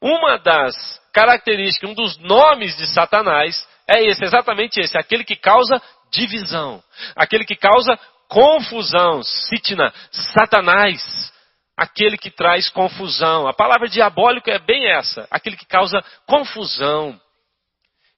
Uma 0.00 0.38
das 0.38 0.74
características, 1.12 1.90
um 1.90 1.94
dos 1.94 2.18
nomes 2.18 2.76
de 2.76 2.86
Satanás 2.92 3.66
é 3.88 4.04
esse, 4.04 4.22
exatamente 4.22 4.78
esse, 4.80 4.98
aquele 4.98 5.24
que 5.24 5.34
causa 5.34 5.80
divisão, 6.10 6.82
aquele 7.16 7.44
que 7.44 7.56
causa 7.56 7.98
confusão, 8.28 9.22
sitna, 9.22 9.92
Satanás, 10.10 11.32
aquele 11.76 12.18
que 12.18 12.30
traz 12.30 12.68
confusão. 12.68 13.46
A 13.48 13.54
palavra 13.54 13.88
diabólico 13.88 14.50
é 14.50 14.58
bem 14.58 14.90
essa, 14.90 15.26
aquele 15.30 15.56
que 15.56 15.66
causa 15.66 16.04
confusão. 16.26 17.18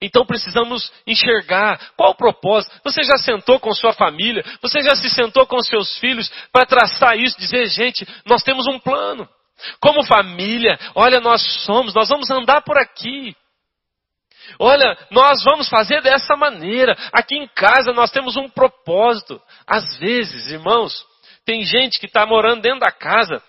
Então 0.03 0.25
precisamos 0.25 0.91
enxergar 1.07 1.79
qual 1.97 2.13
o 2.13 2.15
propósito. 2.15 2.75
Você 2.83 3.03
já 3.03 3.17
sentou 3.19 3.61
com 3.61 3.73
sua 3.75 3.93
família, 3.93 4.43
você 4.63 4.81
já 4.81 4.95
se 4.95 5.11
sentou 5.11 5.47
com 5.47 5.61
seus 5.63 5.99
filhos 5.99 6.31
para 6.51 6.65
traçar 6.65 7.19
isso, 7.19 7.39
dizer, 7.39 7.67
gente, 7.67 8.07
nós 8.25 8.43
temos 8.43 8.67
um 8.67 8.79
plano. 8.79 9.29
Como 9.79 10.07
família, 10.07 10.79
olha, 10.95 11.21
nós 11.21 11.43
somos, 11.65 11.93
nós 11.93 12.09
vamos 12.09 12.31
andar 12.31 12.63
por 12.63 12.79
aqui. 12.79 13.37
Olha, 14.59 14.97
nós 15.11 15.45
vamos 15.45 15.69
fazer 15.69 16.01
dessa 16.03 16.35
maneira. 16.35 16.97
Aqui 17.13 17.37
em 17.37 17.47
casa 17.49 17.93
nós 17.93 18.11
temos 18.11 18.37
um 18.37 18.49
propósito. 18.49 19.41
Às 19.67 19.99
vezes, 19.99 20.51
irmãos, 20.51 21.05
tem 21.45 21.63
gente 21.65 21.99
que 21.99 22.07
está 22.07 22.25
morando 22.25 22.63
dentro 22.63 22.81
da 22.81 22.91
casa, 22.91 23.43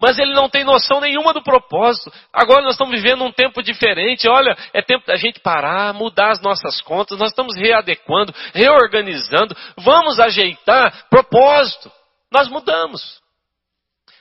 mas 0.00 0.18
ele 0.18 0.32
não 0.32 0.48
tem 0.48 0.62
noção 0.62 1.00
nenhuma 1.00 1.32
do 1.32 1.42
propósito. 1.42 2.12
Agora 2.32 2.62
nós 2.62 2.74
estamos 2.74 2.94
vivendo 2.94 3.24
um 3.24 3.32
tempo 3.32 3.62
diferente. 3.62 4.28
Olha, 4.28 4.56
é 4.72 4.80
tempo 4.80 5.04
da 5.04 5.16
gente 5.16 5.40
parar, 5.40 5.92
mudar 5.92 6.30
as 6.30 6.40
nossas 6.40 6.80
contas. 6.80 7.18
Nós 7.18 7.30
estamos 7.30 7.56
readequando, 7.56 8.32
reorganizando. 8.54 9.56
Vamos 9.78 10.20
ajeitar 10.20 11.08
propósito. 11.10 11.90
Nós 12.30 12.48
mudamos. 12.48 13.20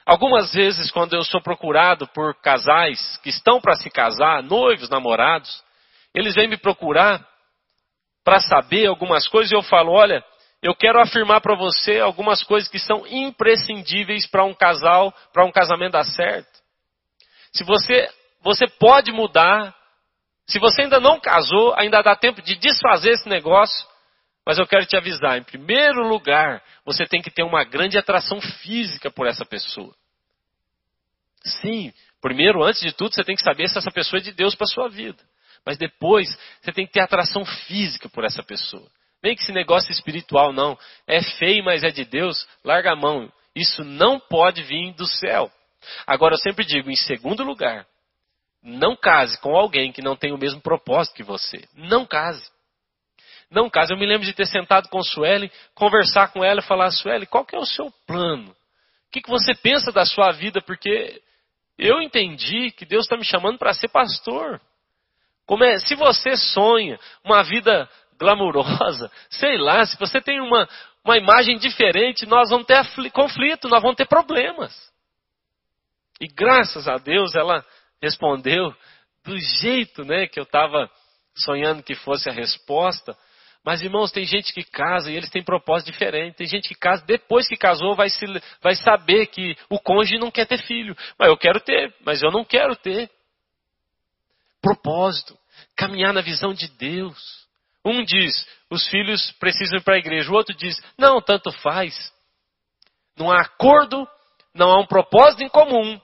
Algumas 0.03 0.51
vezes, 0.53 0.89
quando 0.89 1.13
eu 1.13 1.23
sou 1.23 1.41
procurado 1.41 2.07
por 2.07 2.33
casais 2.41 3.17
que 3.17 3.29
estão 3.29 3.61
para 3.61 3.75
se 3.75 3.89
casar, 3.89 4.41
noivos, 4.41 4.89
namorados, 4.89 5.61
eles 6.15 6.33
vêm 6.33 6.47
me 6.47 6.57
procurar 6.57 7.23
para 8.23 8.39
saber 8.39 8.87
algumas 8.87 9.27
coisas 9.27 9.51
e 9.51 9.55
eu 9.55 9.61
falo: 9.61 9.91
olha, 9.91 10.23
eu 10.61 10.75
quero 10.75 10.99
afirmar 10.99 11.41
para 11.41 11.55
você 11.55 11.99
algumas 11.99 12.43
coisas 12.43 12.69
que 12.69 12.79
são 12.79 13.05
imprescindíveis 13.07 14.27
para 14.27 14.43
um 14.43 14.53
casal, 14.53 15.13
para 15.31 15.45
um 15.45 15.51
casamento 15.51 15.93
dar 15.93 16.03
certo. 16.03 16.59
Se 17.53 17.63
você, 17.63 18.09
você 18.41 18.67
pode 18.67 19.11
mudar, 19.11 19.75
se 20.47 20.59
você 20.59 20.83
ainda 20.83 20.99
não 20.99 21.19
casou, 21.19 21.73
ainda 21.77 22.01
dá 22.01 22.15
tempo 22.15 22.41
de 22.41 22.55
desfazer 22.55 23.11
esse 23.11 23.29
negócio, 23.29 23.87
mas 24.45 24.57
eu 24.57 24.65
quero 24.65 24.85
te 24.85 24.95
avisar, 24.95 25.37
em 25.37 25.43
primeiro 25.43 26.07
lugar, 26.07 26.63
você 26.85 27.05
tem 27.05 27.21
que 27.21 27.29
ter 27.29 27.43
uma 27.43 27.63
grande 27.63 27.97
atração 27.97 28.39
física 28.39 29.11
por 29.11 29.27
essa 29.27 29.45
pessoa. 29.45 29.93
Sim, 31.43 31.93
primeiro, 32.21 32.63
antes 32.63 32.81
de 32.81 32.93
tudo, 32.93 33.13
você 33.13 33.23
tem 33.23 33.35
que 33.35 33.43
saber 33.43 33.67
se 33.67 33.77
essa 33.77 33.91
pessoa 33.91 34.19
é 34.19 34.23
de 34.23 34.31
Deus 34.31 34.55
para 34.55 34.65
sua 34.65 34.89
vida. 34.89 35.21
Mas 35.65 35.77
depois, 35.77 36.29
você 36.61 36.71
tem 36.71 36.87
que 36.87 36.93
ter 36.93 37.01
atração 37.01 37.45
física 37.45 38.07
por 38.07 38.23
essa 38.23 38.41
pessoa. 38.41 38.89
Nem 39.23 39.35
que 39.35 39.41
esse 39.41 39.51
negócio 39.51 39.91
espiritual 39.91 40.53
não. 40.53 40.77
É 41.05 41.21
feio, 41.21 41.63
mas 41.63 41.83
é 41.83 41.89
de 41.89 42.05
Deus, 42.05 42.47
larga 42.63 42.91
a 42.91 42.95
mão. 42.95 43.31
Isso 43.55 43.83
não 43.83 44.19
pode 44.19 44.61
vir 44.63 44.93
do 44.93 45.07
céu. 45.07 45.51
Agora, 46.05 46.35
eu 46.35 46.39
sempre 46.39 46.65
digo, 46.65 46.89
em 46.89 46.95
segundo 46.95 47.43
lugar, 47.43 47.85
não 48.61 48.95
case 48.95 49.39
com 49.39 49.55
alguém 49.55 49.91
que 49.91 50.01
não 50.01 50.15
tem 50.15 50.33
o 50.33 50.37
mesmo 50.37 50.61
propósito 50.61 51.15
que 51.15 51.23
você. 51.23 51.67
Não 51.73 52.05
case. 52.05 52.43
Não 53.49 53.69
case. 53.69 53.93
Eu 53.93 53.97
me 53.97 54.05
lembro 54.05 54.25
de 54.25 54.33
ter 54.33 54.45
sentado 54.45 54.89
com 54.89 55.01
Sueli, 55.01 55.51
conversar 55.73 56.31
com 56.31 56.43
ela 56.43 56.59
e 56.59 56.63
falar, 56.63 56.91
Sueli, 56.91 57.25
qual 57.25 57.45
que 57.45 57.55
é 57.55 57.59
o 57.59 57.65
seu 57.65 57.91
plano? 58.05 58.51
O 58.51 59.11
que, 59.11 59.21
que 59.21 59.29
você 59.29 59.55
pensa 59.55 59.91
da 59.91 60.05
sua 60.05 60.31
vida? 60.31 60.61
Porque 60.61 61.21
eu 61.77 62.01
entendi 62.01 62.71
que 62.71 62.85
Deus 62.85 63.05
está 63.05 63.15
me 63.15 63.23
chamando 63.23 63.57
para 63.57 63.73
ser 63.73 63.87
pastor. 63.87 64.59
É, 65.63 65.79
se 65.79 65.95
você 65.95 66.35
sonha 66.35 66.99
uma 67.23 67.41
vida 67.41 67.89
glamurosa, 68.17 69.11
sei 69.29 69.57
lá, 69.57 69.85
se 69.85 69.97
você 69.97 70.19
tem 70.19 70.39
uma, 70.41 70.67
uma 71.03 71.17
imagem 71.17 71.57
diferente, 71.57 72.25
nós 72.25 72.49
vamos 72.49 72.65
ter 72.65 73.11
conflito, 73.11 73.69
nós 73.69 73.81
vamos 73.81 73.97
ter 73.97 74.07
problemas. 74.07 74.75
E 76.19 76.27
graças 76.27 76.87
a 76.87 76.97
Deus 76.97 77.35
ela 77.35 77.63
respondeu 78.01 78.73
do 79.23 79.37
jeito 79.37 80.03
né, 80.03 80.27
que 80.27 80.39
eu 80.39 80.43
estava 80.43 80.89
sonhando 81.35 81.83
que 81.83 81.95
fosse 81.95 82.29
a 82.29 82.33
resposta. 82.33 83.15
Mas, 83.63 83.81
irmãos, 83.81 84.11
tem 84.11 84.23
gente 84.25 84.53
que 84.53 84.63
casa 84.63 85.11
e 85.11 85.15
eles 85.15 85.29
têm 85.29 85.43
propósito 85.43 85.91
diferente. 85.91 86.37
Tem 86.37 86.47
gente 86.47 86.69
que 86.69 86.75
casa, 86.75 87.03
depois 87.05 87.47
que 87.47 87.57
casou, 87.57 87.95
vai, 87.95 88.09
se, 88.09 88.25
vai 88.61 88.75
saber 88.75 89.27
que 89.27 89.57
o 89.69 89.77
cônjuge 89.77 90.17
não 90.17 90.31
quer 90.31 90.45
ter 90.45 90.59
filho. 90.59 90.95
Mas 91.19 91.27
eu 91.27 91.37
quero 91.37 91.59
ter, 91.59 91.93
mas 92.05 92.23
eu 92.23 92.31
não 92.31 92.45
quero 92.45 92.75
ter. 92.77 93.09
Propósito. 94.61 95.37
Caminhar 95.75 96.13
na 96.13 96.21
visão 96.21 96.53
de 96.53 96.69
Deus. 96.69 97.46
Um 97.87 98.03
diz, 98.03 98.47
os 98.69 98.87
filhos 98.87 99.31
precisam 99.39 99.79
ir 99.79 99.83
para 99.83 99.95
a 99.95 99.99
igreja. 99.99 100.31
O 100.31 100.35
outro 100.35 100.55
diz, 100.55 100.81
não, 100.97 101.21
tanto 101.21 101.51
faz. 101.51 102.11
Não 103.17 103.31
há 103.31 103.41
acordo, 103.41 104.07
não 104.53 104.71
há 104.71 104.79
um 104.79 104.85
propósito 104.85 105.43
em 105.43 105.49
comum. 105.49 105.99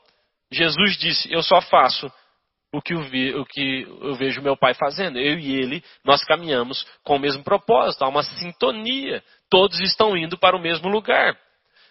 Jesus 0.52 0.98
disse, 0.98 1.32
eu 1.32 1.44
só 1.44 1.62
faço 1.62 2.12
o 2.72 2.82
que, 2.82 2.94
eu, 2.94 3.42
o 3.42 3.46
que 3.46 3.82
eu 4.02 4.16
vejo 4.16 4.42
meu 4.42 4.58
pai 4.58 4.74
fazendo. 4.74 5.20
Eu 5.20 5.38
e 5.38 5.56
ele, 5.56 5.84
nós 6.04 6.24
caminhamos 6.24 6.86
com 7.04 7.16
o 7.16 7.20
mesmo 7.20 7.44
propósito, 7.44 8.04
há 8.04 8.08
uma 8.08 8.24
sintonia. 8.24 9.24
Todos 9.50 9.80
estão 9.82 10.18
indo 10.18 10.38
para 10.38 10.58
o 10.58 10.62
mesmo 10.62 10.90
lugar. 10.90 11.38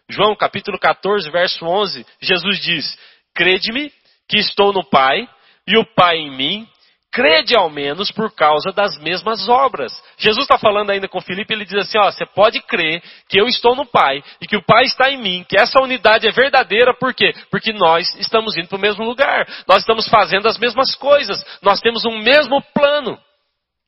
João 0.09 0.35
capítulo 0.35 0.79
14, 0.79 1.31
verso 1.31 1.65
11, 1.65 2.05
Jesus 2.21 2.61
diz: 2.61 2.99
Crede-me 3.35 3.93
que 4.29 4.39
estou 4.39 4.73
no 4.73 4.85
Pai 4.85 5.29
e 5.67 5.79
o 5.79 5.87
Pai 5.95 6.17
em 6.17 6.37
mim, 6.37 6.69
crede 7.13 7.55
ao 7.55 7.69
menos 7.69 8.11
por 8.11 8.35
causa 8.35 8.73
das 8.73 8.99
mesmas 8.99 9.47
obras. 9.49 9.93
Jesus 10.17 10.45
está 10.45 10.59
falando 10.59 10.91
ainda 10.91 11.07
com 11.07 11.21
Filipe, 11.21 11.53
ele 11.53 11.67
diz 11.67 11.75
assim: 11.75 11.99
ó, 11.99 12.11
você 12.11 12.25
pode 12.25 12.61
crer 12.63 13.03
que 13.29 13.39
eu 13.39 13.47
estou 13.47 13.77
no 13.77 13.85
Pai 13.85 14.25
e 14.41 14.47
que 14.47 14.57
o 14.57 14.65
Pai 14.65 14.85
está 14.85 15.11
em 15.11 15.19
mim, 15.19 15.45
que 15.47 15.61
essa 15.61 15.81
unidade 15.81 16.27
é 16.27 16.33
verdadeira, 16.33 16.95
por 16.95 17.13
quê? 17.13 17.35
Porque 17.51 17.73
nós 17.73 18.13
estamos 18.17 18.57
indo 18.57 18.69
para 18.69 18.79
o 18.79 18.81
mesmo 18.81 19.05
lugar, 19.05 19.47
nós 19.69 19.81
estamos 19.81 20.09
fazendo 20.09 20.49
as 20.49 20.59
mesmas 20.59 20.95
coisas, 20.95 21.45
nós 21.61 21.81
temos 21.81 22.05
um 22.07 22.19
mesmo 22.19 22.63
plano. 22.75 23.19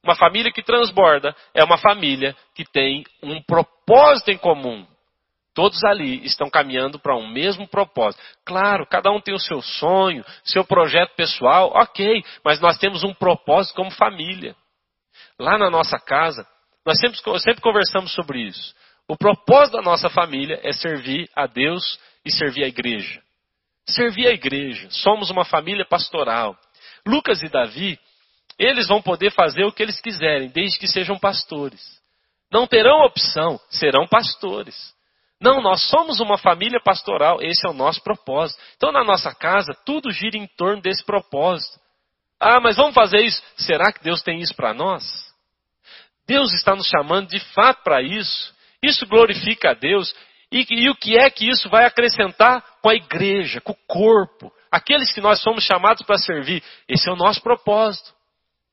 Uma 0.05 0.15
família 0.15 0.53
que 0.53 0.63
transborda 0.63 1.35
é 1.55 1.65
uma 1.65 1.79
família 1.79 2.37
que 2.55 2.63
tem 2.63 3.05
um 3.23 3.41
propósito 3.41 4.31
em 4.31 4.37
comum. 4.37 4.87
Todos 5.55 5.85
ali 5.85 6.25
estão 6.27 6.51
caminhando 6.51 6.99
para 6.99 7.17
um 7.17 7.29
mesmo 7.29 7.69
propósito. 7.69 8.23
Claro, 8.45 8.87
cada 8.87 9.11
um 9.13 9.21
tem 9.21 9.33
o 9.33 9.39
seu 9.39 9.63
sonho, 9.63 10.25
seu 10.43 10.65
projeto 10.65 11.15
pessoal, 11.15 11.71
ok, 11.75 12.25
mas 12.45 12.61
nós 12.61 12.77
temos 12.77 13.05
um 13.05 13.15
propósito 13.15 13.77
como 13.77 13.91
família. 13.93 14.57
Lá 15.39 15.57
na 15.57 15.71
nossa 15.71 15.97
casa, 15.99 16.45
nós 16.85 16.99
sempre, 16.99 17.19
sempre 17.41 17.63
conversamos 17.63 18.13
sobre 18.13 18.43
isso. 18.43 18.75
O 19.07 19.17
propósito 19.17 19.77
da 19.77 19.83
nossa 19.83 20.11
família 20.11 20.59
é 20.63 20.73
servir 20.73 21.31
a 21.37 21.47
Deus 21.47 22.01
e 22.25 22.33
servir 22.33 22.65
a 22.65 22.69
igreja. 22.69 23.23
Servir 23.87 24.27
a 24.27 24.33
igreja. 24.33 24.89
Somos 24.91 25.31
uma 25.31 25.45
família 25.45 25.85
pastoral. 25.85 26.57
Lucas 27.07 27.43
e 27.43 27.49
Davi, 27.49 27.99
eles 28.59 28.89
vão 28.89 29.01
poder 29.03 29.31
fazer 29.31 29.65
o 29.65 29.73
que 29.73 29.83
eles 29.83 30.01
quiserem, 30.01 30.49
desde 30.49 30.79
que 30.79 30.89
sejam 30.89 31.19
pastores. 31.19 31.81
Não 32.51 32.67
terão 32.67 33.05
opção, 33.05 33.61
serão 33.69 34.07
pastores. 34.07 34.94
Não, 35.45 35.61
nós 35.61 35.91
somos 35.91 36.21
uma 36.21 36.39
família 36.39 36.81
pastoral, 36.83 37.37
esse 37.43 37.67
é 37.67 37.71
o 37.71 37.75
nosso 37.75 38.03
propósito. 38.03 38.59
Então, 38.79 38.91
na 38.91 39.05
nossa 39.05 39.35
casa, 39.35 39.77
tudo 39.85 40.11
gira 40.11 40.39
em 40.39 40.47
torno 40.47 40.81
desse 40.81 41.05
propósito. 41.05 41.79
Ah, 42.41 42.61
mas 42.61 42.79
vamos 42.79 42.95
fazer 42.95 43.21
isso? 43.21 43.43
Será 43.55 43.93
que 43.93 44.03
Deus 44.03 44.23
tem 44.23 44.41
isso 44.41 44.55
para 44.55 44.73
nós? 44.73 45.05
Deus 46.27 46.51
está 46.55 46.75
nos 46.75 46.87
chamando 46.87 47.29
de 47.29 47.39
fato 47.53 47.83
para 47.85 48.01
isso. 48.01 48.55
Isso 48.83 49.07
glorifica 49.07 49.73
a 49.73 49.75
Deus. 49.75 50.15
E, 50.51 50.65
e, 50.71 50.89
o 50.89 50.95
que 50.95 51.19
é 51.19 51.29
que 51.29 51.47
isso 51.47 51.69
vai 51.69 51.85
acrescentar 51.85 52.65
com 52.81 52.89
a 52.89 52.95
igreja, 52.95 53.61
com 53.61 53.73
o 53.73 53.87
corpo? 53.87 54.51
Aqueles 54.73 55.13
que 55.13 55.21
nós 55.21 55.43
somos 55.43 55.63
chamados 55.63 56.07
para 56.07 56.17
servir. 56.17 56.63
Esse 56.89 57.07
é 57.07 57.13
o 57.13 57.17
nosso 57.17 57.43
propósito. 57.43 58.15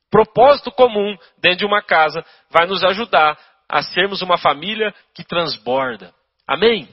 Propósito 0.10 0.72
comum 0.72 1.18
dentro 1.38 1.60
de 1.60 1.66
uma 1.66 1.84
casa 1.84 2.24
vai 2.50 2.66
nos 2.66 2.82
ajudar 2.82 3.38
a 3.68 3.84
sermos 3.84 4.22
uma 4.22 4.38
família 4.38 4.96
que 5.14 5.26
transborda. 5.26 6.14
Amém? 6.48 6.88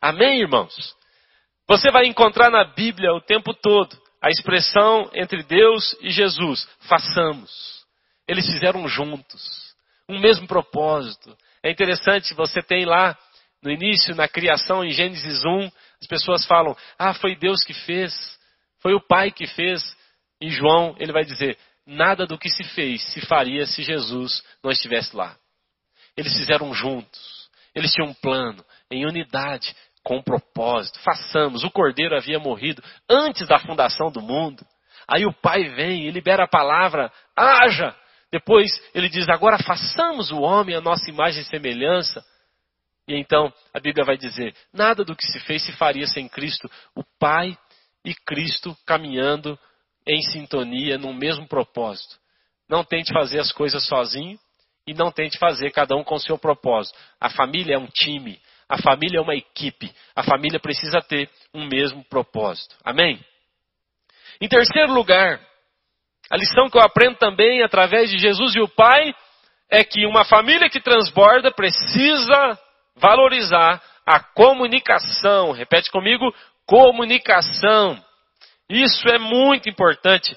Amém, 0.00 0.40
irmãos? 0.40 0.94
Você 1.66 1.90
vai 1.90 2.06
encontrar 2.06 2.50
na 2.50 2.64
Bíblia 2.64 3.12
o 3.12 3.20
tempo 3.20 3.54
todo 3.54 3.96
a 4.24 4.30
expressão 4.30 5.10
entre 5.14 5.42
Deus 5.42 5.96
e 6.00 6.10
Jesus: 6.10 6.66
façamos. 6.80 7.84
Eles 8.26 8.46
fizeram 8.46 8.88
juntos, 8.88 9.74
um 10.08 10.18
mesmo 10.18 10.46
propósito. 10.46 11.36
É 11.62 11.70
interessante, 11.70 12.32
você 12.32 12.62
tem 12.62 12.86
lá 12.86 13.16
no 13.62 13.70
início, 13.70 14.14
na 14.14 14.26
criação, 14.26 14.84
em 14.84 14.90
Gênesis 14.90 15.44
1, 15.44 15.70
as 16.00 16.06
pessoas 16.06 16.46
falam: 16.46 16.76
Ah, 16.98 17.12
foi 17.14 17.36
Deus 17.36 17.62
que 17.62 17.74
fez, 17.74 18.14
foi 18.80 18.94
o 18.94 19.00
Pai 19.00 19.30
que 19.30 19.46
fez. 19.46 19.82
Em 20.40 20.50
João, 20.50 20.94
ele 20.98 21.12
vai 21.12 21.24
dizer: 21.24 21.58
Nada 21.86 22.26
do 22.26 22.38
que 22.38 22.50
se 22.50 22.64
fez 22.64 23.02
se 23.12 23.20
faria 23.22 23.66
se 23.66 23.82
Jesus 23.82 24.42
não 24.62 24.70
estivesse 24.70 25.14
lá. 25.14 25.36
Eles 26.16 26.34
fizeram 26.34 26.72
juntos, 26.72 27.43
eles 27.74 27.92
tinham 27.92 28.08
um 28.08 28.14
plano, 28.14 28.64
em 28.90 29.04
unidade, 29.04 29.74
com 30.02 30.18
um 30.18 30.22
propósito. 30.22 31.00
Façamos. 31.00 31.64
O 31.64 31.70
cordeiro 31.70 32.16
havia 32.16 32.38
morrido 32.38 32.82
antes 33.08 33.48
da 33.48 33.58
fundação 33.58 34.12
do 34.12 34.20
mundo. 34.20 34.64
Aí 35.08 35.26
o 35.26 35.32
pai 35.32 35.64
vem 35.70 36.06
e 36.06 36.10
libera 36.10 36.44
a 36.44 36.48
palavra, 36.48 37.12
haja. 37.36 37.94
Depois 38.30 38.70
ele 38.94 39.08
diz: 39.08 39.28
agora 39.28 39.58
façamos 39.58 40.30
o 40.30 40.40
homem 40.40 40.76
a 40.76 40.80
nossa 40.80 41.10
imagem 41.10 41.42
e 41.42 41.46
semelhança. 41.46 42.24
E 43.08 43.14
então 43.16 43.52
a 43.72 43.80
Bíblia 43.80 44.04
vai 44.04 44.16
dizer: 44.16 44.54
nada 44.72 45.04
do 45.04 45.16
que 45.16 45.26
se 45.26 45.40
fez 45.40 45.64
se 45.64 45.72
faria 45.72 46.06
sem 46.06 46.28
Cristo. 46.28 46.70
O 46.94 47.02
Pai 47.18 47.56
e 48.04 48.14
Cristo 48.14 48.76
caminhando 48.86 49.58
em 50.06 50.20
sintonia, 50.22 50.98
no 50.98 51.12
mesmo 51.14 51.48
propósito. 51.48 52.16
Não 52.68 52.84
tente 52.84 53.12
fazer 53.12 53.40
as 53.40 53.52
coisas 53.52 53.86
sozinho 53.86 54.38
e 54.86 54.94
não 54.94 55.10
tente 55.10 55.38
fazer 55.38 55.70
cada 55.70 55.96
um 55.96 56.04
com 56.04 56.14
o 56.14 56.20
seu 56.20 56.38
propósito. 56.38 56.98
A 57.20 57.30
família 57.30 57.74
é 57.74 57.78
um 57.78 57.86
time. 57.86 58.40
A 58.68 58.78
família 58.78 59.18
é 59.18 59.20
uma 59.20 59.34
equipe. 59.34 59.92
A 60.14 60.22
família 60.22 60.58
precisa 60.58 61.00
ter 61.00 61.28
um 61.52 61.66
mesmo 61.66 62.04
propósito. 62.04 62.74
Amém? 62.84 63.18
Em 64.40 64.48
terceiro 64.48 64.92
lugar, 64.92 65.40
a 66.30 66.36
lição 66.36 66.68
que 66.68 66.76
eu 66.76 66.82
aprendo 66.82 67.16
também 67.16 67.62
através 67.62 68.10
de 68.10 68.18
Jesus 68.18 68.54
e 68.56 68.60
o 68.60 68.68
Pai 68.68 69.14
é 69.70 69.84
que 69.84 70.06
uma 70.06 70.24
família 70.24 70.68
que 70.68 70.80
transborda 70.80 71.50
precisa 71.50 72.58
valorizar 72.96 73.82
a 74.06 74.20
comunicação. 74.20 75.52
Repete 75.52 75.90
comigo: 75.90 76.34
comunicação. 76.66 78.02
Isso 78.68 79.06
é 79.08 79.18
muito 79.18 79.68
importante. 79.68 80.36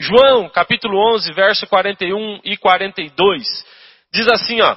João, 0.00 0.48
capítulo 0.48 0.98
11, 1.14 1.32
verso 1.32 1.66
41 1.66 2.40
e 2.44 2.56
42, 2.56 3.46
diz 4.12 4.28
assim, 4.28 4.60
ó: 4.60 4.76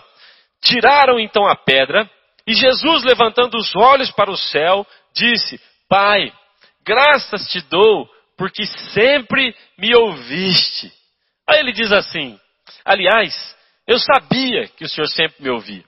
Tiraram 0.62 1.20
então 1.20 1.46
a 1.48 1.56
pedra, 1.56 2.10
e 2.48 2.54
Jesus, 2.54 3.04
levantando 3.04 3.58
os 3.58 3.76
olhos 3.76 4.12
para 4.12 4.32
o 4.32 4.38
céu, 4.38 4.86
disse: 5.14 5.60
Pai, 5.90 6.32
graças 6.86 7.48
te 7.48 7.62
dou, 7.62 8.10
porque 8.38 8.66
sempre 8.94 9.56
me 9.78 9.96
ouviste. 9.96 10.92
Aí 11.48 11.60
ele 11.60 11.72
diz 11.72 11.92
assim: 11.92 12.40
Aliás, 12.84 13.56
eu 13.88 14.00
sabia 14.00 14.68
que 14.70 14.86
o 14.86 14.90
Senhor 14.90 15.08
sempre 15.08 15.44
me 15.44 15.50
ouvia. 15.50 15.84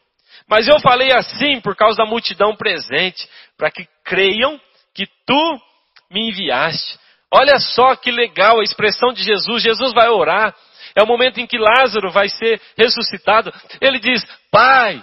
Mas 0.48 0.68
eu 0.68 0.80
falei 0.80 1.12
assim 1.14 1.60
por 1.60 1.76
causa 1.76 1.98
da 1.98 2.06
multidão 2.06 2.56
presente, 2.56 3.28
para 3.58 3.70
que 3.70 3.88
creiam 4.04 4.60
que 4.94 5.06
tu 5.26 5.62
me 6.10 6.30
enviaste. 6.30 6.98
Olha 7.32 7.60
só 7.60 7.96
que 7.96 8.10
legal 8.10 8.60
a 8.60 8.64
expressão 8.64 9.12
de 9.12 9.24
Jesus. 9.24 9.62
Jesus 9.62 9.94
vai 9.94 10.08
orar. 10.10 10.56
É 10.98 11.04
o 11.04 11.06
momento 11.06 11.40
em 11.40 11.46
que 11.46 11.60
Lázaro 11.60 12.12
vai 12.12 12.28
ser 12.28 12.60
ressuscitado. 12.76 13.54
Ele 13.80 14.00
diz: 14.00 14.26
Pai, 14.52 15.00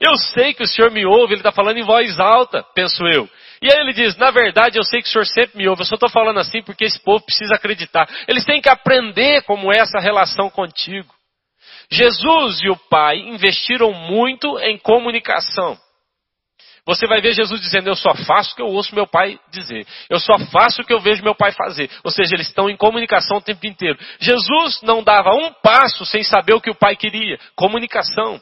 eu 0.00 0.14
sei 0.14 0.54
que 0.54 0.62
o 0.62 0.66
Senhor 0.66 0.92
me 0.92 1.04
ouve, 1.04 1.34
ele 1.34 1.40
está 1.40 1.50
falando 1.50 1.76
em 1.76 1.84
voz 1.84 2.20
alta, 2.20 2.64
penso 2.72 3.04
eu. 3.04 3.28
E 3.60 3.66
aí 3.66 3.80
ele 3.80 3.92
diz: 3.92 4.16
Na 4.16 4.30
verdade, 4.30 4.78
eu 4.78 4.84
sei 4.84 5.02
que 5.02 5.08
o 5.08 5.10
Senhor 5.10 5.26
sempre 5.26 5.58
me 5.58 5.68
ouve, 5.68 5.82
eu 5.82 5.86
só 5.86 5.96
estou 5.96 6.08
falando 6.08 6.38
assim 6.38 6.62
porque 6.62 6.84
esse 6.84 7.00
povo 7.02 7.24
precisa 7.24 7.56
acreditar. 7.56 8.08
Eles 8.28 8.44
têm 8.44 8.60
que 8.60 8.68
aprender 8.68 9.42
como 9.42 9.72
é 9.72 9.80
essa 9.80 9.98
relação 9.98 10.48
contigo. 10.48 11.12
Jesus 11.90 12.60
e 12.62 12.68
o 12.68 12.76
Pai 12.76 13.18
investiram 13.18 13.92
muito 13.92 14.56
em 14.60 14.78
comunicação. 14.78 15.76
Você 16.88 17.06
vai 17.06 17.20
ver 17.20 17.34
Jesus 17.34 17.60
dizendo: 17.60 17.90
Eu 17.90 17.94
só 17.94 18.14
faço 18.14 18.52
o 18.52 18.56
que 18.56 18.62
eu 18.62 18.68
ouço 18.68 18.94
meu 18.94 19.06
pai 19.06 19.38
dizer. 19.50 19.86
Eu 20.08 20.18
só 20.18 20.38
faço 20.50 20.80
o 20.80 20.84
que 20.86 20.92
eu 20.94 21.00
vejo 21.00 21.22
meu 21.22 21.34
pai 21.34 21.52
fazer. 21.52 21.90
Ou 22.02 22.10
seja, 22.10 22.34
eles 22.34 22.48
estão 22.48 22.70
em 22.70 22.78
comunicação 22.78 23.36
o 23.36 23.42
tempo 23.42 23.66
inteiro. 23.66 23.98
Jesus 24.18 24.80
não 24.80 25.02
dava 25.02 25.28
um 25.34 25.52
passo 25.62 26.06
sem 26.06 26.22
saber 26.22 26.54
o 26.54 26.60
que 26.62 26.70
o 26.70 26.74
pai 26.74 26.96
queria. 26.96 27.38
Comunicação. 27.54 28.40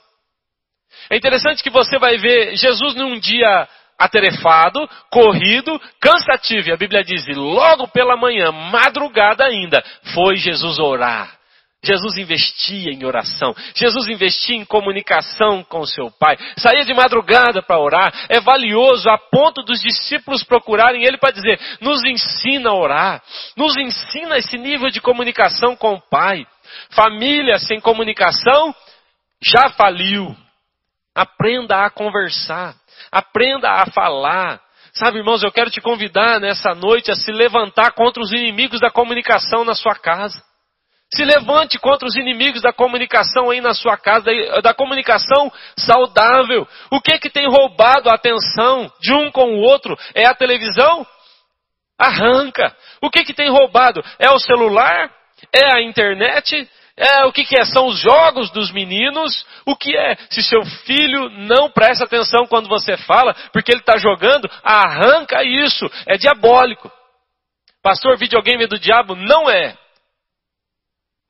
É 1.10 1.16
interessante 1.16 1.60
que 1.60 1.70
você 1.70 1.98
vai 1.98 2.18
ver 2.18 2.54
Jesus 2.54 2.94
num 2.94 3.18
dia 3.18 3.68
atarefado, 3.98 4.88
corrido, 5.10 5.80
cansativo. 6.00 6.68
E 6.68 6.72
a 6.72 6.76
Bíblia 6.76 7.02
diz, 7.02 7.26
logo 7.34 7.88
pela 7.88 8.16
manhã, 8.16 8.52
madrugada 8.52 9.44
ainda, 9.44 9.82
foi 10.14 10.36
Jesus 10.36 10.78
orar. 10.78 11.35
Jesus 11.86 12.16
investia 12.16 12.90
em 12.90 13.04
oração. 13.04 13.54
Jesus 13.74 14.08
investia 14.08 14.56
em 14.56 14.64
comunicação 14.64 15.62
com 15.62 15.86
seu 15.86 16.10
pai. 16.10 16.36
Saía 16.56 16.84
de 16.84 16.92
madrugada 16.92 17.62
para 17.62 17.78
orar. 17.78 18.12
É 18.28 18.40
valioso 18.40 19.08
a 19.08 19.16
ponto 19.16 19.62
dos 19.62 19.80
discípulos 19.80 20.42
procurarem 20.42 21.04
ele 21.04 21.16
para 21.16 21.32
dizer: 21.32 21.60
nos 21.80 22.04
ensina 22.04 22.70
a 22.70 22.74
orar. 22.74 23.22
Nos 23.56 23.76
ensina 23.76 24.36
esse 24.36 24.58
nível 24.58 24.90
de 24.90 25.00
comunicação 25.00 25.76
com 25.76 25.94
o 25.94 26.02
pai. 26.10 26.44
Família 26.90 27.58
sem 27.58 27.80
comunicação 27.80 28.74
já 29.40 29.70
faliu. 29.70 30.36
Aprenda 31.14 31.84
a 31.84 31.90
conversar. 31.90 32.74
Aprenda 33.12 33.70
a 33.70 33.86
falar. 33.86 34.60
Sabe, 34.92 35.18
irmãos, 35.18 35.42
eu 35.42 35.52
quero 35.52 35.70
te 35.70 35.80
convidar 35.80 36.40
nessa 36.40 36.74
noite 36.74 37.10
a 37.10 37.14
se 37.14 37.30
levantar 37.30 37.92
contra 37.92 38.22
os 38.22 38.32
inimigos 38.32 38.80
da 38.80 38.90
comunicação 38.90 39.64
na 39.64 39.74
sua 39.74 39.94
casa. 39.94 40.42
Se 41.14 41.24
levante 41.24 41.78
contra 41.78 42.06
os 42.06 42.16
inimigos 42.16 42.62
da 42.62 42.72
comunicação 42.72 43.50
aí 43.50 43.60
na 43.60 43.72
sua 43.72 43.96
casa, 43.96 44.28
da, 44.60 44.74
comunicação 44.74 45.52
saudável. 45.78 46.66
O 46.90 47.00
que 47.00 47.18
que 47.18 47.30
tem 47.30 47.46
roubado 47.48 48.10
a 48.10 48.14
atenção 48.14 48.90
de 49.00 49.14
um 49.14 49.30
com 49.30 49.54
o 49.54 49.60
outro? 49.60 49.96
É 50.14 50.26
a 50.26 50.34
televisão? 50.34 51.06
Arranca. 51.96 52.76
O 53.00 53.08
que 53.08 53.24
que 53.24 53.32
tem 53.32 53.48
roubado? 53.48 54.04
É 54.18 54.30
o 54.30 54.38
celular? 54.38 55.10
É 55.52 55.76
a 55.76 55.82
internet? 55.82 56.68
É, 56.96 57.24
o 57.26 57.32
que, 57.32 57.44
que 57.44 57.58
é? 57.58 57.64
São 57.64 57.86
os 57.86 58.00
jogos 58.00 58.50
dos 58.50 58.72
meninos. 58.72 59.46
O 59.64 59.76
que 59.76 59.96
é? 59.96 60.16
Se 60.30 60.42
seu 60.42 60.64
filho 60.64 61.28
não 61.30 61.70
presta 61.70 62.04
atenção 62.04 62.46
quando 62.46 62.68
você 62.68 62.96
fala, 62.96 63.34
porque 63.52 63.70
ele 63.70 63.80
está 63.80 63.96
jogando, 63.96 64.50
arranca 64.64 65.44
isso. 65.44 65.86
É 66.06 66.16
diabólico. 66.16 66.90
Pastor, 67.82 68.16
videogame 68.16 68.64
é 68.64 68.66
do 68.66 68.78
diabo? 68.78 69.14
Não 69.14 69.48
é. 69.48 69.76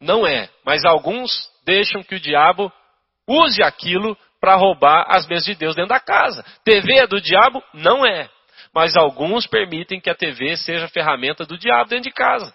Não 0.00 0.26
é. 0.26 0.48
Mas 0.64 0.84
alguns 0.84 1.30
deixam 1.64 2.02
que 2.02 2.14
o 2.14 2.20
diabo 2.20 2.72
use 3.26 3.62
aquilo 3.62 4.16
para 4.40 4.54
roubar 4.54 5.06
as 5.08 5.26
bênçãos 5.26 5.46
de 5.46 5.54
Deus 5.54 5.74
dentro 5.74 5.90
da 5.90 6.00
casa. 6.00 6.44
TV 6.64 6.98
é 6.98 7.06
do 7.06 7.20
diabo? 7.20 7.62
Não 7.74 8.06
é. 8.06 8.28
Mas 8.74 8.96
alguns 8.96 9.46
permitem 9.46 10.00
que 10.00 10.10
a 10.10 10.14
TV 10.14 10.56
seja 10.56 10.88
ferramenta 10.88 11.44
do 11.44 11.58
diabo 11.58 11.88
dentro 11.88 12.04
de 12.04 12.12
casa. 12.12 12.54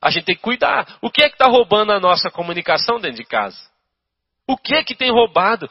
A 0.00 0.10
gente 0.10 0.24
tem 0.24 0.36
que 0.36 0.42
cuidar. 0.42 0.86
O 1.02 1.10
que 1.10 1.22
é 1.22 1.28
que 1.28 1.34
está 1.34 1.46
roubando 1.46 1.92
a 1.92 2.00
nossa 2.00 2.30
comunicação 2.30 3.00
dentro 3.00 3.18
de 3.18 3.24
casa? 3.24 3.58
O 4.46 4.56
que 4.56 4.74
é 4.74 4.84
que 4.84 4.94
tem 4.94 5.10
roubado? 5.10 5.68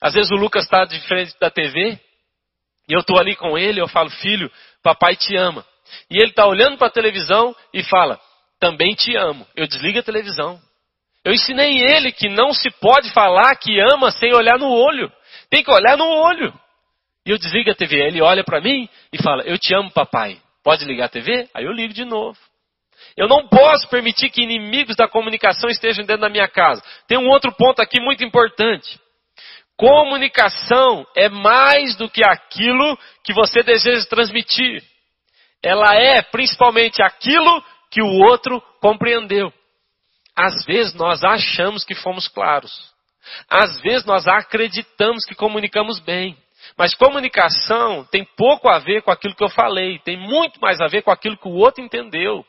Às 0.00 0.14
vezes 0.14 0.30
o 0.30 0.36
Lucas 0.36 0.64
está 0.64 0.84
de 0.84 1.00
frente 1.00 1.34
da 1.40 1.50
TV 1.50 1.98
e 2.88 2.92
eu 2.92 3.00
estou 3.00 3.18
ali 3.18 3.36
com 3.36 3.56
ele, 3.56 3.80
eu 3.80 3.88
falo, 3.88 4.10
filho, 4.10 4.50
papai 4.82 5.16
te 5.16 5.36
ama. 5.36 5.64
E 6.10 6.18
ele 6.18 6.30
está 6.30 6.46
olhando 6.46 6.76
para 6.76 6.88
a 6.88 6.92
televisão 6.92 7.54
e 7.72 7.82
fala, 7.82 8.20
também 8.60 8.94
te 8.94 9.16
amo. 9.16 9.46
Eu 9.56 9.66
desligo 9.66 9.98
a 9.98 10.02
televisão. 10.02 10.60
Eu 11.24 11.32
ensinei 11.32 11.78
ele 11.78 12.12
que 12.12 12.28
não 12.28 12.52
se 12.52 12.70
pode 12.70 13.10
falar 13.12 13.56
que 13.56 13.80
ama 13.80 14.10
sem 14.10 14.32
olhar 14.32 14.58
no 14.58 14.70
olho. 14.70 15.10
Tem 15.50 15.64
que 15.64 15.70
olhar 15.70 15.96
no 15.96 16.06
olho. 16.06 16.52
E 17.26 17.30
eu 17.30 17.38
desligo 17.38 17.70
a 17.70 17.74
TV. 17.74 17.96
Ele 17.96 18.22
olha 18.22 18.44
para 18.44 18.60
mim 18.60 18.88
e 19.12 19.22
fala, 19.22 19.42
eu 19.42 19.58
te 19.58 19.74
amo, 19.74 19.90
papai. 19.90 20.38
Pode 20.62 20.84
ligar 20.84 21.06
a 21.06 21.08
TV? 21.08 21.48
Aí 21.54 21.64
eu 21.64 21.72
ligo 21.72 21.92
de 21.92 22.04
novo. 22.04 22.38
Eu 23.16 23.26
não 23.26 23.48
posso 23.48 23.88
permitir 23.88 24.30
que 24.30 24.42
inimigos 24.42 24.96
da 24.96 25.08
comunicação 25.08 25.68
estejam 25.68 26.04
dentro 26.04 26.22
da 26.22 26.28
minha 26.28 26.48
casa. 26.48 26.82
Tem 27.08 27.18
um 27.18 27.28
outro 27.28 27.52
ponto 27.52 27.80
aqui 27.80 28.00
muito 28.00 28.24
importante. 28.24 28.98
Comunicação 29.76 31.06
é 31.16 31.28
mais 31.28 31.96
do 31.96 32.08
que 32.08 32.22
aquilo 32.22 32.98
que 33.24 33.32
você 33.32 33.62
deseja 33.62 34.04
transmitir. 34.06 34.82
Ela 35.62 35.94
é 35.94 36.22
principalmente 36.22 37.02
aquilo 37.02 37.64
que 37.90 38.02
o 38.02 38.20
outro 38.28 38.62
compreendeu. 38.80 39.52
Às 40.36 40.64
vezes 40.64 40.94
nós 40.94 41.22
achamos 41.24 41.84
que 41.84 41.94
fomos 41.94 42.28
claros. 42.28 42.72
Às 43.48 43.80
vezes 43.80 44.04
nós 44.04 44.26
acreditamos 44.26 45.24
que 45.24 45.34
comunicamos 45.34 45.98
bem. 45.98 46.36
Mas 46.76 46.94
comunicação 46.94 48.06
tem 48.10 48.24
pouco 48.36 48.68
a 48.68 48.78
ver 48.78 49.02
com 49.02 49.10
aquilo 49.10 49.34
que 49.34 49.44
eu 49.44 49.48
falei, 49.48 49.98
tem 50.00 50.16
muito 50.16 50.60
mais 50.60 50.80
a 50.80 50.86
ver 50.86 51.02
com 51.02 51.10
aquilo 51.10 51.36
que 51.36 51.48
o 51.48 51.54
outro 51.54 51.82
entendeu. 51.82 52.44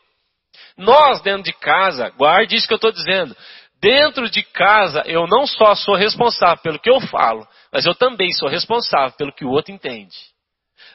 Nós, 0.78 1.22
dentro 1.22 1.44
de 1.44 1.54
casa, 1.54 2.10
guarde 2.10 2.56
isso 2.56 2.68
que 2.68 2.74
eu 2.74 2.78
estou 2.78 2.92
dizendo. 2.92 3.36
Dentro 3.82 4.30
de 4.30 4.44
casa, 4.44 5.02
eu 5.06 5.26
não 5.28 5.48
só 5.48 5.74
sou 5.74 5.96
responsável 5.96 6.62
pelo 6.62 6.80
que 6.80 6.90
eu 6.90 7.00
falo, 7.02 7.48
mas 7.74 7.86
eu 7.86 7.96
também 7.96 8.32
sou 8.32 8.48
responsável 8.48 9.12
pelo 9.18 9.34
que 9.34 9.44
o 9.44 9.50
outro 9.50 9.74
entende. 9.74 10.16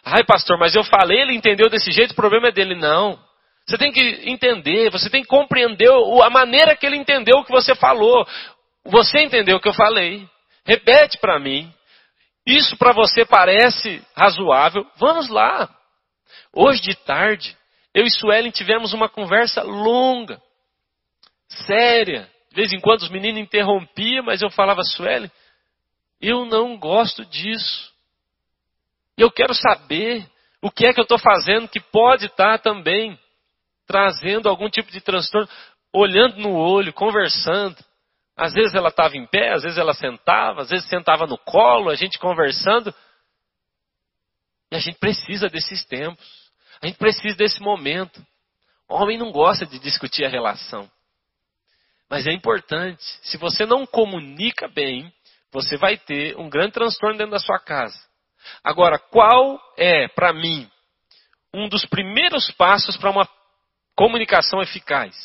Ai, 0.04 0.22
pastor, 0.24 0.56
mas 0.58 0.74
eu 0.74 0.84
falei, 0.84 1.20
ele 1.20 1.34
entendeu 1.34 1.68
desse 1.68 1.90
jeito, 1.90 2.12
o 2.12 2.16
problema 2.16 2.48
é 2.48 2.52
dele. 2.52 2.76
Não. 2.76 3.18
Você 3.66 3.76
tem 3.76 3.90
que 3.90 4.00
entender, 4.30 4.90
você 4.90 5.10
tem 5.10 5.22
que 5.22 5.28
compreender 5.28 5.90
a 5.90 6.30
maneira 6.30 6.76
que 6.76 6.86
ele 6.86 6.96
entendeu 6.96 7.38
o 7.38 7.44
que 7.44 7.50
você 7.50 7.74
falou. 7.74 8.26
Você 8.84 9.18
entendeu 9.20 9.56
o 9.56 9.60
que 9.60 9.68
eu 9.68 9.74
falei. 9.74 10.28
Repete 10.64 11.18
para 11.18 11.40
mim. 11.40 11.72
Isso 12.46 12.76
para 12.76 12.92
você 12.92 13.24
parece 13.24 14.00
razoável? 14.14 14.86
Vamos 14.96 15.28
lá. 15.28 15.68
Hoje 16.52 16.80
de 16.80 16.94
tarde, 16.94 17.56
eu 17.92 18.04
e 18.04 18.10
Suelen 18.10 18.52
tivemos 18.52 18.92
uma 18.92 19.08
conversa 19.08 19.62
longa, 19.62 20.40
séria. 21.48 22.30
De 22.50 22.56
vez 22.56 22.72
em 22.72 22.80
quando 22.80 23.02
os 23.02 23.10
meninos 23.10 23.40
interrompiam, 23.40 24.24
mas 24.24 24.42
eu 24.42 24.50
falava, 24.50 24.82
Suelen, 24.84 25.30
eu 26.20 26.44
não 26.44 26.78
gosto 26.78 27.24
disso. 27.24 27.92
Eu 29.18 29.30
quero 29.30 29.54
saber 29.54 30.24
o 30.62 30.70
que 30.70 30.86
é 30.86 30.92
que 30.92 31.00
eu 31.00 31.04
estou 31.04 31.18
fazendo 31.18 31.68
que 31.68 31.80
pode 31.80 32.26
estar 32.26 32.58
tá 32.58 32.58
também 32.58 33.18
trazendo 33.86 34.48
algum 34.48 34.68
tipo 34.68 34.90
de 34.90 35.00
transtorno, 35.00 35.48
olhando 35.92 36.36
no 36.36 36.54
olho, 36.54 36.92
conversando. 36.92 37.76
Às 38.36 38.52
vezes 38.52 38.74
ela 38.74 38.88
estava 38.88 39.16
em 39.16 39.26
pé, 39.26 39.52
às 39.54 39.62
vezes 39.62 39.78
ela 39.78 39.94
sentava, 39.94 40.62
às 40.62 40.70
vezes 40.70 40.88
sentava 40.88 41.26
no 41.26 41.38
colo, 41.38 41.90
a 41.90 41.94
gente 41.94 42.18
conversando. 42.18 42.94
E 44.70 44.76
a 44.76 44.78
gente 44.78 44.98
precisa 44.98 45.48
desses 45.48 45.84
tempos. 45.84 46.26
A 46.82 46.86
gente 46.86 46.98
precisa 46.98 47.36
desse 47.36 47.62
momento. 47.62 48.24
O 48.88 48.94
homem 48.94 49.16
não 49.16 49.32
gosta 49.32 49.64
de 49.64 49.78
discutir 49.78 50.24
a 50.24 50.28
relação. 50.28 50.90
Mas 52.08 52.26
é 52.26 52.32
importante. 52.32 53.02
Se 53.22 53.36
você 53.36 53.64
não 53.64 53.86
comunica 53.86 54.68
bem, 54.68 55.12
você 55.50 55.76
vai 55.76 55.96
ter 55.96 56.36
um 56.36 56.48
grande 56.48 56.72
transtorno 56.72 57.16
dentro 57.16 57.32
da 57.32 57.38
sua 57.38 57.58
casa. 57.58 57.98
Agora, 58.62 58.98
qual 58.98 59.60
é, 59.76 60.06
para 60.08 60.32
mim, 60.32 60.70
um 61.52 61.68
dos 61.68 61.84
primeiros 61.86 62.50
passos 62.52 62.96
para 62.96 63.10
uma 63.10 63.26
comunicação 63.96 64.60
eficaz? 64.60 65.16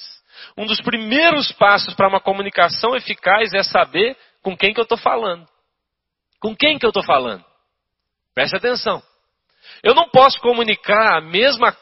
Um 0.58 0.66
dos 0.66 0.82
primeiros 0.82 1.52
passos 1.52 1.94
para 1.94 2.08
uma 2.08 2.20
comunicação 2.20 2.96
eficaz 2.96 3.54
é 3.54 3.62
saber 3.62 4.18
com 4.42 4.58
quem 4.58 4.74
que 4.74 4.80
eu 4.80 4.84
estou 4.84 4.98
falando. 4.98 5.48
Com 6.40 6.56
quem 6.56 6.80
que 6.80 6.86
eu 6.86 6.90
estou 6.90 7.04
falando? 7.04 7.46
Preste 8.34 8.56
atenção. 8.56 9.04
Eu 9.84 9.94
não 9.94 10.10
posso 10.10 10.40
comunicar 10.40 11.18
a 11.18 11.22
mesma 11.22 11.76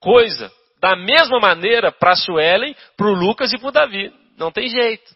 coisa, 0.00 0.50
da 0.80 0.96
mesma 0.96 1.38
maneira, 1.38 1.92
para 1.92 2.12
a 2.12 2.16
Suelen, 2.16 2.74
para 2.96 3.06
o 3.06 3.14
Lucas 3.14 3.52
e 3.52 3.58
para 3.58 3.68
o 3.68 3.72
Davi. 3.72 4.12
Não 4.38 4.50
tem 4.50 4.68
jeito. 4.68 5.14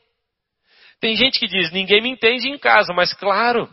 Tem 1.01 1.17
gente 1.17 1.39
que 1.39 1.47
diz, 1.47 1.71
ninguém 1.71 2.03
me 2.03 2.11
entende 2.11 2.49
em 2.49 2.59
casa, 2.59 2.93
mas 2.93 3.15
claro, 3.15 3.73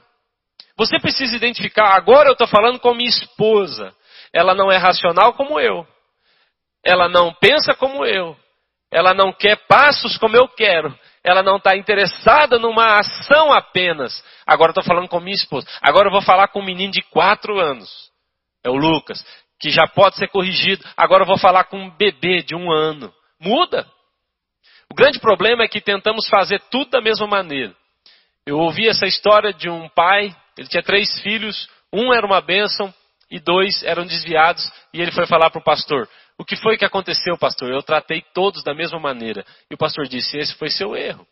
você 0.77 0.97
precisa 0.99 1.35
identificar, 1.35 1.95
agora 1.95 2.29
eu 2.29 2.33
estou 2.33 2.47
falando 2.47 2.79
com 2.79 2.93
minha 2.93 3.09
esposa. 3.09 3.93
Ela 4.31 4.53
não 4.53 4.71
é 4.71 4.77
racional 4.77 5.33
como 5.33 5.59
eu. 5.59 5.85
Ela 6.87 7.09
não 7.09 7.33
pensa 7.33 7.75
como 7.75 8.05
eu. 8.05 8.37
Ela 8.89 9.13
não 9.13 9.33
quer 9.33 9.57
passos 9.67 10.17
como 10.17 10.37
eu 10.37 10.47
quero. 10.47 10.97
Ela 11.21 11.43
não 11.43 11.57
está 11.57 11.75
interessada 11.75 12.57
numa 12.57 12.97
ação 12.97 13.51
apenas. 13.51 14.23
Agora 14.45 14.71
estou 14.71 14.85
falando 14.85 15.09
com 15.09 15.19
minha 15.19 15.35
esposa. 15.35 15.67
Agora 15.81 16.07
eu 16.07 16.11
vou 16.11 16.21
falar 16.21 16.47
com 16.47 16.61
um 16.61 16.65
menino 16.65 16.93
de 16.93 17.01
quatro 17.01 17.59
anos. 17.59 17.89
É 18.63 18.69
o 18.69 18.75
Lucas. 18.75 19.21
Que 19.59 19.69
já 19.69 19.85
pode 19.85 20.15
ser 20.15 20.29
corrigido. 20.29 20.85
Agora 20.95 21.23
eu 21.23 21.27
vou 21.27 21.37
falar 21.37 21.65
com 21.65 21.77
um 21.77 21.89
bebê 21.89 22.41
de 22.41 22.55
um 22.55 22.71
ano. 22.71 23.13
Muda. 23.37 23.85
O 24.89 24.95
grande 24.95 25.19
problema 25.19 25.63
é 25.63 25.67
que 25.67 25.81
tentamos 25.81 26.29
fazer 26.29 26.61
tudo 26.71 26.91
da 26.91 27.01
mesma 27.01 27.27
maneira. 27.27 27.75
Eu 28.45 28.59
ouvi 28.59 28.87
essa 28.87 29.05
história 29.05 29.51
de 29.51 29.69
um 29.69 29.89
pai, 29.89 30.33
ele 30.57 30.69
tinha 30.69 30.81
três 30.81 31.19
filhos, 31.19 31.67
um 31.91 32.13
era 32.13 32.25
uma 32.25 32.39
bênção 32.39 32.93
e 33.29 33.41
dois 33.41 33.83
eram 33.83 34.05
desviados, 34.05 34.71
e 34.93 35.01
ele 35.01 35.11
foi 35.11 35.27
falar 35.27 35.49
para 35.49 35.59
o 35.59 35.63
pastor: 35.63 36.07
O 36.37 36.45
que 36.45 36.55
foi 36.55 36.77
que 36.77 36.85
aconteceu, 36.85 37.37
pastor? 37.37 37.71
Eu 37.71 37.81
tratei 37.81 38.23
todos 38.33 38.63
da 38.63 38.73
mesma 38.73 38.99
maneira. 38.99 39.45
E 39.69 39.73
o 39.73 39.77
pastor 39.77 40.07
disse: 40.07 40.37
Esse 40.37 40.53
foi 40.55 40.69
seu 40.69 40.95
erro. 40.95 41.25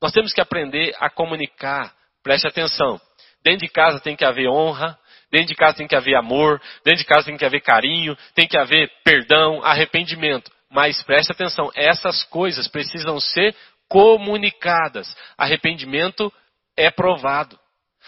Nós 0.00 0.12
temos 0.12 0.32
que 0.32 0.40
aprender 0.40 0.94
a 1.00 1.10
comunicar. 1.10 1.92
Preste 2.22 2.46
atenção. 2.46 3.00
Dentro 3.42 3.66
de 3.66 3.72
casa 3.72 4.00
tem 4.00 4.16
que 4.16 4.24
haver 4.24 4.48
honra, 4.48 4.98
dentro 5.30 5.48
de 5.48 5.54
casa 5.54 5.76
tem 5.76 5.86
que 5.86 5.96
haver 5.96 6.14
amor, 6.16 6.60
dentro 6.84 7.00
de 7.00 7.04
casa 7.04 7.26
tem 7.26 7.36
que 7.36 7.44
haver 7.44 7.60
carinho, 7.60 8.16
tem 8.34 8.46
que 8.46 8.56
haver 8.56 8.90
perdão, 9.04 9.62
arrependimento. 9.62 10.50
Mas 10.70 11.02
preste 11.02 11.30
atenção, 11.30 11.70
essas 11.74 12.24
coisas 12.24 12.68
precisam 12.68 13.20
ser 13.20 13.54
comunicadas. 13.88 15.14
Arrependimento 15.36 16.32
é 16.76 16.90
provado. 16.90 17.58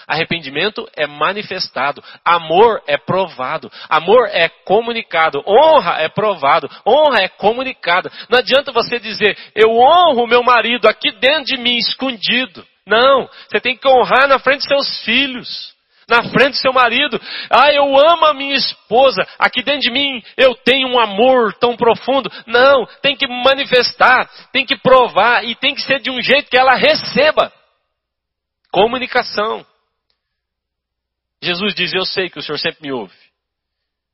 Arrependimento 0.07 0.89
é 0.97 1.07
manifestado, 1.07 2.03
amor 2.25 2.83
é 2.87 2.97
provado, 2.97 3.71
amor 3.89 4.29
é 4.31 4.49
comunicado, 4.49 5.43
honra 5.47 6.01
é 6.01 6.09
provado, 6.09 6.69
honra 6.87 7.23
é 7.23 7.29
comunicada. 7.29 8.11
Não 8.29 8.39
adianta 8.39 8.71
você 8.71 8.99
dizer, 9.01 9.37
eu 9.55 9.71
honro 9.71 10.27
meu 10.27 10.43
marido 10.43 10.87
aqui 10.89 11.11
dentro 11.13 11.45
de 11.45 11.57
mim, 11.57 11.77
escondido. 11.77 12.65
Não, 12.87 13.29
você 13.49 13.61
tem 13.61 13.77
que 13.77 13.89
honrar 13.89 14.29
na 14.29 14.39
frente 14.39 14.63
de 14.63 14.69
seus 14.69 15.05
filhos, 15.05 15.75
na 16.09 16.23
frente 16.23 16.53
do 16.53 16.59
seu 16.59 16.73
marido. 16.73 17.21
Ah, 17.51 17.73
eu 17.73 17.85
amo 17.85 18.27
a 18.27 18.35
minha 18.35 18.55
esposa, 18.55 19.27
aqui 19.39 19.63
dentro 19.63 19.81
de 19.81 19.91
mim 19.91 20.23
eu 20.37 20.55
tenho 20.55 20.89
um 20.89 21.01
amor 21.01 21.53
tão 21.55 21.77
profundo. 21.77 22.31
Não, 22.47 22.87
tem 23.03 23.17
que 23.17 23.27
manifestar, 23.27 24.31
tem 24.53 24.65
que 24.65 24.77
provar 24.77 25.45
e 25.45 25.57
tem 25.57 25.75
que 25.75 25.83
ser 25.83 26.01
de 26.01 26.11
um 26.11 26.21
jeito 26.21 26.49
que 26.49 26.57
ela 26.57 26.75
receba. 26.75 27.53
Comunicação. 28.71 29.67
Jesus 31.47 31.75
diz: 31.75 31.93
Eu 31.95 32.05
sei 32.05 32.29
que 32.29 32.39
o 32.39 32.43
Senhor 32.43 32.59
sempre 32.59 32.83
me 32.83 32.93
ouve. 32.93 33.15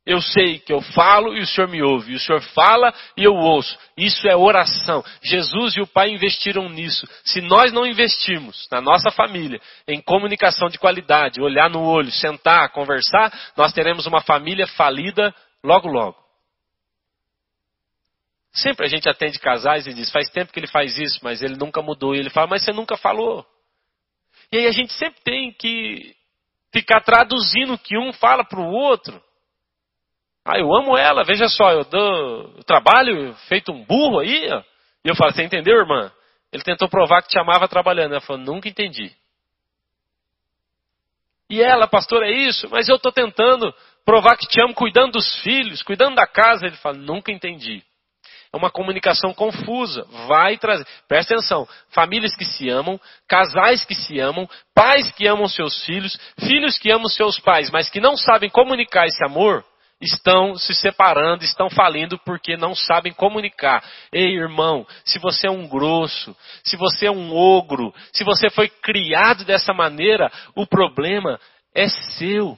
Eu 0.05 0.21
sei 0.21 0.59
que 0.59 0.73
eu 0.73 0.81
falo 0.81 1.33
e 1.33 1.39
o 1.39 1.47
Senhor 1.47 1.69
me 1.69 1.81
ouve. 1.81 2.13
O 2.13 2.19
Senhor 2.19 2.41
fala 2.41 2.93
e 3.15 3.23
eu 3.23 3.33
ouço. 3.33 3.77
Isso 3.97 4.27
é 4.27 4.35
oração. 4.35 5.03
Jesus 5.21 5.77
e 5.77 5.81
o 5.81 5.87
Pai 5.87 6.09
investiram 6.09 6.67
nisso. 6.67 7.07
Se 7.23 7.39
nós 7.39 7.71
não 7.71 7.85
investirmos 7.85 8.67
na 8.69 8.81
nossa 8.81 9.11
família 9.11 9.61
em 9.87 10.01
comunicação 10.01 10.67
de 10.67 10.77
qualidade, 10.77 11.41
olhar 11.41 11.69
no 11.69 11.81
olho, 11.81 12.11
sentar, 12.11 12.69
conversar, 12.73 13.31
nós 13.55 13.71
teremos 13.71 14.05
uma 14.05 14.21
família 14.21 14.67
falida 14.67 15.33
logo, 15.63 15.87
logo. 15.87 16.17
Sempre 18.51 18.85
a 18.85 18.89
gente 18.89 19.07
atende 19.07 19.39
casais 19.39 19.87
e 19.87 19.93
diz: 19.93 20.11
faz 20.11 20.29
tempo 20.29 20.51
que 20.51 20.59
ele 20.59 20.67
faz 20.67 20.97
isso, 20.99 21.19
mas 21.23 21.41
ele 21.41 21.55
nunca 21.55 21.81
mudou. 21.81 22.13
E 22.13 22.19
ele 22.19 22.29
fala: 22.29 22.47
mas 22.47 22.63
você 22.63 22.73
nunca 22.73 22.97
falou. 22.97 23.45
E 24.51 24.57
aí 24.57 24.67
a 24.67 24.71
gente 24.71 24.91
sempre 24.93 25.21
tem 25.23 25.53
que 25.53 26.13
ficar 26.73 27.01
traduzindo 27.01 27.75
o 27.75 27.77
que 27.77 27.97
um 27.97 28.11
fala 28.11 28.43
para 28.43 28.59
o 28.59 28.71
outro. 28.71 29.21
Ah, 30.43 30.59
eu 30.59 30.75
amo 30.75 30.97
ela, 30.97 31.23
veja 31.23 31.47
só, 31.47 31.71
eu, 31.71 31.85
dou, 31.85 32.53
eu 32.57 32.63
trabalho 32.65 33.33
feito 33.47 33.71
um 33.71 33.85
burro 33.85 34.19
aí. 34.19 34.51
Ó. 34.51 34.61
E 35.05 35.09
eu 35.09 35.15
falo, 35.15 35.31
você 35.31 35.43
entendeu, 35.43 35.77
irmã? 35.77 36.11
Ele 36.51 36.63
tentou 36.63 36.89
provar 36.89 37.21
que 37.21 37.29
te 37.29 37.39
amava 37.39 37.67
trabalhando. 37.67 38.11
Ela 38.11 38.21
falou, 38.21 38.41
nunca 38.41 38.67
entendi. 38.67 39.11
E 41.49 41.61
ela, 41.61 41.87
pastor, 41.87 42.23
é 42.23 42.31
isso, 42.31 42.67
mas 42.69 42.89
eu 42.89 42.95
estou 42.95 43.11
tentando 43.11 43.73
provar 44.03 44.35
que 44.37 44.47
te 44.47 44.61
amo 44.61 44.73
cuidando 44.73 45.13
dos 45.13 45.41
filhos, 45.43 45.83
cuidando 45.83 46.15
da 46.15 46.27
casa. 46.27 46.65
Ele 46.65 46.75
fala, 46.77 46.97
nunca 46.97 47.31
entendi. 47.31 47.83
É 48.53 48.57
uma 48.57 48.69
comunicação 48.69 49.33
confusa. 49.33 50.05
Vai 50.27 50.57
trazer. 50.57 50.85
Presta 51.07 51.33
atenção. 51.33 51.67
Famílias 51.89 52.35
que 52.35 52.45
se 52.45 52.69
amam, 52.69 52.99
casais 53.27 53.83
que 53.83 53.95
se 53.95 54.19
amam, 54.19 54.47
pais 54.75 55.11
que 55.11 55.27
amam 55.27 55.47
seus 55.47 55.83
filhos, 55.83 56.17
filhos 56.39 56.77
que 56.77 56.91
amam 56.91 57.07
seus 57.07 57.39
pais, 57.39 57.71
mas 57.71 57.89
que 57.89 57.99
não 57.99 58.15
sabem 58.15 58.51
comunicar 58.51 59.07
esse 59.07 59.25
amor, 59.25 59.65
estão 59.99 60.55
se 60.55 60.75
separando, 60.75 61.43
estão 61.43 61.69
falindo 61.69 62.19
porque 62.19 62.55
não 62.55 62.75
sabem 62.75 63.11
comunicar. 63.11 63.83
Ei, 64.11 64.35
irmão, 64.35 64.85
se 65.03 65.17
você 65.17 65.47
é 65.47 65.51
um 65.51 65.67
grosso, 65.67 66.35
se 66.63 66.77
você 66.77 67.07
é 67.07 67.11
um 67.11 67.35
ogro, 67.35 67.93
se 68.11 68.23
você 68.23 68.51
foi 68.51 68.69
criado 68.69 69.43
dessa 69.45 69.73
maneira, 69.73 70.31
o 70.55 70.67
problema 70.67 71.39
é 71.73 71.87
seu. 71.87 72.55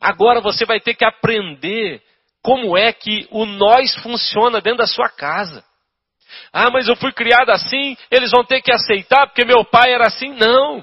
Agora 0.00 0.40
você 0.40 0.64
vai 0.64 0.78
ter 0.78 0.94
que 0.94 1.04
aprender 1.04 2.02
como 2.48 2.78
é 2.78 2.94
que 2.94 3.28
o 3.30 3.44
nós 3.44 3.94
funciona 3.96 4.58
dentro 4.58 4.78
da 4.78 4.86
sua 4.86 5.10
casa. 5.10 5.62
Ah, 6.50 6.70
mas 6.70 6.88
eu 6.88 6.96
fui 6.96 7.12
criado 7.12 7.50
assim, 7.50 7.94
eles 8.10 8.30
vão 8.30 8.42
ter 8.42 8.62
que 8.62 8.72
aceitar 8.72 9.26
porque 9.26 9.44
meu 9.44 9.66
pai 9.66 9.92
era 9.92 10.06
assim. 10.06 10.30
Não. 10.30 10.82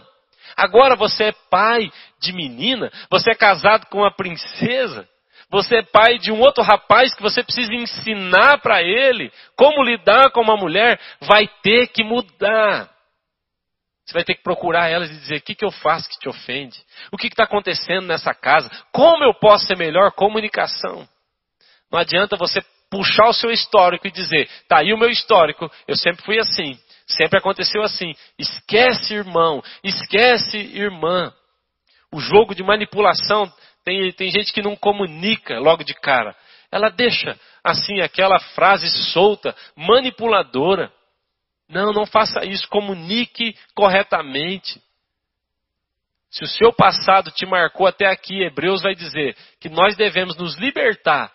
Agora 0.55 0.95
você 0.95 1.29
é 1.29 1.33
pai 1.49 1.91
de 2.21 2.33
menina, 2.33 2.91
você 3.09 3.31
é 3.31 3.35
casado 3.35 3.87
com 3.87 4.01
uma 4.01 4.15
princesa, 4.15 5.09
você 5.49 5.77
é 5.77 5.81
pai 5.81 6.19
de 6.19 6.31
um 6.31 6.39
outro 6.39 6.63
rapaz 6.63 7.15
que 7.15 7.23
você 7.23 7.41
precisa 7.41 7.73
ensinar 7.73 8.59
para 8.59 8.83
ele 8.83 9.31
como 9.55 9.83
lidar 9.83 10.29
com 10.29 10.41
uma 10.41 10.55
mulher, 10.55 10.99
vai 11.21 11.49
ter 11.63 11.87
que 11.87 12.03
mudar. 12.03 12.91
Você 14.05 14.13
vai 14.13 14.23
ter 14.23 14.35
que 14.35 14.43
procurar 14.43 14.87
elas 14.87 15.09
e 15.09 15.15
dizer: 15.15 15.37
o 15.37 15.41
que, 15.41 15.55
que 15.55 15.65
eu 15.65 15.71
faço 15.71 16.07
que 16.07 16.19
te 16.19 16.29
ofende? 16.29 16.77
O 17.11 17.17
que 17.17 17.25
está 17.25 17.45
acontecendo 17.45 18.05
nessa 18.05 18.35
casa? 18.35 18.69
Como 18.91 19.23
eu 19.23 19.33
posso 19.33 19.65
ser 19.65 19.75
melhor? 19.75 20.11
Comunicação. 20.11 21.09
Não 21.95 22.01
adianta 22.01 22.35
você 22.35 22.61
puxar 22.91 23.29
o 23.29 23.33
seu 23.33 23.49
histórico 23.51 24.05
e 24.05 24.11
dizer, 24.11 24.49
tá 24.67 24.79
aí 24.79 24.91
o 24.91 24.97
meu 24.97 25.09
histórico, 25.09 25.71
eu 25.87 25.95
sempre 25.95 26.25
fui 26.25 26.37
assim, 26.37 26.77
sempre 27.07 27.39
aconteceu 27.39 27.81
assim. 27.83 28.13
Esquece, 28.37 29.13
irmão, 29.13 29.63
esquece, 29.81 30.57
irmã. 30.57 31.33
O 32.11 32.19
jogo 32.19 32.53
de 32.53 32.61
manipulação, 32.63 33.49
tem, 33.85 34.11
tem 34.11 34.29
gente 34.29 34.51
que 34.51 34.61
não 34.61 34.75
comunica 34.75 35.57
logo 35.57 35.85
de 35.85 35.93
cara. 35.93 36.35
ela 36.69 36.89
deixa 36.89 37.39
assim 37.63 38.01
aquela 38.01 38.41
frase 38.41 38.89
solta, 39.13 39.55
manipuladora. 39.73 40.91
Não, 41.69 41.93
não 41.93 42.05
faça 42.05 42.43
isso, 42.43 42.67
comunique 42.67 43.55
corretamente. 43.73 44.81
Se 46.29 46.43
o 46.43 46.47
seu 46.47 46.73
passado 46.73 47.31
te 47.31 47.45
marcou 47.45 47.87
até 47.87 48.05
aqui, 48.05 48.43
Hebreus 48.43 48.81
vai 48.81 48.93
dizer 48.95 49.37
que 49.61 49.69
nós 49.69 49.95
devemos 49.95 50.35
nos 50.35 50.57
libertar 50.57 51.33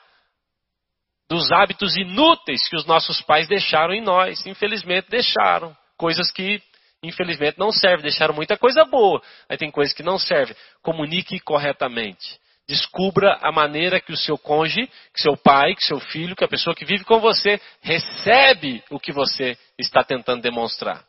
dos 1.30 1.52
hábitos 1.52 1.96
inúteis 1.96 2.68
que 2.68 2.74
os 2.74 2.84
nossos 2.84 3.22
pais 3.22 3.46
deixaram 3.46 3.94
em 3.94 4.02
nós. 4.02 4.44
Infelizmente, 4.44 5.08
deixaram. 5.08 5.76
Coisas 5.96 6.28
que, 6.32 6.60
infelizmente, 7.04 7.56
não 7.56 7.70
servem. 7.70 8.02
Deixaram 8.02 8.34
muita 8.34 8.58
coisa 8.58 8.84
boa, 8.84 9.22
mas 9.48 9.56
tem 9.56 9.70
coisas 9.70 9.94
que 9.94 10.02
não 10.02 10.18
servem. 10.18 10.56
Comunique 10.82 11.38
corretamente. 11.38 12.36
Descubra 12.68 13.38
a 13.42 13.52
maneira 13.52 14.00
que 14.00 14.12
o 14.12 14.16
seu 14.16 14.36
cônjuge, 14.36 14.88
que 15.14 15.22
seu 15.22 15.36
pai, 15.36 15.76
que 15.76 15.84
seu 15.84 16.00
filho, 16.00 16.34
que 16.34 16.44
a 16.44 16.48
pessoa 16.48 16.74
que 16.74 16.84
vive 16.84 17.04
com 17.04 17.20
você 17.20 17.60
recebe 17.80 18.82
o 18.90 18.98
que 18.98 19.12
você 19.12 19.56
está 19.78 20.02
tentando 20.02 20.42
demonstrar. 20.42 21.04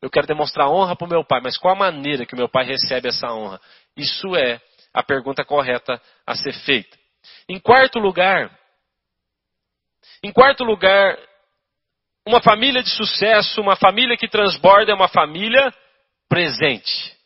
Eu 0.00 0.08
quero 0.08 0.26
demonstrar 0.26 0.68
honra 0.70 0.96
para 0.96 1.06
o 1.06 1.10
meu 1.10 1.24
pai, 1.24 1.40
mas 1.42 1.58
qual 1.58 1.74
a 1.74 1.78
maneira 1.78 2.24
que 2.24 2.34
o 2.34 2.38
meu 2.38 2.48
pai 2.48 2.64
recebe 2.64 3.08
essa 3.08 3.32
honra? 3.32 3.60
Isso 3.96 4.34
é 4.34 4.60
a 4.94 5.02
pergunta 5.02 5.44
correta 5.44 6.00
a 6.26 6.34
ser 6.34 6.52
feita. 6.52 6.96
Em 7.48 7.58
quarto 7.58 7.98
lugar, 7.98 8.50
em 10.22 10.32
quarto 10.32 10.64
lugar, 10.64 11.18
uma 12.26 12.40
família 12.40 12.82
de 12.82 12.90
sucesso, 12.90 13.60
uma 13.60 13.76
família 13.76 14.16
que 14.16 14.28
transborda 14.28 14.90
é 14.90 14.94
uma 14.94 15.08
família 15.08 15.72
presente. 16.28 17.16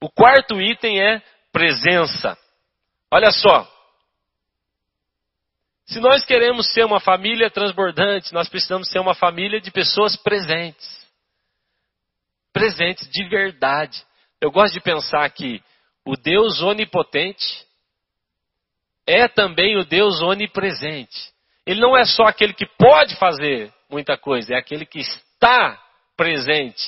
O 0.00 0.10
quarto 0.10 0.60
item 0.60 1.00
é 1.02 1.22
presença. 1.50 2.36
Olha 3.10 3.30
só. 3.30 3.66
Se 5.86 5.98
nós 6.00 6.24
queremos 6.24 6.70
ser 6.72 6.84
uma 6.84 7.00
família 7.00 7.50
transbordante, 7.50 8.34
nós 8.34 8.48
precisamos 8.48 8.88
ser 8.90 8.98
uma 8.98 9.14
família 9.14 9.58
de 9.60 9.70
pessoas 9.70 10.14
presentes. 10.16 10.86
Presentes 12.52 13.08
de 13.10 13.26
verdade. 13.26 14.04
Eu 14.40 14.50
gosto 14.50 14.74
de 14.74 14.80
pensar 14.80 15.28
que 15.30 15.62
o 16.04 16.14
Deus 16.16 16.60
onipotente 16.60 17.66
é 19.06 19.26
também 19.26 19.78
o 19.78 19.84
Deus 19.84 20.20
onipresente. 20.20 21.32
Ele 21.68 21.82
não 21.82 21.94
é 21.94 22.06
só 22.06 22.22
aquele 22.22 22.54
que 22.54 22.64
pode 22.64 23.14
fazer 23.16 23.70
muita 23.90 24.16
coisa, 24.16 24.54
é 24.54 24.56
aquele 24.56 24.86
que 24.86 25.00
está 25.00 25.78
presente 26.16 26.82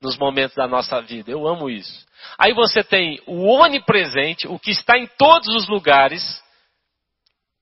nos 0.00 0.16
momentos 0.16 0.56
da 0.56 0.66
nossa 0.66 1.02
vida. 1.02 1.30
Eu 1.30 1.46
amo 1.46 1.68
isso. 1.68 2.06
Aí 2.38 2.54
você 2.54 2.82
tem 2.82 3.20
o 3.26 3.46
onipresente, 3.46 4.48
o 4.48 4.58
que 4.58 4.70
está 4.70 4.96
em 4.96 5.06
todos 5.18 5.54
os 5.54 5.68
lugares. 5.68 6.22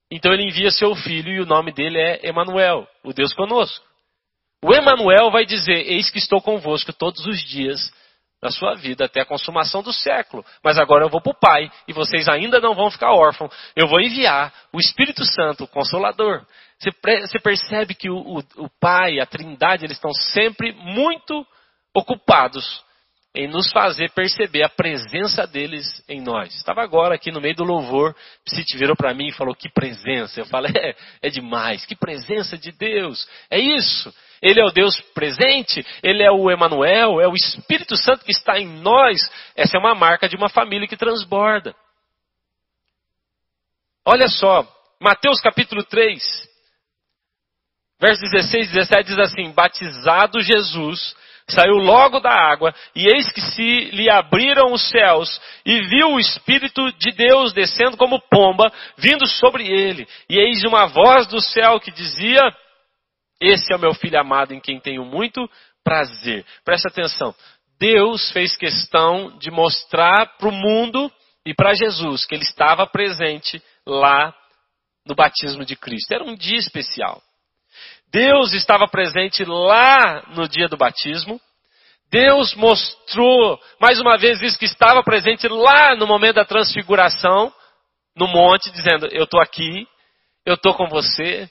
Então 0.08 0.32
ele 0.32 0.44
envia 0.44 0.70
seu 0.70 0.94
filho 0.94 1.32
e 1.32 1.40
o 1.40 1.46
nome 1.46 1.72
dele 1.72 1.98
é 1.98 2.20
Emanuel, 2.28 2.86
o 3.02 3.12
Deus 3.12 3.34
conosco. 3.34 3.84
O 4.62 4.72
Emanuel 4.72 5.28
vai 5.32 5.44
dizer: 5.44 5.90
Eis 5.90 6.08
que 6.08 6.18
estou 6.18 6.40
convosco 6.40 6.92
todos 6.92 7.26
os 7.26 7.42
dias 7.48 7.80
na 8.42 8.50
sua 8.50 8.74
vida 8.74 9.04
até 9.04 9.20
a 9.20 9.26
consumação 9.26 9.82
do 9.82 9.92
século. 9.92 10.44
Mas 10.64 10.78
agora 10.78 11.04
eu 11.04 11.10
vou 11.10 11.20
para 11.20 11.32
o 11.32 11.38
Pai 11.38 11.70
e 11.86 11.92
vocês 11.92 12.28
ainda 12.28 12.60
não 12.60 12.74
vão 12.74 12.90
ficar 12.90 13.12
órfãos. 13.12 13.52
Eu 13.76 13.86
vou 13.86 14.00
enviar 14.00 14.52
o 14.72 14.78
Espírito 14.78 15.24
Santo, 15.24 15.64
o 15.64 15.68
Consolador. 15.68 16.44
Você 16.78 17.38
percebe 17.38 17.94
que 17.94 18.08
o, 18.08 18.16
o, 18.16 18.38
o 18.56 18.70
Pai, 18.80 19.20
a 19.20 19.26
Trindade, 19.26 19.84
eles 19.84 19.96
estão 19.96 20.12
sempre 20.12 20.72
muito 20.72 21.46
ocupados 21.94 22.82
em 23.34 23.46
nos 23.46 23.70
fazer 23.70 24.10
perceber 24.10 24.64
a 24.64 24.68
presença 24.68 25.46
deles 25.46 25.86
em 26.08 26.20
nós. 26.20 26.54
Estava 26.54 26.82
agora 26.82 27.14
aqui 27.14 27.30
no 27.30 27.40
meio 27.40 27.54
do 27.54 27.64
louvor, 27.64 28.14
Psite 28.44 28.76
virou 28.76 28.96
para 28.96 29.14
mim 29.14 29.28
e 29.28 29.32
falou: 29.32 29.54
Que 29.54 29.68
presença! 29.68 30.40
Eu 30.40 30.46
falei: 30.46 30.72
é, 30.76 30.96
é 31.22 31.30
demais, 31.30 31.84
que 31.84 31.94
presença 31.94 32.58
de 32.58 32.72
Deus! 32.72 33.28
É 33.48 33.58
isso! 33.58 34.12
Ele 34.42 34.58
é 34.58 34.64
o 34.64 34.72
Deus 34.72 34.98
presente, 35.14 35.84
ele 36.02 36.22
é 36.22 36.30
o 36.30 36.50
Emanuel, 36.50 37.20
é 37.20 37.28
o 37.28 37.34
Espírito 37.34 37.94
Santo 37.96 38.24
que 38.24 38.32
está 38.32 38.58
em 38.58 38.66
nós. 38.66 39.20
Essa 39.54 39.76
é 39.76 39.80
uma 39.80 39.94
marca 39.94 40.28
de 40.28 40.34
uma 40.34 40.48
família 40.48 40.88
que 40.88 40.96
transborda. 40.96 41.74
Olha 44.04 44.28
só, 44.28 44.66
Mateus 44.98 45.40
capítulo 45.40 45.84
3, 45.84 46.22
versos 48.00 48.30
16 48.30 48.68
e 48.68 48.72
17 48.72 49.08
diz 49.08 49.18
assim: 49.18 49.52
Batizado 49.52 50.40
Jesus, 50.40 51.14
saiu 51.50 51.74
logo 51.74 52.20
da 52.20 52.32
água, 52.32 52.74
e 52.94 53.06
eis 53.06 53.30
que 53.32 53.40
se 53.40 53.90
lhe 53.90 54.08
abriram 54.08 54.72
os 54.72 54.88
céus, 54.88 55.40
e 55.64 55.80
viu 55.82 56.12
o 56.12 56.20
Espírito 56.20 56.90
de 56.92 57.12
Deus 57.12 57.52
descendo 57.52 57.96
como 57.96 58.20
pomba, 58.30 58.72
vindo 58.96 59.26
sobre 59.26 59.66
ele. 59.66 60.06
E 60.28 60.38
eis 60.38 60.64
uma 60.64 60.86
voz 60.86 61.26
do 61.26 61.40
céu 61.40 61.78
que 61.80 61.90
dizia: 61.90 62.40
esse 63.40 63.72
é 63.72 63.76
o 63.76 63.80
meu 63.80 63.94
filho 63.94 64.20
amado 64.20 64.52
em 64.52 64.60
quem 64.60 64.78
tenho 64.78 65.04
muito 65.04 65.48
prazer. 65.82 66.44
Presta 66.64 66.88
atenção. 66.88 67.34
Deus 67.78 68.30
fez 68.32 68.54
questão 68.56 69.38
de 69.38 69.50
mostrar 69.50 70.36
para 70.36 70.48
o 70.48 70.52
mundo 70.52 71.10
e 71.46 71.54
para 71.54 71.72
Jesus 71.72 72.26
que 72.26 72.34
ele 72.34 72.44
estava 72.44 72.86
presente 72.86 73.62
lá 73.86 74.34
no 75.06 75.14
batismo 75.14 75.64
de 75.64 75.74
Cristo. 75.74 76.12
Era 76.12 76.24
um 76.24 76.36
dia 76.36 76.58
especial. 76.58 77.22
Deus 78.10 78.52
estava 78.52 78.86
presente 78.88 79.44
lá 79.44 80.24
no 80.34 80.48
dia 80.48 80.68
do 80.68 80.76
batismo. 80.76 81.40
Deus 82.10 82.54
mostrou 82.54 83.60
mais 83.80 84.00
uma 84.00 84.18
vez 84.18 84.42
isso 84.42 84.58
que 84.58 84.64
estava 84.64 85.02
presente 85.02 85.46
lá 85.46 85.94
no 85.94 86.06
momento 86.06 86.36
da 86.36 86.44
transfiguração, 86.44 87.52
no 88.16 88.26
monte, 88.26 88.70
dizendo: 88.70 89.06
Eu 89.12 89.24
estou 89.24 89.40
aqui, 89.40 89.86
eu 90.44 90.54
estou 90.54 90.74
com 90.74 90.88
você, 90.88 91.48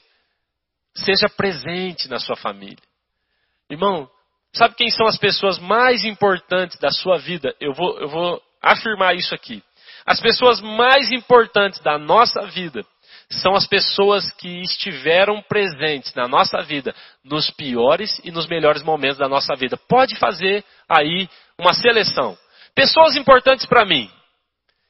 Seja 0.94 1.28
presente 1.28 2.08
na 2.08 2.18
sua 2.18 2.36
família. 2.36 2.82
Irmão, 3.70 4.10
sabe 4.52 4.74
quem 4.74 4.90
são 4.90 5.06
as 5.06 5.16
pessoas 5.16 5.58
mais 5.58 6.04
importantes 6.04 6.78
da 6.78 6.90
sua 6.90 7.18
vida? 7.18 7.54
Eu 7.60 7.72
vou, 7.72 7.98
eu 8.00 8.08
vou 8.08 8.42
afirmar 8.60 9.14
isso 9.14 9.34
aqui. 9.34 9.62
As 10.04 10.20
pessoas 10.20 10.60
mais 10.60 11.12
importantes 11.12 11.80
da 11.80 11.96
nossa 11.98 12.40
vida 12.46 12.84
são 13.30 13.54
as 13.54 13.66
pessoas 13.66 14.30
que 14.32 14.62
estiveram 14.62 15.40
presentes 15.42 16.12
na 16.14 16.26
nossa 16.26 16.60
vida, 16.62 16.94
nos 17.24 17.50
piores 17.50 18.20
e 18.24 18.30
nos 18.30 18.46
melhores 18.46 18.82
momentos 18.82 19.18
da 19.18 19.28
nossa 19.28 19.54
vida. 19.54 19.78
Pode 19.88 20.16
fazer 20.16 20.64
aí 20.88 21.28
uma 21.58 21.72
seleção. 21.72 22.36
Pessoas 22.74 23.16
importantes 23.16 23.66
para 23.66 23.84
mim. 23.84 24.10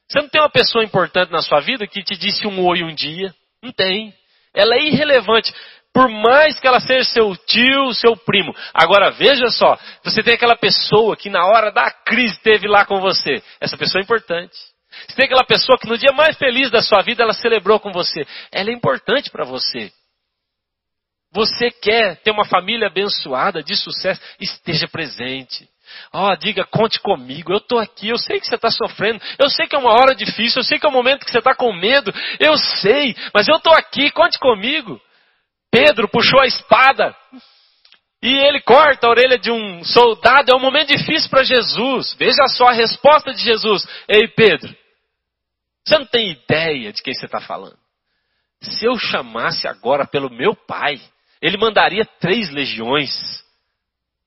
Você 0.09 0.19
não 0.19 0.29
tem 0.29 0.41
uma 0.41 0.49
pessoa 0.49 0.83
importante 0.83 1.31
na 1.31 1.41
sua 1.41 1.59
vida 1.59 1.87
que 1.87 2.03
te 2.03 2.17
disse 2.17 2.47
um 2.47 2.65
oi 2.65 2.83
um 2.83 2.93
dia? 2.93 3.33
Não 3.63 3.71
tem. 3.71 4.13
Ela 4.53 4.75
é 4.75 4.87
irrelevante. 4.87 5.53
Por 5.93 6.09
mais 6.09 6.59
que 6.59 6.67
ela 6.67 6.79
seja 6.79 7.03
seu 7.03 7.35
tio, 7.35 7.93
seu 7.93 8.15
primo. 8.15 8.55
Agora 8.73 9.11
veja 9.11 9.49
só, 9.49 9.77
você 10.03 10.23
tem 10.23 10.33
aquela 10.33 10.55
pessoa 10.55 11.15
que 11.15 11.29
na 11.29 11.45
hora 11.45 11.71
da 11.71 11.91
crise 11.91 12.33
esteve 12.33 12.67
lá 12.67 12.85
com 12.85 12.99
você. 12.99 13.43
Essa 13.59 13.77
pessoa 13.77 14.01
é 14.01 14.03
importante. 14.03 14.70
Você 14.91 15.15
tem 15.15 15.25
aquela 15.25 15.45
pessoa 15.45 15.77
que 15.77 15.87
no 15.87 15.97
dia 15.97 16.11
mais 16.13 16.37
feliz 16.37 16.69
da 16.69 16.81
sua 16.81 17.01
vida 17.01 17.23
ela 17.23 17.33
celebrou 17.33 17.79
com 17.79 17.91
você. 17.91 18.25
Ela 18.51 18.69
é 18.69 18.73
importante 18.73 19.29
para 19.29 19.45
você. 19.45 19.91
Você 21.33 21.71
quer 21.71 22.17
ter 22.17 22.31
uma 22.31 22.45
família 22.45 22.87
abençoada, 22.87 23.63
de 23.63 23.75
sucesso, 23.75 24.21
esteja 24.39 24.87
presente. 24.87 25.67
Ó, 26.13 26.29
oh, 26.29 26.35
diga, 26.35 26.65
conte 26.65 26.99
comigo, 26.99 27.51
eu 27.51 27.57
estou 27.57 27.79
aqui, 27.79 28.09
eu 28.09 28.17
sei 28.17 28.39
que 28.39 28.47
você 28.47 28.55
está 28.55 28.69
sofrendo, 28.69 29.21
eu 29.37 29.49
sei 29.49 29.67
que 29.67 29.75
é 29.75 29.79
uma 29.79 29.91
hora 29.91 30.15
difícil, 30.15 30.59
eu 30.59 30.63
sei 30.63 30.79
que 30.79 30.85
é 30.85 30.89
um 30.89 30.93
momento 30.93 31.25
que 31.25 31.31
você 31.31 31.39
está 31.39 31.53
com 31.53 31.73
medo, 31.73 32.13
eu 32.39 32.57
sei, 32.57 33.15
mas 33.33 33.47
eu 33.47 33.55
estou 33.55 33.73
aqui, 33.73 34.09
conte 34.11 34.37
comigo. 34.39 34.99
Pedro 35.71 36.09
puxou 36.09 36.41
a 36.41 36.47
espada 36.47 37.15
e 38.21 38.29
ele 38.29 38.61
corta 38.61 39.07
a 39.07 39.09
orelha 39.09 39.39
de 39.39 39.49
um 39.49 39.83
soldado. 39.83 40.51
É 40.51 40.55
um 40.55 40.59
momento 40.59 40.89
difícil 40.89 41.29
para 41.29 41.43
Jesus. 41.43 42.13
Veja 42.19 42.45
só 42.49 42.67
a 42.67 42.73
resposta 42.73 43.33
de 43.33 43.41
Jesus. 43.41 43.87
Ei, 44.07 44.27
Pedro, 44.27 44.75
você 45.85 45.97
não 45.97 46.05
tem 46.05 46.31
ideia 46.31 46.91
de 46.91 47.01
quem 47.01 47.13
você 47.13 47.25
está 47.25 47.41
falando. 47.41 47.77
Se 48.61 48.85
eu 48.85 48.97
chamasse 48.97 49.67
agora 49.67 50.05
pelo 50.05 50.29
meu 50.29 50.55
pai, 50.55 51.01
ele 51.41 51.57
mandaria 51.57 52.05
três 52.19 52.51
legiões 52.51 53.43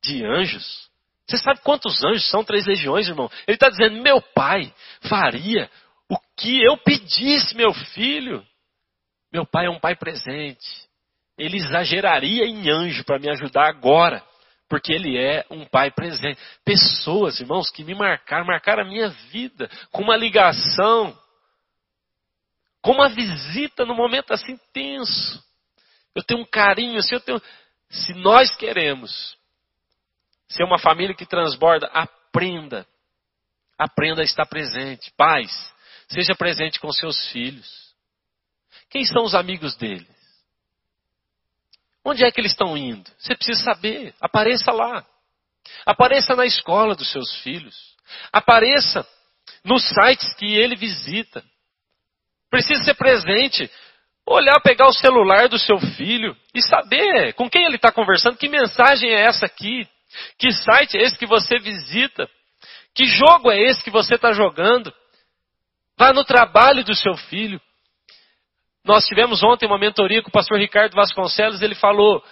de 0.02 0.24
anjos. 0.24 0.90
Você 1.26 1.38
sabe 1.38 1.60
quantos 1.60 2.02
anjos 2.02 2.28
são 2.28 2.44
três 2.44 2.66
legiões, 2.66 3.08
irmão? 3.08 3.30
Ele 3.46 3.54
está 3.54 3.68
dizendo: 3.68 4.02
meu 4.02 4.20
pai 4.20 4.72
faria 5.02 5.70
o 6.08 6.18
que 6.36 6.62
eu 6.62 6.76
pedisse, 6.76 7.56
meu 7.56 7.72
filho. 7.72 8.44
Meu 9.32 9.46
pai 9.46 9.66
é 9.66 9.70
um 9.70 9.80
pai 9.80 9.96
presente 9.96 10.84
ele 11.36 11.56
exageraria 11.56 12.44
em 12.44 12.70
anjo 12.70 13.04
para 13.04 13.18
me 13.18 13.28
ajudar 13.28 13.68
agora, 13.68 14.22
porque 14.68 14.92
ele 14.92 15.18
é 15.18 15.44
um 15.50 15.64
pai 15.64 15.90
presente. 15.90 16.38
Pessoas, 16.64 17.40
irmãos, 17.40 17.70
que 17.70 17.84
me 17.84 17.94
marcaram, 17.94 18.46
marcaram 18.46 18.82
a 18.84 18.88
minha 18.88 19.08
vida 19.30 19.68
com 19.90 20.02
uma 20.02 20.16
ligação, 20.16 21.16
com 22.84 22.92
uma 22.92 23.08
visita 23.08 23.86
no 23.86 23.94
momento 23.94 24.34
assim 24.34 24.58
tenso. 24.70 25.42
Eu 26.14 26.22
tenho 26.22 26.42
um 26.42 26.44
carinho, 26.44 26.98
assim, 26.98 27.14
eu 27.14 27.20
tenho. 27.20 27.40
Se 27.88 28.12
nós 28.12 28.54
queremos 28.54 29.38
ser 30.46 30.64
uma 30.64 30.78
família 30.78 31.14
que 31.14 31.24
transborda, 31.24 31.86
aprenda. 31.86 32.86
Aprenda 33.78 34.20
a 34.20 34.24
estar 34.24 34.44
presente. 34.44 35.10
Pais, 35.16 35.50
seja 36.08 36.34
presente 36.34 36.78
com 36.78 36.92
seus 36.92 37.26
filhos. 37.28 37.94
Quem 38.90 39.02
são 39.06 39.24
os 39.24 39.34
amigos 39.34 39.74
deles? 39.76 40.06
Onde 42.04 42.22
é 42.22 42.30
que 42.30 42.38
eles 42.38 42.52
estão 42.52 42.76
indo? 42.76 43.10
Você 43.18 43.34
precisa 43.34 43.64
saber. 43.64 44.14
Apareça 44.20 44.70
lá. 44.70 45.06
Apareça 45.86 46.36
na 46.36 46.44
escola 46.44 46.94
dos 46.94 47.10
seus 47.10 47.34
filhos. 47.36 47.96
Apareça 48.30 49.08
nos 49.64 49.82
sites 49.88 50.34
que 50.34 50.54
ele 50.54 50.76
visita. 50.76 51.42
Precisa 52.54 52.84
ser 52.84 52.94
presente. 52.94 53.68
Olhar, 54.24 54.60
pegar 54.60 54.86
o 54.86 54.92
celular 54.92 55.48
do 55.48 55.58
seu 55.58 55.76
filho 55.80 56.36
e 56.54 56.62
saber 56.62 57.32
com 57.32 57.50
quem 57.50 57.64
ele 57.64 57.74
está 57.74 57.90
conversando, 57.90 58.38
que 58.38 58.48
mensagem 58.48 59.10
é 59.10 59.22
essa 59.22 59.44
aqui, 59.44 59.84
que 60.38 60.52
site 60.52 60.96
é 60.96 61.02
esse 61.02 61.18
que 61.18 61.26
você 61.26 61.58
visita, 61.58 62.30
que 62.94 63.06
jogo 63.06 63.50
é 63.50 63.60
esse 63.60 63.82
que 63.82 63.90
você 63.90 64.14
está 64.14 64.32
jogando. 64.32 64.94
Vá 65.98 66.12
no 66.12 66.24
trabalho 66.24 66.84
do 66.84 66.94
seu 66.94 67.16
filho. 67.16 67.60
Nós 68.84 69.04
tivemos 69.04 69.42
ontem 69.42 69.66
uma 69.66 69.76
mentoria 69.76 70.22
com 70.22 70.28
o 70.28 70.32
pastor 70.32 70.56
Ricardo 70.56 70.94
Vasconcelos, 70.94 71.60
ele 71.60 71.74
falou: 71.74 72.22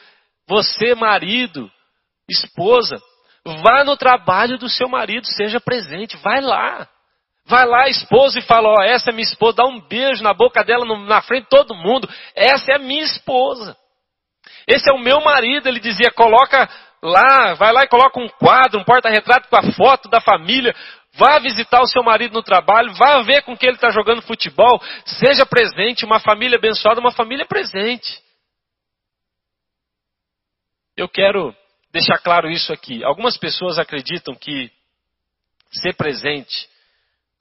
você, 0.46 0.94
marido, 0.94 1.68
esposa, 2.30 2.96
vá 3.44 3.82
no 3.82 3.96
trabalho 3.96 4.56
do 4.56 4.68
seu 4.68 4.88
marido, 4.88 5.26
seja 5.26 5.58
presente, 5.60 6.16
vai 6.18 6.40
lá. 6.40 6.88
Vai 7.44 7.66
lá, 7.66 7.88
esposa, 7.88 8.38
e 8.38 8.42
fala: 8.42 8.68
Ó, 8.68 8.74
oh, 8.78 8.82
essa 8.82 9.10
é 9.10 9.12
minha 9.12 9.24
esposa, 9.24 9.56
dá 9.56 9.64
um 9.64 9.80
beijo 9.80 10.22
na 10.22 10.32
boca 10.32 10.62
dela, 10.62 10.84
na 11.06 11.22
frente 11.22 11.44
de 11.44 11.50
todo 11.50 11.74
mundo. 11.74 12.08
Essa 12.34 12.72
é 12.72 12.76
a 12.76 12.78
minha 12.78 13.02
esposa. 13.02 13.76
Esse 14.66 14.88
é 14.88 14.94
o 14.94 15.02
meu 15.02 15.20
marido. 15.20 15.68
Ele 15.68 15.80
dizia: 15.80 16.10
coloca 16.12 16.68
lá, 17.02 17.54
vai 17.54 17.72
lá 17.72 17.82
e 17.82 17.88
coloca 17.88 18.20
um 18.20 18.28
quadro, 18.28 18.80
um 18.80 18.84
porta-retrato 18.84 19.48
com 19.48 19.56
a 19.56 19.72
foto 19.72 20.08
da 20.08 20.20
família. 20.20 20.74
Vá 21.14 21.38
visitar 21.40 21.82
o 21.82 21.86
seu 21.86 22.02
marido 22.02 22.32
no 22.32 22.42
trabalho, 22.42 22.94
vá 22.94 23.20
ver 23.22 23.42
com 23.42 23.54
quem 23.54 23.68
ele 23.68 23.76
está 23.76 23.90
jogando 23.90 24.22
futebol. 24.22 24.80
Seja 25.04 25.44
presente, 25.44 26.06
uma 26.06 26.20
família 26.20 26.56
abençoada, 26.56 27.00
uma 27.00 27.12
família 27.12 27.44
presente. 27.44 28.22
Eu 30.96 31.08
quero 31.08 31.54
deixar 31.92 32.18
claro 32.18 32.48
isso 32.48 32.72
aqui. 32.72 33.04
Algumas 33.04 33.36
pessoas 33.36 33.78
acreditam 33.78 34.34
que 34.34 34.70
ser 35.70 35.94
presente 35.94 36.71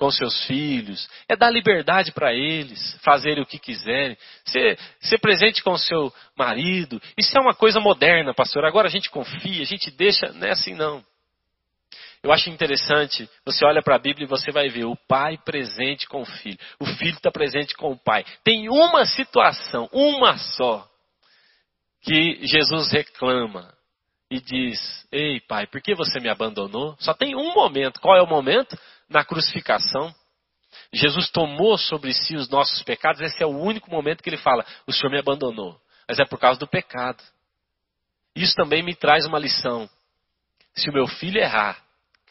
com 0.01 0.09
seus 0.09 0.45
filhos, 0.45 1.07
é 1.29 1.35
dar 1.35 1.51
liberdade 1.51 2.11
para 2.11 2.33
eles 2.33 2.97
fazerem 3.03 3.43
o 3.43 3.45
que 3.45 3.59
quiserem, 3.59 4.17
ser, 4.43 4.79
ser 4.99 5.19
presente 5.19 5.61
com 5.61 5.73
o 5.73 5.77
seu 5.77 6.11
marido. 6.35 6.99
Isso 7.15 7.37
é 7.37 7.39
uma 7.39 7.53
coisa 7.53 7.79
moderna, 7.79 8.33
pastor. 8.33 8.65
Agora 8.65 8.87
a 8.87 8.89
gente 8.89 9.11
confia, 9.11 9.61
a 9.61 9.65
gente 9.65 9.91
deixa, 9.91 10.31
não 10.33 10.47
é 10.47 10.49
assim 10.53 10.73
não. 10.73 11.05
Eu 12.23 12.31
acho 12.31 12.49
interessante, 12.49 13.29
você 13.45 13.63
olha 13.63 13.83
para 13.83 13.95
a 13.95 13.99
Bíblia 13.99 14.25
e 14.25 14.27
você 14.27 14.51
vai 14.51 14.69
ver 14.69 14.85
o 14.85 14.97
pai 15.07 15.37
presente 15.45 16.07
com 16.07 16.23
o 16.23 16.25
filho, 16.25 16.57
o 16.79 16.85
filho 16.97 17.17
está 17.17 17.29
presente 17.29 17.75
com 17.75 17.91
o 17.91 17.97
pai. 17.97 18.25
Tem 18.43 18.69
uma 18.69 19.05
situação, 19.05 19.87
uma 19.93 20.35
só, 20.39 20.83
que 22.01 22.39
Jesus 22.47 22.91
reclama 22.91 23.71
e 24.31 24.39
diz: 24.39 25.05
Ei, 25.11 25.41
pai, 25.41 25.67
por 25.67 25.81
que 25.81 25.93
você 25.93 26.17
me 26.21 26.29
abandonou? 26.29 26.95
Só 26.99 27.13
tem 27.13 27.35
um 27.35 27.53
momento. 27.53 27.99
Qual 27.99 28.15
é 28.15 28.21
o 28.21 28.27
momento? 28.27 28.79
Na 29.09 29.25
crucificação. 29.25 30.15
Jesus 30.93 31.29
tomou 31.29 31.77
sobre 31.77 32.13
si 32.13 32.37
os 32.37 32.49
nossos 32.49 32.81
pecados. 32.83 33.19
Esse 33.19 33.43
é 33.43 33.45
o 33.45 33.49
único 33.49 33.91
momento 33.91 34.23
que 34.23 34.29
ele 34.29 34.37
fala: 34.37 34.65
O 34.87 34.93
Senhor 34.93 35.11
me 35.11 35.19
abandonou. 35.19 35.77
Mas 36.07 36.17
é 36.17 36.25
por 36.25 36.39
causa 36.39 36.57
do 36.57 36.65
pecado. 36.65 37.21
Isso 38.33 38.55
também 38.55 38.81
me 38.81 38.95
traz 38.95 39.25
uma 39.25 39.37
lição. 39.37 39.89
Se 40.73 40.89
o 40.89 40.93
meu 40.93 41.07
filho 41.07 41.37
errar, 41.37 41.77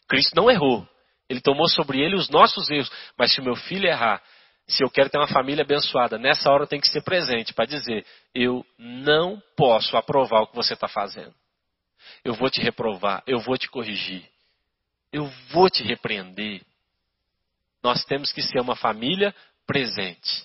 Cristo 0.09 0.35
não 0.35 0.51
errou. 0.51 0.89
Ele 1.29 1.43
tomou 1.43 1.69
sobre 1.69 2.01
ele 2.01 2.17
os 2.17 2.31
nossos 2.31 2.71
erros. 2.71 2.91
Mas 3.19 3.35
se 3.35 3.41
o 3.41 3.45
meu 3.45 3.55
filho 3.55 3.87
errar, 3.87 4.23
se 4.67 4.83
eu 4.83 4.89
quero 4.89 5.11
ter 5.11 5.19
uma 5.19 5.29
família 5.29 5.65
abençoada, 5.65 6.19
nessa 6.19 6.51
hora 6.51 6.63
eu 6.63 6.67
tenho 6.67 6.81
que 6.81 6.89
ser 6.89 7.03
presente 7.03 7.53
para 7.53 7.67
dizer: 7.67 8.07
eu 8.35 8.65
não 8.79 9.39
posso 9.55 9.99
aprovar 9.99 10.41
o 10.41 10.47
que 10.47 10.57
você 10.57 10.73
está 10.73 10.89
fazendo. 10.89 11.35
Eu 12.25 12.35
vou 12.35 12.51
te 12.51 12.61
reprovar, 12.61 13.23
eu 13.27 13.41
vou 13.41 13.57
te 13.57 13.69
corrigir, 13.69 14.29
eu 15.13 15.27
vou 15.51 15.69
te 15.69 15.83
repreender. 15.83 16.63
Nós 17.83 18.05
temos 18.05 18.33
que 18.33 18.43
ser 18.43 18.61
uma 18.61 18.77
família 18.77 19.35
presente. 19.67 20.45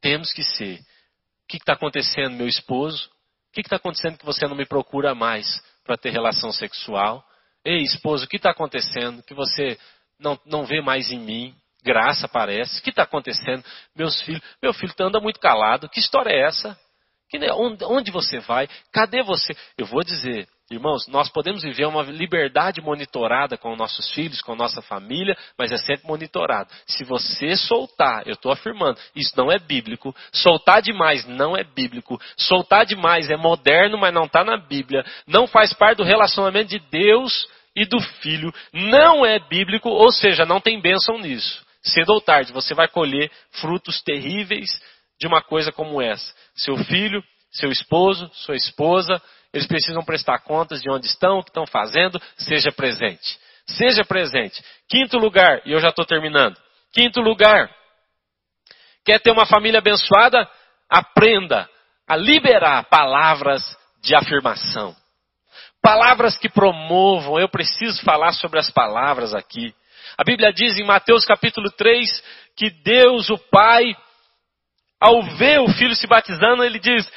Temos 0.00 0.32
que 0.32 0.42
ser. 0.42 0.78
O 0.78 1.48
que 1.48 1.56
está 1.56 1.72
acontecendo, 1.72 2.36
meu 2.36 2.46
esposo? 2.46 3.10
O 3.48 3.52
que 3.52 3.60
está 3.60 3.76
acontecendo 3.76 4.18
que 4.18 4.24
você 4.24 4.46
não 4.46 4.54
me 4.54 4.66
procura 4.66 5.14
mais 5.14 5.46
para 5.84 5.96
ter 5.96 6.10
relação 6.10 6.52
sexual? 6.52 7.24
Ei, 7.64 7.82
esposo, 7.82 8.24
o 8.24 8.28
que 8.28 8.36
está 8.36 8.50
acontecendo 8.50 9.22
que 9.22 9.34
você 9.34 9.78
não, 10.18 10.38
não 10.46 10.64
vê 10.64 10.80
mais 10.80 11.10
em 11.10 11.18
mim? 11.18 11.54
Graça 11.82 12.28
parece. 12.28 12.78
O 12.78 12.82
que 12.82 12.90
está 12.90 13.04
acontecendo? 13.04 13.64
Meus 13.96 14.20
filhos, 14.22 14.42
meu 14.62 14.72
filho 14.74 14.92
anda 15.00 15.20
muito 15.20 15.40
calado. 15.40 15.88
Que 15.88 16.00
história 16.00 16.30
é 16.30 16.46
essa? 16.46 16.78
Que, 17.28 17.38
onde, 17.52 17.84
onde 17.84 18.10
você 18.10 18.38
vai? 18.40 18.68
Cadê 18.92 19.22
você? 19.22 19.56
Eu 19.76 19.86
vou 19.86 20.02
dizer, 20.02 20.48
Irmãos, 20.70 21.06
nós 21.08 21.30
podemos 21.30 21.62
viver 21.62 21.86
uma 21.86 22.02
liberdade 22.02 22.82
monitorada 22.82 23.56
com 23.56 23.74
nossos 23.74 24.10
filhos, 24.12 24.42
com 24.42 24.54
nossa 24.54 24.82
família, 24.82 25.34
mas 25.56 25.72
é 25.72 25.78
sempre 25.78 26.06
monitorado. 26.06 26.68
Se 26.86 27.04
você 27.04 27.56
soltar, 27.56 28.26
eu 28.26 28.34
estou 28.34 28.52
afirmando, 28.52 29.00
isso 29.16 29.32
não 29.34 29.50
é 29.50 29.58
bíblico. 29.58 30.14
Soltar 30.30 30.82
demais 30.82 31.26
não 31.26 31.56
é 31.56 31.64
bíblico. 31.64 32.20
Soltar 32.36 32.84
demais 32.84 33.30
é 33.30 33.36
moderno, 33.36 33.96
mas 33.96 34.12
não 34.12 34.24
está 34.24 34.44
na 34.44 34.58
Bíblia. 34.58 35.06
Não 35.26 35.46
faz 35.46 35.72
parte 35.72 35.98
do 35.98 36.04
relacionamento 36.04 36.68
de 36.68 36.78
Deus 36.90 37.48
e 37.74 37.86
do 37.86 37.98
filho. 37.98 38.52
Não 38.70 39.24
é 39.24 39.38
bíblico, 39.38 39.88
ou 39.88 40.12
seja, 40.12 40.44
não 40.44 40.60
tem 40.60 40.82
bênção 40.82 41.18
nisso. 41.18 41.64
Cedo 41.82 42.10
ou 42.10 42.20
tarde, 42.20 42.52
você 42.52 42.74
vai 42.74 42.88
colher 42.88 43.30
frutos 43.52 44.02
terríveis 44.02 44.68
de 45.18 45.26
uma 45.26 45.40
coisa 45.40 45.72
como 45.72 46.02
essa. 46.02 46.30
Seu 46.54 46.76
filho, 46.84 47.24
seu 47.52 47.70
esposo, 47.70 48.30
sua 48.34 48.54
esposa 48.54 49.18
eles 49.52 49.66
precisam 49.66 50.04
prestar 50.04 50.40
contas 50.40 50.80
de 50.82 50.90
onde 50.90 51.06
estão, 51.06 51.38
o 51.38 51.42
que 51.42 51.50
estão 51.50 51.66
fazendo, 51.66 52.20
seja 52.36 52.70
presente. 52.70 53.38
Seja 53.66 54.04
presente. 54.04 54.62
Quinto 54.88 55.18
lugar, 55.18 55.62
e 55.64 55.72
eu 55.72 55.80
já 55.80 55.88
estou 55.88 56.04
terminando. 56.04 56.56
Quinto 56.92 57.20
lugar, 57.20 57.70
quer 59.04 59.20
ter 59.20 59.30
uma 59.30 59.46
família 59.46 59.78
abençoada? 59.78 60.48
Aprenda 60.88 61.68
a 62.06 62.16
liberar 62.16 62.84
palavras 62.84 63.62
de 64.02 64.14
afirmação. 64.14 64.96
Palavras 65.82 66.36
que 66.36 66.48
promovam, 66.48 67.38
eu 67.38 67.48
preciso 67.48 68.02
falar 68.02 68.32
sobre 68.32 68.58
as 68.58 68.70
palavras 68.70 69.34
aqui. 69.34 69.74
A 70.16 70.24
Bíblia 70.24 70.52
diz 70.52 70.78
em 70.78 70.84
Mateus 70.84 71.24
capítulo 71.24 71.70
3 71.70 72.22
que 72.56 72.70
Deus, 72.70 73.30
o 73.30 73.38
Pai, 73.38 73.84
ao 75.00 75.22
ver 75.36 75.60
o 75.60 75.68
filho 75.68 75.94
se 75.94 76.06
batizando, 76.06 76.64
ele 76.64 76.78
diz: 76.78 77.08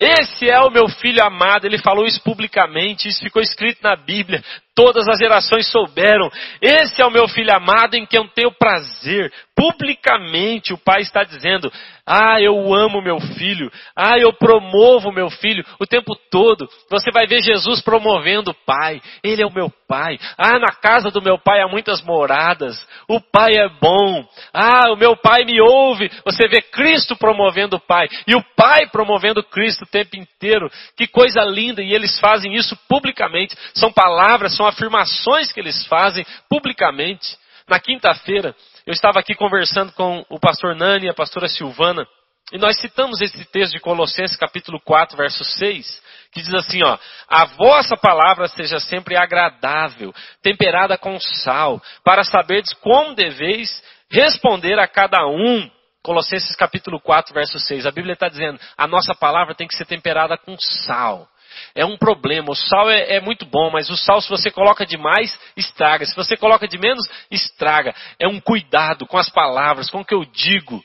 esse 0.00 0.48
é 0.48 0.60
o 0.60 0.70
meu 0.70 0.88
filho 0.88 1.22
amado, 1.22 1.66
ele 1.66 1.78
falou 1.78 2.04
isso 2.04 2.20
publicamente, 2.22 3.08
isso 3.08 3.20
ficou 3.20 3.40
escrito 3.40 3.78
na 3.82 3.94
Bíblia, 3.94 4.42
todas 4.74 5.08
as 5.08 5.18
gerações 5.18 5.70
souberam. 5.70 6.30
Esse 6.60 7.00
é 7.00 7.06
o 7.06 7.10
meu 7.10 7.28
filho 7.28 7.54
amado 7.54 7.94
em 7.94 8.04
quem 8.04 8.20
eu 8.20 8.28
tenho 8.28 8.52
prazer. 8.52 9.32
Publicamente 9.56 10.72
o 10.72 10.78
pai 10.78 11.02
está 11.02 11.22
dizendo: 11.22 11.72
Ah, 12.04 12.40
eu 12.40 12.74
amo 12.74 13.00
meu 13.00 13.20
filho. 13.20 13.70
Ah, 13.94 14.18
eu 14.18 14.32
promovo 14.32 15.12
meu 15.12 15.30
filho 15.30 15.64
o 15.78 15.86
tempo 15.86 16.16
todo. 16.28 16.68
Você 16.90 17.12
vai 17.12 17.26
ver 17.26 17.40
Jesus 17.40 17.80
promovendo 17.80 18.50
o 18.50 18.56
pai. 18.66 19.00
Ele 19.22 19.42
é 19.42 19.46
o 19.46 19.54
meu 19.54 19.72
pai. 19.86 20.18
Ah, 20.36 20.58
na 20.58 20.72
casa 20.72 21.08
do 21.10 21.22
meu 21.22 21.38
pai 21.38 21.60
há 21.60 21.68
muitas 21.68 22.02
moradas. 22.02 22.76
O 23.08 23.20
pai 23.20 23.52
é 23.54 23.68
bom. 23.80 24.26
Ah, 24.52 24.90
o 24.92 24.96
meu 24.96 25.16
pai 25.16 25.44
me 25.44 25.60
ouve. 25.60 26.10
Você 26.24 26.48
vê 26.48 26.60
Cristo 26.60 27.14
promovendo 27.14 27.76
o 27.76 27.80
pai 27.80 28.08
e 28.26 28.34
o 28.34 28.42
pai 28.56 28.88
promovendo 28.90 29.42
Cristo 29.44 29.82
o 29.82 29.88
tempo 29.88 30.16
inteiro. 30.16 30.68
Que 30.96 31.06
coisa 31.06 31.42
linda! 31.42 31.80
E 31.80 31.94
eles 31.94 32.18
fazem 32.18 32.54
isso 32.54 32.76
publicamente. 32.88 33.56
São 33.72 33.92
palavras, 33.92 34.56
são 34.56 34.63
afirmações 34.66 35.52
que 35.52 35.60
eles 35.60 35.86
fazem 35.86 36.24
publicamente. 36.48 37.36
Na 37.68 37.80
quinta-feira, 37.80 38.54
eu 38.86 38.92
estava 38.92 39.20
aqui 39.20 39.34
conversando 39.34 39.92
com 39.92 40.24
o 40.28 40.38
pastor 40.38 40.74
Nani 40.74 41.06
e 41.06 41.10
a 41.10 41.14
pastora 41.14 41.48
Silvana, 41.48 42.06
e 42.52 42.58
nós 42.58 42.78
citamos 42.78 43.22
esse 43.22 43.44
texto 43.46 43.72
de 43.72 43.80
Colossenses 43.80 44.36
capítulo 44.36 44.78
4, 44.80 45.16
verso 45.16 45.42
6, 45.44 46.02
que 46.30 46.42
diz 46.42 46.54
assim, 46.54 46.82
ó: 46.84 46.98
"A 47.26 47.46
vossa 47.46 47.96
palavra 47.96 48.48
seja 48.48 48.78
sempre 48.78 49.16
agradável, 49.16 50.14
temperada 50.42 50.98
com 50.98 51.18
sal, 51.18 51.82
para 52.04 52.22
saberdes 52.22 52.74
como 52.74 53.14
deveis 53.14 53.82
responder 54.10 54.78
a 54.78 54.86
cada 54.86 55.26
um." 55.26 55.70
Colossenses 56.02 56.54
capítulo 56.54 57.00
4, 57.00 57.32
verso 57.32 57.58
6. 57.58 57.86
A 57.86 57.90
Bíblia 57.90 58.12
está 58.12 58.28
dizendo: 58.28 58.60
"A 58.76 58.86
nossa 58.86 59.14
palavra 59.14 59.54
tem 59.54 59.66
que 59.66 59.74
ser 59.74 59.86
temperada 59.86 60.36
com 60.36 60.54
sal." 60.58 61.26
É 61.74 61.84
um 61.84 61.96
problema. 61.96 62.50
O 62.50 62.54
sal 62.54 62.90
é, 62.90 63.16
é, 63.16 63.20
muito 63.20 63.44
bom, 63.44 63.70
mas 63.70 63.90
o 63.90 63.96
sal, 63.96 64.20
se 64.20 64.28
você 64.28 64.50
coloca 64.50 64.86
demais, 64.86 65.38
estraga. 65.56 66.04
Se 66.06 66.14
você 66.14 66.36
coloca 66.36 66.66
de 66.66 66.78
menos, 66.78 67.06
estraga. 67.30 67.94
É 68.18 68.28
um 68.28 68.40
cuidado 68.40 69.06
com 69.06 69.18
as 69.18 69.28
palavras, 69.28 69.90
com 69.90 70.00
o 70.00 70.04
que 70.04 70.14
eu 70.14 70.24
digo. 70.24 70.82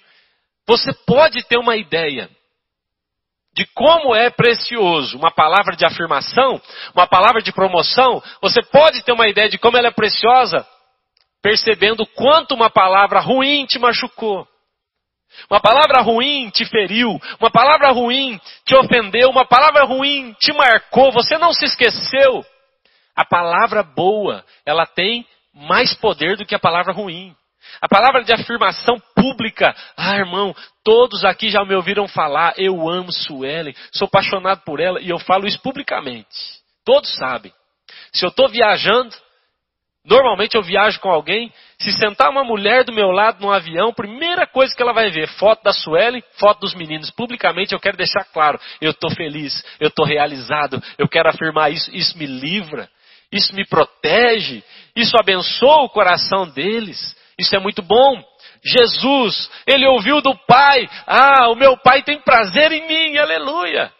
Você 0.67 0.93
pode 1.05 1.43
ter 1.43 1.57
uma 1.57 1.75
ideia 1.75 2.29
de 3.53 3.65
como 3.73 4.15
é 4.15 4.29
precioso 4.29 5.17
uma 5.17 5.31
palavra 5.31 5.75
de 5.75 5.85
afirmação, 5.85 6.61
uma 6.93 7.07
palavra 7.07 7.41
de 7.41 7.51
promoção. 7.51 8.21
Você 8.41 8.61
pode 8.61 9.03
ter 9.03 9.11
uma 9.11 9.27
ideia 9.27 9.49
de 9.49 9.57
como 9.57 9.77
ela 9.77 9.87
é 9.87 9.91
preciosa, 9.91 10.65
percebendo 11.41 12.05
quanto 12.05 12.53
uma 12.53 12.69
palavra 12.69 13.19
ruim 13.19 13.65
te 13.65 13.79
machucou. 13.79 14.47
Uma 15.49 15.59
palavra 15.59 16.01
ruim 16.01 16.49
te 16.49 16.65
feriu, 16.65 17.19
uma 17.39 17.51
palavra 17.51 17.91
ruim 17.91 18.39
te 18.65 18.75
ofendeu, 18.75 19.29
uma 19.29 19.45
palavra 19.45 19.85
ruim 19.85 20.33
te 20.39 20.51
marcou, 20.53 21.11
você 21.11 21.37
não 21.37 21.53
se 21.53 21.65
esqueceu. 21.65 22.43
A 23.15 23.25
palavra 23.25 23.83
boa, 23.83 24.43
ela 24.65 24.85
tem 24.85 25.25
mais 25.53 25.93
poder 25.95 26.37
do 26.37 26.45
que 26.45 26.55
a 26.55 26.59
palavra 26.59 26.93
ruim. 26.93 27.35
A 27.81 27.87
palavra 27.87 28.23
de 28.23 28.33
afirmação 28.33 28.99
pública, 29.15 29.75
ah 29.95 30.15
irmão, 30.15 30.55
todos 30.83 31.23
aqui 31.23 31.49
já 31.49 31.63
me 31.63 31.75
ouviram 31.75 32.07
falar, 32.07 32.53
eu 32.57 32.89
amo 32.89 33.11
Suelen, 33.11 33.75
sou 33.91 34.07
apaixonado 34.07 34.61
por 34.65 34.79
ela 34.79 34.99
e 34.99 35.09
eu 35.09 35.19
falo 35.19 35.45
isso 35.45 35.61
publicamente. 35.61 36.27
Todos 36.83 37.13
sabem. 37.15 37.53
Se 38.13 38.25
eu 38.25 38.29
estou 38.29 38.49
viajando, 38.49 39.15
normalmente 40.09 40.55
eu 40.55 40.63
viajo 40.63 40.99
com 40.99 41.09
alguém, 41.09 41.51
se 41.77 41.91
sentar 41.93 42.29
uma 42.29 42.43
mulher 42.43 42.83
do 42.83 42.91
meu 42.91 43.11
lado 43.11 43.39
no 43.39 43.51
avião, 43.51 43.93
primeira 43.93 44.47
coisa 44.47 44.75
que 44.75 44.81
ela 44.81 44.93
vai 44.93 45.09
ver, 45.11 45.27
foto 45.27 45.63
da 45.63 45.71
Suelen, 45.71 46.23
foto 46.37 46.61
dos 46.61 46.73
meninos, 46.73 47.11
publicamente 47.11 47.73
eu 47.73 47.79
quero 47.79 47.95
deixar 47.95 48.25
claro, 48.33 48.59
eu 48.81 48.91
estou 48.91 49.11
feliz, 49.11 49.63
eu 49.79 49.89
estou 49.89 50.05
realizado, 50.05 50.81
eu 50.97 51.07
quero 51.07 51.29
afirmar 51.29 51.71
isso, 51.71 51.95
isso 51.95 52.17
me 52.17 52.25
livra, 52.25 52.89
isso 53.31 53.55
me 53.55 53.65
protege, 53.65 54.63
isso 54.95 55.15
abençoa 55.17 55.83
o 55.83 55.89
coração 55.89 56.47
deles. 56.49 57.17
Isso 57.39 57.55
é 57.55 57.59
muito 57.59 57.81
bom. 57.81 58.21
Jesus, 58.61 59.49
ele 59.65 59.87
ouviu 59.87 60.21
do 60.21 60.35
Pai: 60.45 60.89
Ah, 61.07 61.47
o 61.49 61.55
meu 61.55 61.77
Pai 61.77 62.03
tem 62.03 62.19
prazer 62.19 62.71
em 62.73 62.85
mim, 62.85 63.17
aleluia. 63.17 63.93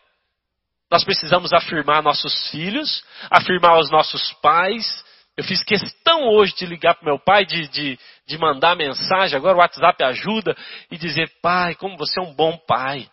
Nós 0.92 1.06
precisamos 1.06 1.54
afirmar 1.54 2.02
nossos 2.02 2.50
filhos, 2.50 3.04
afirmar 3.30 3.80
os 3.80 3.90
nossos 3.90 4.34
pais. 4.42 5.06
Eu 5.40 5.44
fiz 5.46 5.64
questão 5.64 6.28
hoje 6.28 6.54
de 6.54 6.66
ligar 6.66 6.96
para 6.96 7.06
meu 7.06 7.18
pai, 7.18 7.46
de, 7.46 7.66
de, 7.70 7.98
de 8.28 8.38
mandar 8.38 8.76
mensagem, 8.76 9.38
agora 9.38 9.56
o 9.56 9.62
WhatsApp 9.62 10.04
ajuda, 10.04 10.54
e 10.92 10.98
dizer: 10.98 11.32
Pai, 11.42 11.76
como 11.76 11.96
você 11.96 12.20
é 12.20 12.24
um 12.24 12.34
bom 12.34 12.58
pai. 12.68 13.10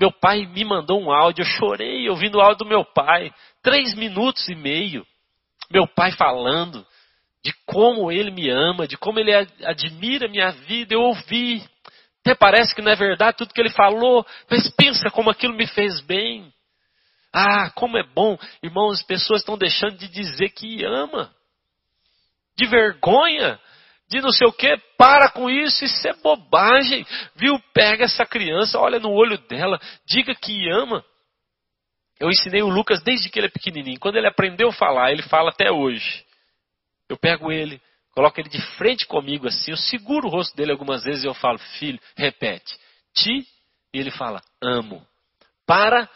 Meu 0.00 0.10
pai 0.10 0.46
me 0.46 0.64
mandou 0.64 0.98
um 0.98 1.12
áudio, 1.12 1.42
eu 1.42 1.46
chorei 1.46 2.08
ouvindo 2.08 2.38
o 2.38 2.40
áudio 2.40 2.64
do 2.64 2.66
meu 2.66 2.82
pai. 2.82 3.30
Três 3.62 3.94
minutos 3.94 4.48
e 4.48 4.54
meio. 4.54 5.06
Meu 5.70 5.86
pai 5.86 6.12
falando 6.12 6.82
de 7.44 7.52
como 7.66 8.10
ele 8.10 8.30
me 8.30 8.48
ama, 8.48 8.88
de 8.88 8.96
como 8.96 9.18
ele 9.18 9.34
admira 9.62 10.28
minha 10.28 10.52
vida. 10.52 10.94
Eu 10.94 11.02
ouvi. 11.02 11.62
Até 12.22 12.34
parece 12.34 12.74
que 12.74 12.80
não 12.80 12.90
é 12.90 12.96
verdade 12.96 13.36
tudo 13.36 13.52
que 13.52 13.60
ele 13.60 13.68
falou, 13.68 14.24
mas 14.50 14.66
pensa 14.70 15.10
como 15.10 15.28
aquilo 15.28 15.52
me 15.52 15.66
fez 15.66 16.00
bem. 16.00 16.50
Ah, 17.34 17.70
como 17.74 17.98
é 17.98 18.02
bom, 18.02 18.38
irmãos, 18.62 19.00
as 19.00 19.02
pessoas 19.02 19.42
estão 19.42 19.58
deixando 19.58 19.98
de 19.98 20.08
dizer 20.08 20.48
que 20.48 20.82
ama. 20.82 21.35
De 22.56 22.66
vergonha, 22.66 23.60
de 24.08 24.20
não 24.20 24.30
sei 24.30 24.46
o 24.46 24.52
que, 24.52 24.76
para 24.96 25.30
com 25.30 25.50
isso, 25.50 25.84
isso 25.84 26.08
é 26.08 26.14
bobagem. 26.14 27.06
Viu? 27.34 27.58
Pega 27.74 28.04
essa 28.04 28.24
criança, 28.24 28.78
olha 28.78 28.98
no 28.98 29.10
olho 29.10 29.38
dela, 29.48 29.80
diga 30.06 30.34
que 30.34 30.70
ama. 30.70 31.04
Eu 32.18 32.30
ensinei 32.30 32.62
o 32.62 32.68
Lucas 32.68 33.02
desde 33.02 33.28
que 33.28 33.38
ele 33.38 33.48
é 33.48 33.50
pequenininho. 33.50 34.00
Quando 34.00 34.16
ele 34.16 34.26
aprendeu 34.26 34.68
a 34.68 34.72
falar, 34.72 35.12
ele 35.12 35.22
fala 35.22 35.50
até 35.50 35.70
hoje. 35.70 36.24
Eu 37.08 37.16
pego 37.16 37.52
ele, 37.52 37.80
coloco 38.12 38.40
ele 38.40 38.48
de 38.48 38.60
frente 38.76 39.06
comigo 39.06 39.46
assim, 39.46 39.70
eu 39.70 39.76
seguro 39.76 40.26
o 40.26 40.30
rosto 40.30 40.56
dele 40.56 40.72
algumas 40.72 41.04
vezes 41.04 41.22
e 41.22 41.26
eu 41.26 41.34
falo, 41.34 41.58
filho, 41.78 42.00
repete, 42.16 42.76
ti, 43.14 43.46
e 43.92 44.00
ele 44.00 44.10
fala, 44.10 44.40
amo, 44.60 45.06
para 45.66 46.08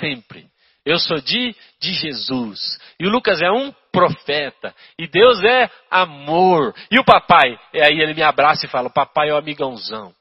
sempre. 0.00 0.48
Eu 0.84 0.98
sou 0.98 1.18
de, 1.18 1.54
de 1.80 1.94
Jesus. 1.94 2.78
E 3.00 3.06
o 3.06 3.10
Lucas 3.10 3.40
é 3.40 3.50
um 3.50 3.72
profeta. 3.94 4.74
E 4.98 5.06
Deus 5.06 5.42
é 5.44 5.70
amor. 5.90 6.74
E 6.90 6.98
o 6.98 7.04
papai? 7.04 7.56
E 7.72 7.80
aí 7.80 8.00
ele 8.00 8.14
me 8.14 8.22
abraça 8.22 8.66
e 8.66 8.68
fala: 8.68 8.90
Papai 8.90 9.30
é 9.30 9.32
o 9.32 9.36
amigãozão. 9.36 10.12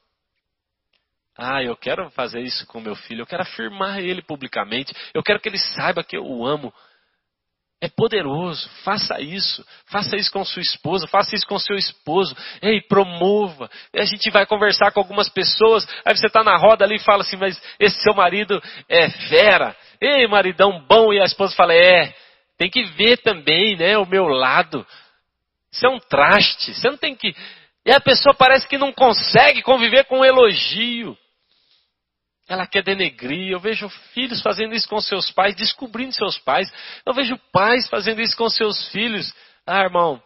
Ah, 1.35 1.63
eu 1.63 1.75
quero 1.75 2.09
fazer 2.11 2.41
isso 2.41 2.65
com 2.67 2.79
meu 2.79 2.95
filho. 2.95 3.21
Eu 3.21 3.25
quero 3.25 3.41
afirmar 3.41 3.99
ele 3.99 4.21
publicamente. 4.21 4.93
Eu 5.13 5.23
quero 5.23 5.39
que 5.39 5.49
ele 5.49 5.57
saiba 5.57 6.03
que 6.03 6.15
eu 6.15 6.23
o 6.23 6.45
amo. 6.45 6.71
É 7.81 7.89
poderoso. 7.89 8.69
Faça 8.83 9.19
isso. 9.19 9.65
Faça 9.87 10.15
isso 10.15 10.31
com 10.31 10.45
sua 10.45 10.61
esposa. 10.61 11.07
Faça 11.07 11.35
isso 11.35 11.47
com 11.47 11.57
seu 11.57 11.75
esposo. 11.75 12.35
Ei, 12.61 12.81
promova. 12.81 13.69
E 13.93 13.99
a 13.99 14.05
gente 14.05 14.29
vai 14.29 14.45
conversar 14.45 14.91
com 14.91 14.99
algumas 14.99 15.27
pessoas. 15.27 15.87
Aí 16.05 16.15
você 16.15 16.27
está 16.27 16.43
na 16.43 16.55
roda 16.55 16.85
ali 16.85 16.95
e 16.95 17.03
fala 17.03 17.23
assim: 17.23 17.35
Mas 17.35 17.59
esse 17.79 17.99
seu 18.01 18.13
marido 18.13 18.61
é 18.87 19.09
fera. 19.09 19.75
Ei, 19.99 20.27
maridão 20.27 20.85
bom. 20.87 21.11
E 21.11 21.19
a 21.19 21.25
esposa 21.25 21.55
fala: 21.55 21.73
É, 21.73 22.13
tem 22.63 22.69
que 22.69 22.83
ver 22.93 23.17
também, 23.17 23.75
né? 23.75 23.97
O 23.97 24.05
meu 24.05 24.25
lado. 24.25 24.85
Isso 25.69 25.85
é 25.85 25.89
um 25.89 25.99
traste. 25.99 26.73
Você 26.73 26.89
não 26.89 26.97
tem 26.97 27.13
que. 27.13 27.35
E 27.85 27.91
a 27.91 27.99
pessoa 27.99 28.33
parece 28.33 28.65
que 28.67 28.77
não 28.77 28.93
consegue 28.93 29.61
conviver 29.61 30.05
com 30.05 30.19
um 30.19 30.25
elogio. 30.25 31.17
Ela 32.47 32.65
quer 32.65 32.81
denegrir. 32.81 33.51
Eu 33.51 33.59
vejo 33.59 33.89
filhos 34.13 34.41
fazendo 34.41 34.73
isso 34.73 34.87
com 34.87 35.01
seus 35.01 35.29
pais, 35.31 35.55
descobrindo 35.55 36.13
seus 36.13 36.37
pais. 36.37 36.71
Eu 37.05 37.13
vejo 37.13 37.37
pais 37.51 37.89
fazendo 37.89 38.21
isso 38.21 38.37
com 38.37 38.47
seus 38.47 38.87
filhos. 38.89 39.33
Ah, 39.67 39.81
irmão, 39.81 40.21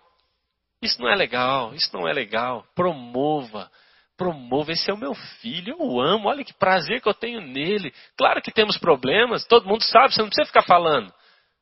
isso 0.80 1.02
não 1.02 1.10
é 1.10 1.16
legal, 1.16 1.74
isso 1.74 1.90
não 1.92 2.08
é 2.08 2.14
legal. 2.14 2.68
Promova, 2.76 3.72
promova. 4.16 4.72
Esse 4.72 4.92
é 4.92 4.94
o 4.94 4.98
meu 4.98 5.16
filho, 5.42 5.72
eu 5.72 5.80
o 5.80 6.00
amo. 6.00 6.28
Olha 6.28 6.46
que 6.46 6.54
prazer 6.54 7.02
que 7.02 7.10
eu 7.10 7.16
tenho 7.16 7.42
nele. 7.42 7.92
Claro 8.16 8.44
que 8.44 8.52
temos 8.52 8.78
problemas, 8.78 9.44
todo 9.48 9.68
mundo 9.68 9.82
sabe, 9.84 10.14
você 10.14 10.22
não 10.22 10.30
precisa 10.30 10.46
ficar 10.46 10.64
falando. 10.64 11.12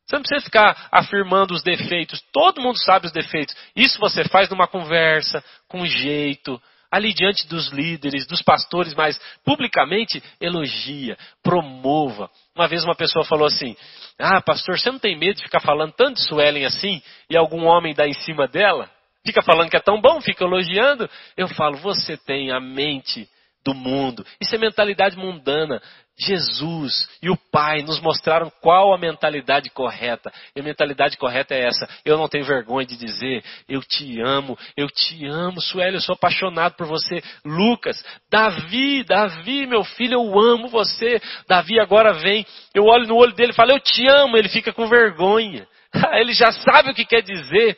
Você 0.06 0.16
não 0.16 0.22
precisa 0.22 0.46
ficar 0.46 0.88
afirmando 0.92 1.54
os 1.54 1.64
defeitos. 1.64 2.22
Todo 2.32 2.62
mundo 2.62 2.78
sabe 2.78 3.08
os 3.08 3.12
defeitos. 3.12 3.56
Isso 3.76 4.00
você 4.00 4.24
faz 4.26 4.50
numa 4.50 4.68
conversa, 4.68 5.44
com 5.68 5.86
jeito, 5.86 6.62
ali 6.92 7.14
diante 7.14 7.48
dos 7.48 7.70
líderes, 7.72 8.28
dos 8.28 8.42
pastores, 8.42 8.94
mas 8.94 9.20
publicamente 9.44 10.24
elogia, 10.40 11.18
promova. 11.44 12.30
Uma 12.56 12.68
vez 12.68 12.84
uma 12.84 12.96
pessoa 12.96 13.26
falou 13.26 13.48
assim: 13.48 13.76
Ah, 14.20 14.42
pastor, 14.42 14.80
você 14.80 14.92
não 14.92 15.00
tem 15.00 15.18
medo 15.18 15.38
de 15.38 15.44
ficar 15.44 15.60
falando 15.60 15.94
tanto 15.94 16.16
de 16.16 16.28
Suelen 16.28 16.66
assim 16.66 17.02
e 17.30 17.36
algum 17.36 17.66
homem 17.66 17.94
dá 17.94 18.08
em 18.08 18.14
cima 18.14 18.48
dela? 18.48 18.90
Fica 19.26 19.42
falando 19.42 19.72
que 19.72 19.78
é 19.78 19.82
tão 19.82 20.00
bom, 20.00 20.22
fica 20.22 20.44
elogiando. 20.44 21.10
Eu 21.36 21.48
falo, 21.48 21.78
você 21.78 22.16
tem 22.16 22.52
a 22.52 22.60
mente 22.60 23.28
do 23.66 23.74
mundo. 23.74 24.24
Isso 24.40 24.54
é 24.54 24.60
mentalidade 24.60 25.18
mundana. 25.18 25.82
Jesus 26.18 27.10
e 27.22 27.30
o 27.30 27.38
Pai 27.52 27.82
nos 27.82 28.00
mostraram 28.00 28.52
qual 28.62 28.94
a 28.94 28.98
mentalidade 28.98 29.70
correta. 29.70 30.32
E 30.56 30.60
a 30.60 30.64
mentalidade 30.64 31.18
correta 31.18 31.54
é 31.54 31.68
essa. 31.68 31.88
Eu 32.06 32.18
não 32.18 32.28
tenho 32.28 32.46
vergonha 32.46 32.86
de 32.86 32.96
dizer, 32.96 33.44
eu 33.68 33.82
te 33.82 34.22
amo, 34.22 34.58
eu 34.78 34.88
te 34.88 35.26
amo, 35.26 35.62
Sueli, 35.62 35.96
eu 35.96 36.02
sou 36.02 36.14
apaixonado 36.14 36.76
por 36.76 36.88
você. 36.88 37.22
Lucas, 37.44 38.04
Davi, 38.32 39.04
Davi, 39.04 39.68
meu 39.68 39.84
filho, 39.84 40.14
eu 40.14 40.40
amo 40.40 40.70
você. 40.70 41.22
Davi 41.48 41.80
agora 41.80 42.14
vem, 42.14 42.46
eu 42.74 42.86
olho 42.86 43.08
no 43.08 43.16
olho 43.16 43.34
dele 43.34 43.52
e 43.52 43.56
falo, 43.56 43.72
eu 43.72 43.80
te 43.80 44.08
amo, 44.08 44.38
ele 44.38 44.50
fica 44.50 44.72
com 44.72 44.88
vergonha. 44.88 45.68
Ele 46.20 46.34
já 46.34 46.52
sabe 46.52 46.92
o 46.92 46.94
que 46.94 47.06
quer 47.06 47.22
dizer. 47.22 47.78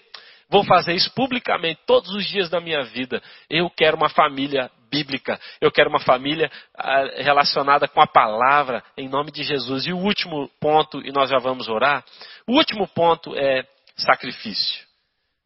Vou 0.50 0.64
fazer 0.64 0.94
isso 0.94 1.14
publicamente 1.14 1.82
todos 1.86 2.10
os 2.12 2.26
dias 2.26 2.50
da 2.50 2.60
minha 2.60 2.84
vida. 2.84 3.22
Eu 3.50 3.70
quero 3.70 3.98
uma 3.98 4.10
família 4.10 4.72
bíblica. 4.90 5.40
Eu 5.62 5.72
quero 5.72 5.90
uma 5.90 6.00
família 6.00 6.52
ah, 6.76 7.04
relacionada 7.18 7.88
com 7.88 8.02
a 8.02 8.08
palavra, 8.08 8.84
em 8.98 9.08
nome 9.08 9.32
de 9.32 9.44
Jesus. 9.44 9.86
E 9.86 9.94
o 9.94 9.98
último 9.98 10.50
ponto, 10.60 11.00
e 11.06 11.12
nós 11.12 11.30
já 11.30 11.38
vamos 11.40 11.68
orar. 11.68 12.04
O 12.48 12.54
último 12.54 12.88
ponto 12.88 13.36
é 13.36 13.64
sacrifício. 13.96 14.86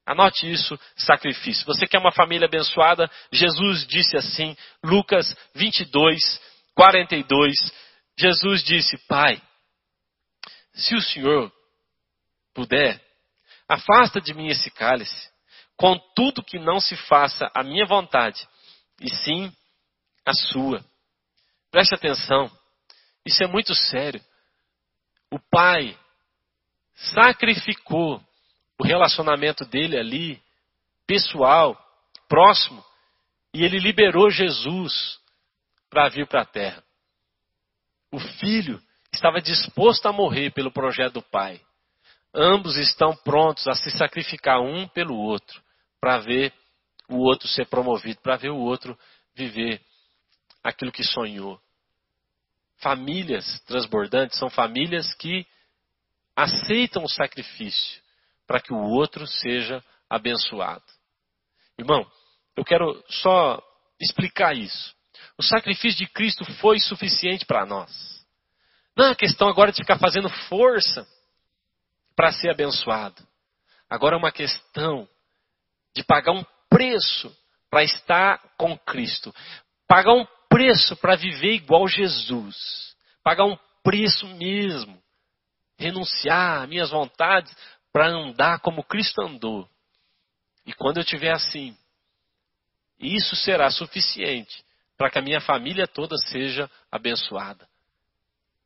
Anote 0.06 0.52
isso, 0.52 0.78
sacrifício. 0.96 1.66
Você 1.66 1.86
quer 1.88 2.00
uma 2.00 2.12
família 2.12 2.48
abençoada? 2.48 3.10
Jesus 3.32 3.86
disse 3.88 4.18
assim, 4.18 4.58
Lucas 4.84 5.36
22, 5.56 6.42
42. 6.76 7.56
Jesus 8.18 8.64
disse: 8.64 8.98
Pai, 9.08 9.42
se 10.74 10.96
o 10.96 11.02
Senhor 11.02 11.52
puder, 12.54 13.02
afasta 13.68 14.20
de 14.20 14.34
mim 14.34 14.48
esse 14.48 14.70
cálice, 14.72 15.30
contudo 15.78 16.44
que 16.44 16.60
não 16.60 16.80
se 16.80 16.96
faça 16.96 17.50
a 17.56 17.64
minha 17.64 17.86
vontade, 17.86 18.46
e 19.02 19.10
sim 19.16 19.52
a 20.26 20.34
sua. 20.34 20.84
Preste 21.72 21.96
atenção, 21.96 22.50
isso 23.26 23.44
é 23.44 23.48
muito 23.48 23.74
sério. 23.74 24.22
O 25.32 25.40
pai 25.40 25.98
sacrificou 26.94 28.22
o 28.78 28.84
relacionamento 28.84 29.66
dele 29.66 29.98
ali, 29.98 30.42
pessoal, 31.08 31.78
próximo, 32.28 32.84
e 33.54 33.64
ele 33.64 33.80
liberou 33.80 34.30
Jesus 34.30 35.20
para 35.90 36.10
vir 36.10 36.28
para 36.28 36.42
a 36.42 36.46
terra. 36.46 36.84
O 38.12 38.20
filho 38.20 38.82
estava 39.14 39.42
disposto 39.42 40.06
a 40.06 40.14
morrer 40.14 40.52
pelo 40.52 40.72
projeto 40.72 41.16
do 41.16 41.22
pai. 41.22 41.62
Ambos 42.34 42.78
estão 42.78 43.16
prontos 43.16 43.68
a 43.68 43.74
se 43.74 43.92
sacrificar 43.92 44.62
um 44.62 44.88
pelo 44.88 45.16
outro 45.18 45.62
para 46.00 46.20
ver 46.20 46.54
o 47.14 47.20
outro 47.20 47.48
ser 47.48 47.68
promovido, 47.68 48.22
para 48.22 48.38
ver 48.38 48.50
o 48.50 48.58
outro 48.58 48.98
viver 49.36 49.82
aquilo 50.64 50.92
que 50.92 51.04
sonhou. 51.04 51.60
Famílias 52.78 53.60
transbordantes 53.62 54.38
são 54.38 54.50
famílias 54.50 55.14
que 55.16 55.46
aceitam 56.36 57.04
o 57.04 57.10
sacrifício 57.10 58.02
para 58.48 58.60
que 58.60 58.74
o 58.74 58.82
outro 58.82 59.28
seja 59.28 59.84
abençoado. 60.10 60.84
Irmão, 61.78 62.06
eu 62.56 62.66
quero 62.66 63.04
só 63.08 63.62
explicar 64.00 64.56
isso. 64.56 64.96
O 65.38 65.44
sacrifício 65.44 66.00
de 66.00 66.08
Cristo 66.08 66.44
foi 66.56 66.80
suficiente 66.80 67.46
para 67.46 67.66
nós. 67.66 68.26
Não 68.96 69.06
é 69.06 69.16
questão 69.16 69.48
agora 69.48 69.72
de 69.72 69.78
ficar 69.78 69.98
fazendo 69.98 70.30
força 70.48 71.08
para 72.16 72.32
ser 72.32 72.50
abençoado. 72.50 73.26
Agora 73.90 74.16
é 74.16 74.20
uma 74.20 74.32
questão 74.32 75.08
de 75.96 76.04
pagar 76.04 76.34
um 76.34 76.44
preço 76.72 77.36
para 77.70 77.84
estar 77.84 78.42
com 78.58 78.78
Cristo. 78.80 79.36
Pagar 79.88 80.14
um 80.14 80.26
preço 80.50 80.96
para 80.96 81.16
viver 81.16 81.54
igual 81.54 81.88
Jesus. 81.88 82.96
Pagar 83.22 83.46
um 83.46 83.58
preço 83.84 84.26
mesmo. 84.28 85.00
Renunciar 85.78 86.64
às 86.64 86.70
minhas 86.70 86.90
vontades 86.90 87.54
para 87.92 88.08
andar 88.08 88.60
como 88.62 88.84
Cristo 88.84 89.22
andou. 89.22 89.70
E 90.66 90.74
quando 90.74 90.98
eu 90.98 91.04
tiver 91.04 91.32
assim, 91.32 91.76
isso 93.00 93.36
será 93.36 93.70
suficiente 93.70 94.64
para 94.98 95.10
que 95.10 95.20
a 95.20 95.22
minha 95.22 95.42
família 95.42 95.88
toda 95.88 96.16
seja 96.18 96.70
abençoada. 96.92 97.68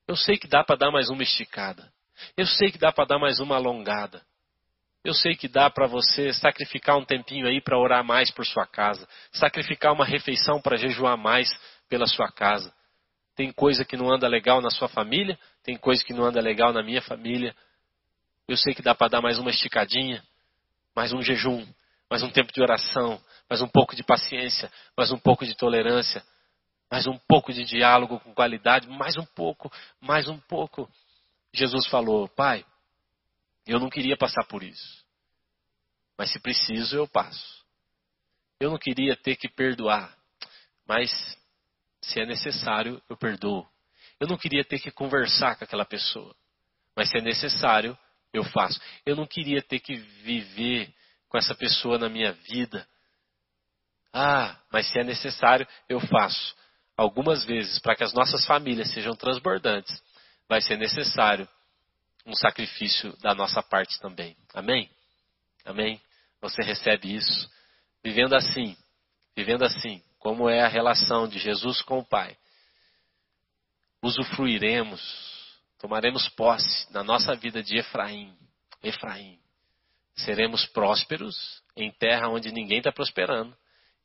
Eu 0.07 0.15
sei 0.15 0.37
que 0.37 0.47
dá 0.47 0.63
para 0.63 0.75
dar 0.75 0.91
mais 0.91 1.09
uma 1.09 1.23
esticada. 1.23 1.91
Eu 2.37 2.45
sei 2.45 2.71
que 2.71 2.77
dá 2.77 2.91
para 2.91 3.05
dar 3.05 3.19
mais 3.19 3.39
uma 3.39 3.55
alongada. 3.55 4.21
Eu 5.05 5.13
sei 5.13 5.35
que 5.35 5.47
dá 5.47 5.69
para 5.69 5.85
você 5.85 6.33
sacrificar 6.33 6.97
um 6.97 7.05
tempinho 7.05 7.45
aí 7.45 7.61
para 7.61 7.77
orar 7.77 8.03
mais 8.03 8.31
por 8.31 8.43
sua 8.43 8.65
casa, 8.65 9.07
sacrificar 9.31 9.93
uma 9.93 10.03
refeição 10.03 10.59
para 10.59 10.77
jejuar 10.77 11.15
mais 11.15 11.47
pela 11.87 12.07
sua 12.07 12.31
casa. 12.31 12.73
Tem 13.35 13.51
coisa 13.51 13.85
que 13.85 13.95
não 13.95 14.11
anda 14.11 14.27
legal 14.27 14.61
na 14.61 14.71
sua 14.71 14.87
família, 14.87 15.37
tem 15.63 15.77
coisa 15.77 16.03
que 16.03 16.11
não 16.11 16.23
anda 16.23 16.41
legal 16.41 16.73
na 16.73 16.81
minha 16.81 17.03
família. 17.03 17.55
Eu 18.47 18.57
sei 18.57 18.73
que 18.73 18.81
dá 18.81 18.95
para 18.95 19.09
dar 19.09 19.21
mais 19.21 19.37
uma 19.37 19.51
esticadinha, 19.51 20.23
mais 20.95 21.13
um 21.13 21.21
jejum, 21.21 21.63
mais 22.09 22.23
um 22.23 22.31
tempo 22.31 22.51
de 22.51 22.59
oração, 22.59 23.21
mais 23.47 23.61
um 23.61 23.67
pouco 23.67 23.95
de 23.95 24.01
paciência, 24.01 24.71
mais 24.97 25.11
um 25.11 25.19
pouco 25.19 25.45
de 25.45 25.55
tolerância, 25.55 26.23
mais 26.91 27.05
um 27.05 27.19
pouco 27.27 27.53
de 27.53 27.63
diálogo 27.63 28.19
com 28.21 28.33
qualidade, 28.33 28.89
mais 28.89 29.15
um 29.17 29.25
pouco, 29.35 29.71
mais 30.01 30.27
um 30.27 30.39
pouco. 30.39 30.89
Jesus 31.53 31.85
falou: 31.85 32.27
Pai, 32.27 32.65
eu 33.73 33.79
não 33.79 33.89
queria 33.89 34.17
passar 34.17 34.45
por 34.45 34.63
isso, 34.63 35.05
mas 36.17 36.31
se 36.31 36.39
preciso, 36.39 36.95
eu 36.95 37.07
passo. 37.07 37.65
Eu 38.59 38.71
não 38.71 38.77
queria 38.77 39.15
ter 39.15 39.35
que 39.35 39.49
perdoar, 39.49 40.15
mas 40.87 41.11
se 42.01 42.19
é 42.19 42.25
necessário, 42.25 43.01
eu 43.09 43.17
perdoo. 43.17 43.67
Eu 44.19 44.27
não 44.27 44.37
queria 44.37 44.63
ter 44.63 44.79
que 44.79 44.91
conversar 44.91 45.57
com 45.57 45.65
aquela 45.65 45.85
pessoa, 45.85 46.33
mas 46.95 47.09
se 47.09 47.17
é 47.17 47.21
necessário, 47.21 47.97
eu 48.33 48.43
faço. 48.43 48.79
Eu 49.05 49.15
não 49.15 49.25
queria 49.25 49.61
ter 49.61 49.79
que 49.79 49.95
viver 49.95 50.93
com 51.27 51.37
essa 51.37 51.55
pessoa 51.55 51.97
na 51.97 52.07
minha 52.07 52.31
vida. 52.31 52.87
Ah, 54.13 54.57
mas 54.71 54.87
se 54.89 54.99
é 54.99 55.03
necessário, 55.03 55.67
eu 55.89 55.99
faço. 55.99 56.55
Algumas 56.95 57.43
vezes, 57.43 57.79
para 57.79 57.95
que 57.95 58.03
as 58.05 58.13
nossas 58.13 58.45
famílias 58.45 58.89
sejam 58.93 59.15
transbordantes, 59.15 60.01
vai 60.47 60.61
ser 60.61 60.77
necessário 60.77 61.47
um 62.25 62.33
sacrifício 62.33 63.15
da 63.17 63.35
nossa 63.35 63.61
parte 63.61 63.99
também. 63.99 64.35
Amém? 64.53 64.89
Amém? 65.63 66.01
Você 66.41 66.61
recebe 66.63 67.13
isso. 67.13 67.49
Vivendo 68.03 68.35
assim, 68.35 68.77
vivendo 69.35 69.63
assim, 69.63 70.01
como 70.19 70.49
é 70.49 70.61
a 70.61 70.67
relação 70.67 71.27
de 71.27 71.39
Jesus 71.39 71.81
com 71.81 71.99
o 71.99 72.05
Pai, 72.05 72.37
usufruiremos 74.01 75.35
tomaremos 75.85 76.27
posse 76.29 76.91
na 76.91 77.03
nossa 77.03 77.35
vida 77.35 77.61
de 77.61 77.77
Efraim. 77.77 78.35
Efraim. 78.81 79.37
Seremos 80.15 80.65
prósperos 80.65 81.61
em 81.75 81.91
terra 81.91 82.27
onde 82.27 82.51
ninguém 82.51 82.79
está 82.79 82.91
prosperando, 82.91 83.55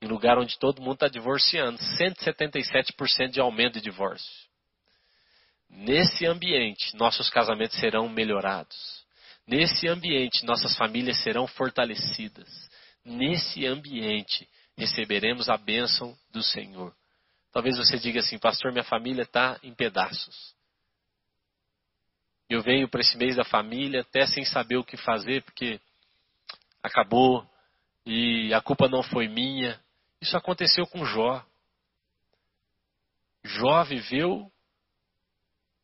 em 0.02 0.06
lugar 0.06 0.38
onde 0.38 0.58
todo 0.58 0.82
mundo 0.82 0.94
está 0.94 1.08
divorciando. 1.08 1.78
177% 1.78 3.30
de 3.30 3.40
aumento 3.40 3.74
de 3.74 3.80
divórcio. 3.80 4.49
Nesse 5.70 6.26
ambiente, 6.26 6.96
nossos 6.96 7.30
casamentos 7.30 7.78
serão 7.78 8.08
melhorados. 8.08 9.04
Nesse 9.46 9.88
ambiente, 9.88 10.44
nossas 10.44 10.76
famílias 10.76 11.22
serão 11.22 11.46
fortalecidas. 11.46 12.48
Nesse 13.04 13.66
ambiente, 13.66 14.48
receberemos 14.76 15.48
a 15.48 15.56
bênção 15.56 16.16
do 16.32 16.42
Senhor. 16.42 16.94
Talvez 17.52 17.76
você 17.76 17.98
diga 17.98 18.20
assim, 18.20 18.38
pastor, 18.38 18.72
minha 18.72 18.84
família 18.84 19.22
está 19.22 19.58
em 19.62 19.74
pedaços. 19.74 20.54
Eu 22.48 22.62
venho 22.62 22.88
para 22.88 23.00
esse 23.00 23.16
mês 23.16 23.36
da 23.36 23.44
família 23.44 24.00
até 24.00 24.26
sem 24.26 24.44
saber 24.44 24.76
o 24.76 24.84
que 24.84 24.96
fazer, 24.96 25.42
porque 25.42 25.80
acabou 26.82 27.48
e 28.04 28.52
a 28.52 28.60
culpa 28.60 28.88
não 28.88 29.02
foi 29.02 29.28
minha. 29.28 29.80
Isso 30.20 30.36
aconteceu 30.36 30.86
com 30.86 31.04
Jó. 31.04 31.44
Jó 33.44 33.84
viveu 33.84 34.50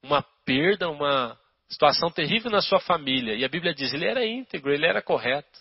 uma 0.06 0.22
perda, 0.44 0.88
uma 0.88 1.38
situação 1.68 2.10
terrível 2.10 2.50
na 2.50 2.60
sua 2.60 2.80
família. 2.80 3.34
E 3.34 3.44
a 3.44 3.48
Bíblia 3.48 3.74
diz: 3.74 3.92
ele 3.92 4.06
era 4.06 4.24
íntegro, 4.24 4.72
ele 4.72 4.86
era 4.86 5.02
correto. 5.02 5.58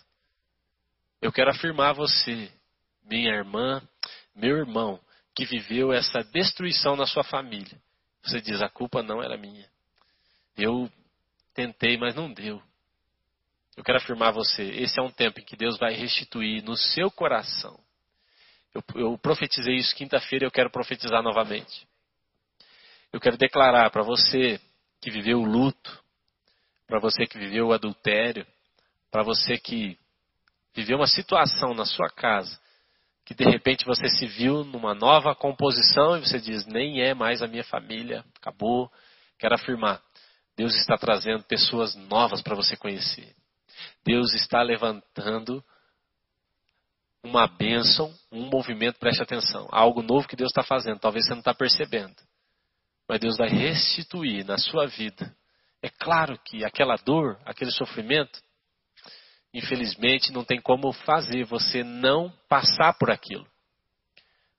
Eu 1.20 1.32
quero 1.32 1.50
afirmar 1.50 1.90
a 1.90 1.94
você, 1.94 2.50
minha 3.04 3.32
irmã, 3.32 3.82
meu 4.34 4.56
irmão, 4.56 5.00
que 5.34 5.44
viveu 5.44 5.92
essa 5.92 6.22
destruição 6.32 6.96
na 6.96 7.06
sua 7.06 7.24
família. 7.24 7.78
Você 8.22 8.40
diz: 8.40 8.62
a 8.62 8.68
culpa 8.68 9.02
não 9.02 9.22
era 9.22 9.36
minha. 9.36 9.68
Eu 10.56 10.90
tentei, 11.52 11.96
mas 11.96 12.14
não 12.14 12.32
deu. 12.32 12.62
Eu 13.76 13.84
quero 13.84 13.98
afirmar 13.98 14.28
a 14.28 14.32
você: 14.32 14.62
esse 14.62 14.98
é 14.98 15.02
um 15.02 15.10
tempo 15.10 15.40
em 15.40 15.44
que 15.44 15.56
Deus 15.56 15.76
vai 15.76 15.94
restituir 15.94 16.62
no 16.62 16.76
seu 16.76 17.10
coração. 17.10 17.78
Eu, 18.72 18.82
eu 18.94 19.18
profetizei 19.18 19.74
isso 19.76 19.96
quinta-feira 19.96 20.44
e 20.44 20.46
eu 20.46 20.50
quero 20.50 20.70
profetizar 20.70 21.22
novamente. 21.22 21.86
Eu 23.16 23.20
quero 23.20 23.38
declarar 23.38 23.90
para 23.90 24.02
você 24.02 24.60
que 25.00 25.10
viveu 25.10 25.40
o 25.40 25.46
luto, 25.46 26.04
para 26.86 27.00
você 27.00 27.26
que 27.26 27.38
viveu 27.38 27.68
o 27.68 27.72
adultério, 27.72 28.46
para 29.10 29.22
você 29.22 29.56
que 29.56 29.98
viveu 30.74 30.98
uma 30.98 31.06
situação 31.06 31.72
na 31.72 31.86
sua 31.86 32.10
casa, 32.10 32.60
que 33.24 33.32
de 33.32 33.42
repente 33.42 33.86
você 33.86 34.06
se 34.10 34.26
viu 34.26 34.64
numa 34.64 34.94
nova 34.94 35.34
composição 35.34 36.18
e 36.18 36.20
você 36.20 36.38
diz: 36.38 36.66
nem 36.66 37.00
é 37.00 37.14
mais 37.14 37.40
a 37.40 37.46
minha 37.46 37.64
família, 37.64 38.22
acabou. 38.36 38.92
Quero 39.38 39.54
afirmar: 39.54 40.02
Deus 40.54 40.74
está 40.74 40.98
trazendo 40.98 41.42
pessoas 41.44 41.94
novas 41.94 42.42
para 42.42 42.54
você 42.54 42.76
conhecer. 42.76 43.34
Deus 44.04 44.34
está 44.34 44.60
levantando 44.60 45.64
uma 47.24 47.46
bênção, 47.46 48.14
um 48.30 48.50
movimento, 48.50 48.98
preste 48.98 49.22
atenção, 49.22 49.66
algo 49.70 50.02
novo 50.02 50.28
que 50.28 50.36
Deus 50.36 50.50
está 50.50 50.62
fazendo, 50.62 50.98
talvez 50.98 51.24
você 51.24 51.32
não 51.32 51.38
está 51.38 51.54
percebendo. 51.54 52.14
Mas 53.08 53.20
Deus 53.20 53.36
vai 53.36 53.48
restituir 53.48 54.44
na 54.44 54.58
sua 54.58 54.86
vida. 54.86 55.34
É 55.82 55.88
claro 55.88 56.38
que 56.44 56.64
aquela 56.64 56.96
dor, 56.96 57.38
aquele 57.44 57.70
sofrimento, 57.70 58.40
infelizmente 59.54 60.32
não 60.32 60.44
tem 60.44 60.60
como 60.60 60.92
fazer 60.92 61.44
você 61.44 61.84
não 61.84 62.32
passar 62.48 62.94
por 62.98 63.10
aquilo. 63.10 63.46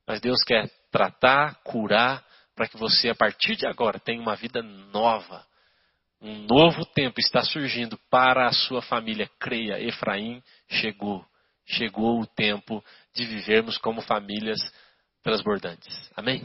Mas 0.08 0.22
Deus 0.22 0.42
quer 0.44 0.70
tratar, 0.92 1.56
curar, 1.64 2.26
para 2.56 2.68
que 2.68 2.78
você, 2.78 3.10
a 3.10 3.16
partir 3.16 3.56
de 3.56 3.68
agora, 3.68 4.00
tenha 4.00 4.22
uma 4.22 4.36
vida 4.36 4.62
nova 4.64 5.46
um 6.22 6.46
novo 6.48 6.84
tempo 6.84 7.20
está 7.20 7.44
surgindo 7.44 7.98
para 8.10 8.48
a 8.48 8.52
sua 8.52 8.82
família. 8.82 9.30
Creia, 9.40 9.80
Efraim 9.80 10.42
chegou. 10.68 11.24
Chegou 11.66 12.22
o 12.22 12.26
tempo 12.26 12.84
de 13.14 13.26
vivermos 13.26 13.78
como 13.78 14.02
famílias 14.02 14.60
transbordantes. 15.22 16.12
Amém? 16.16 16.36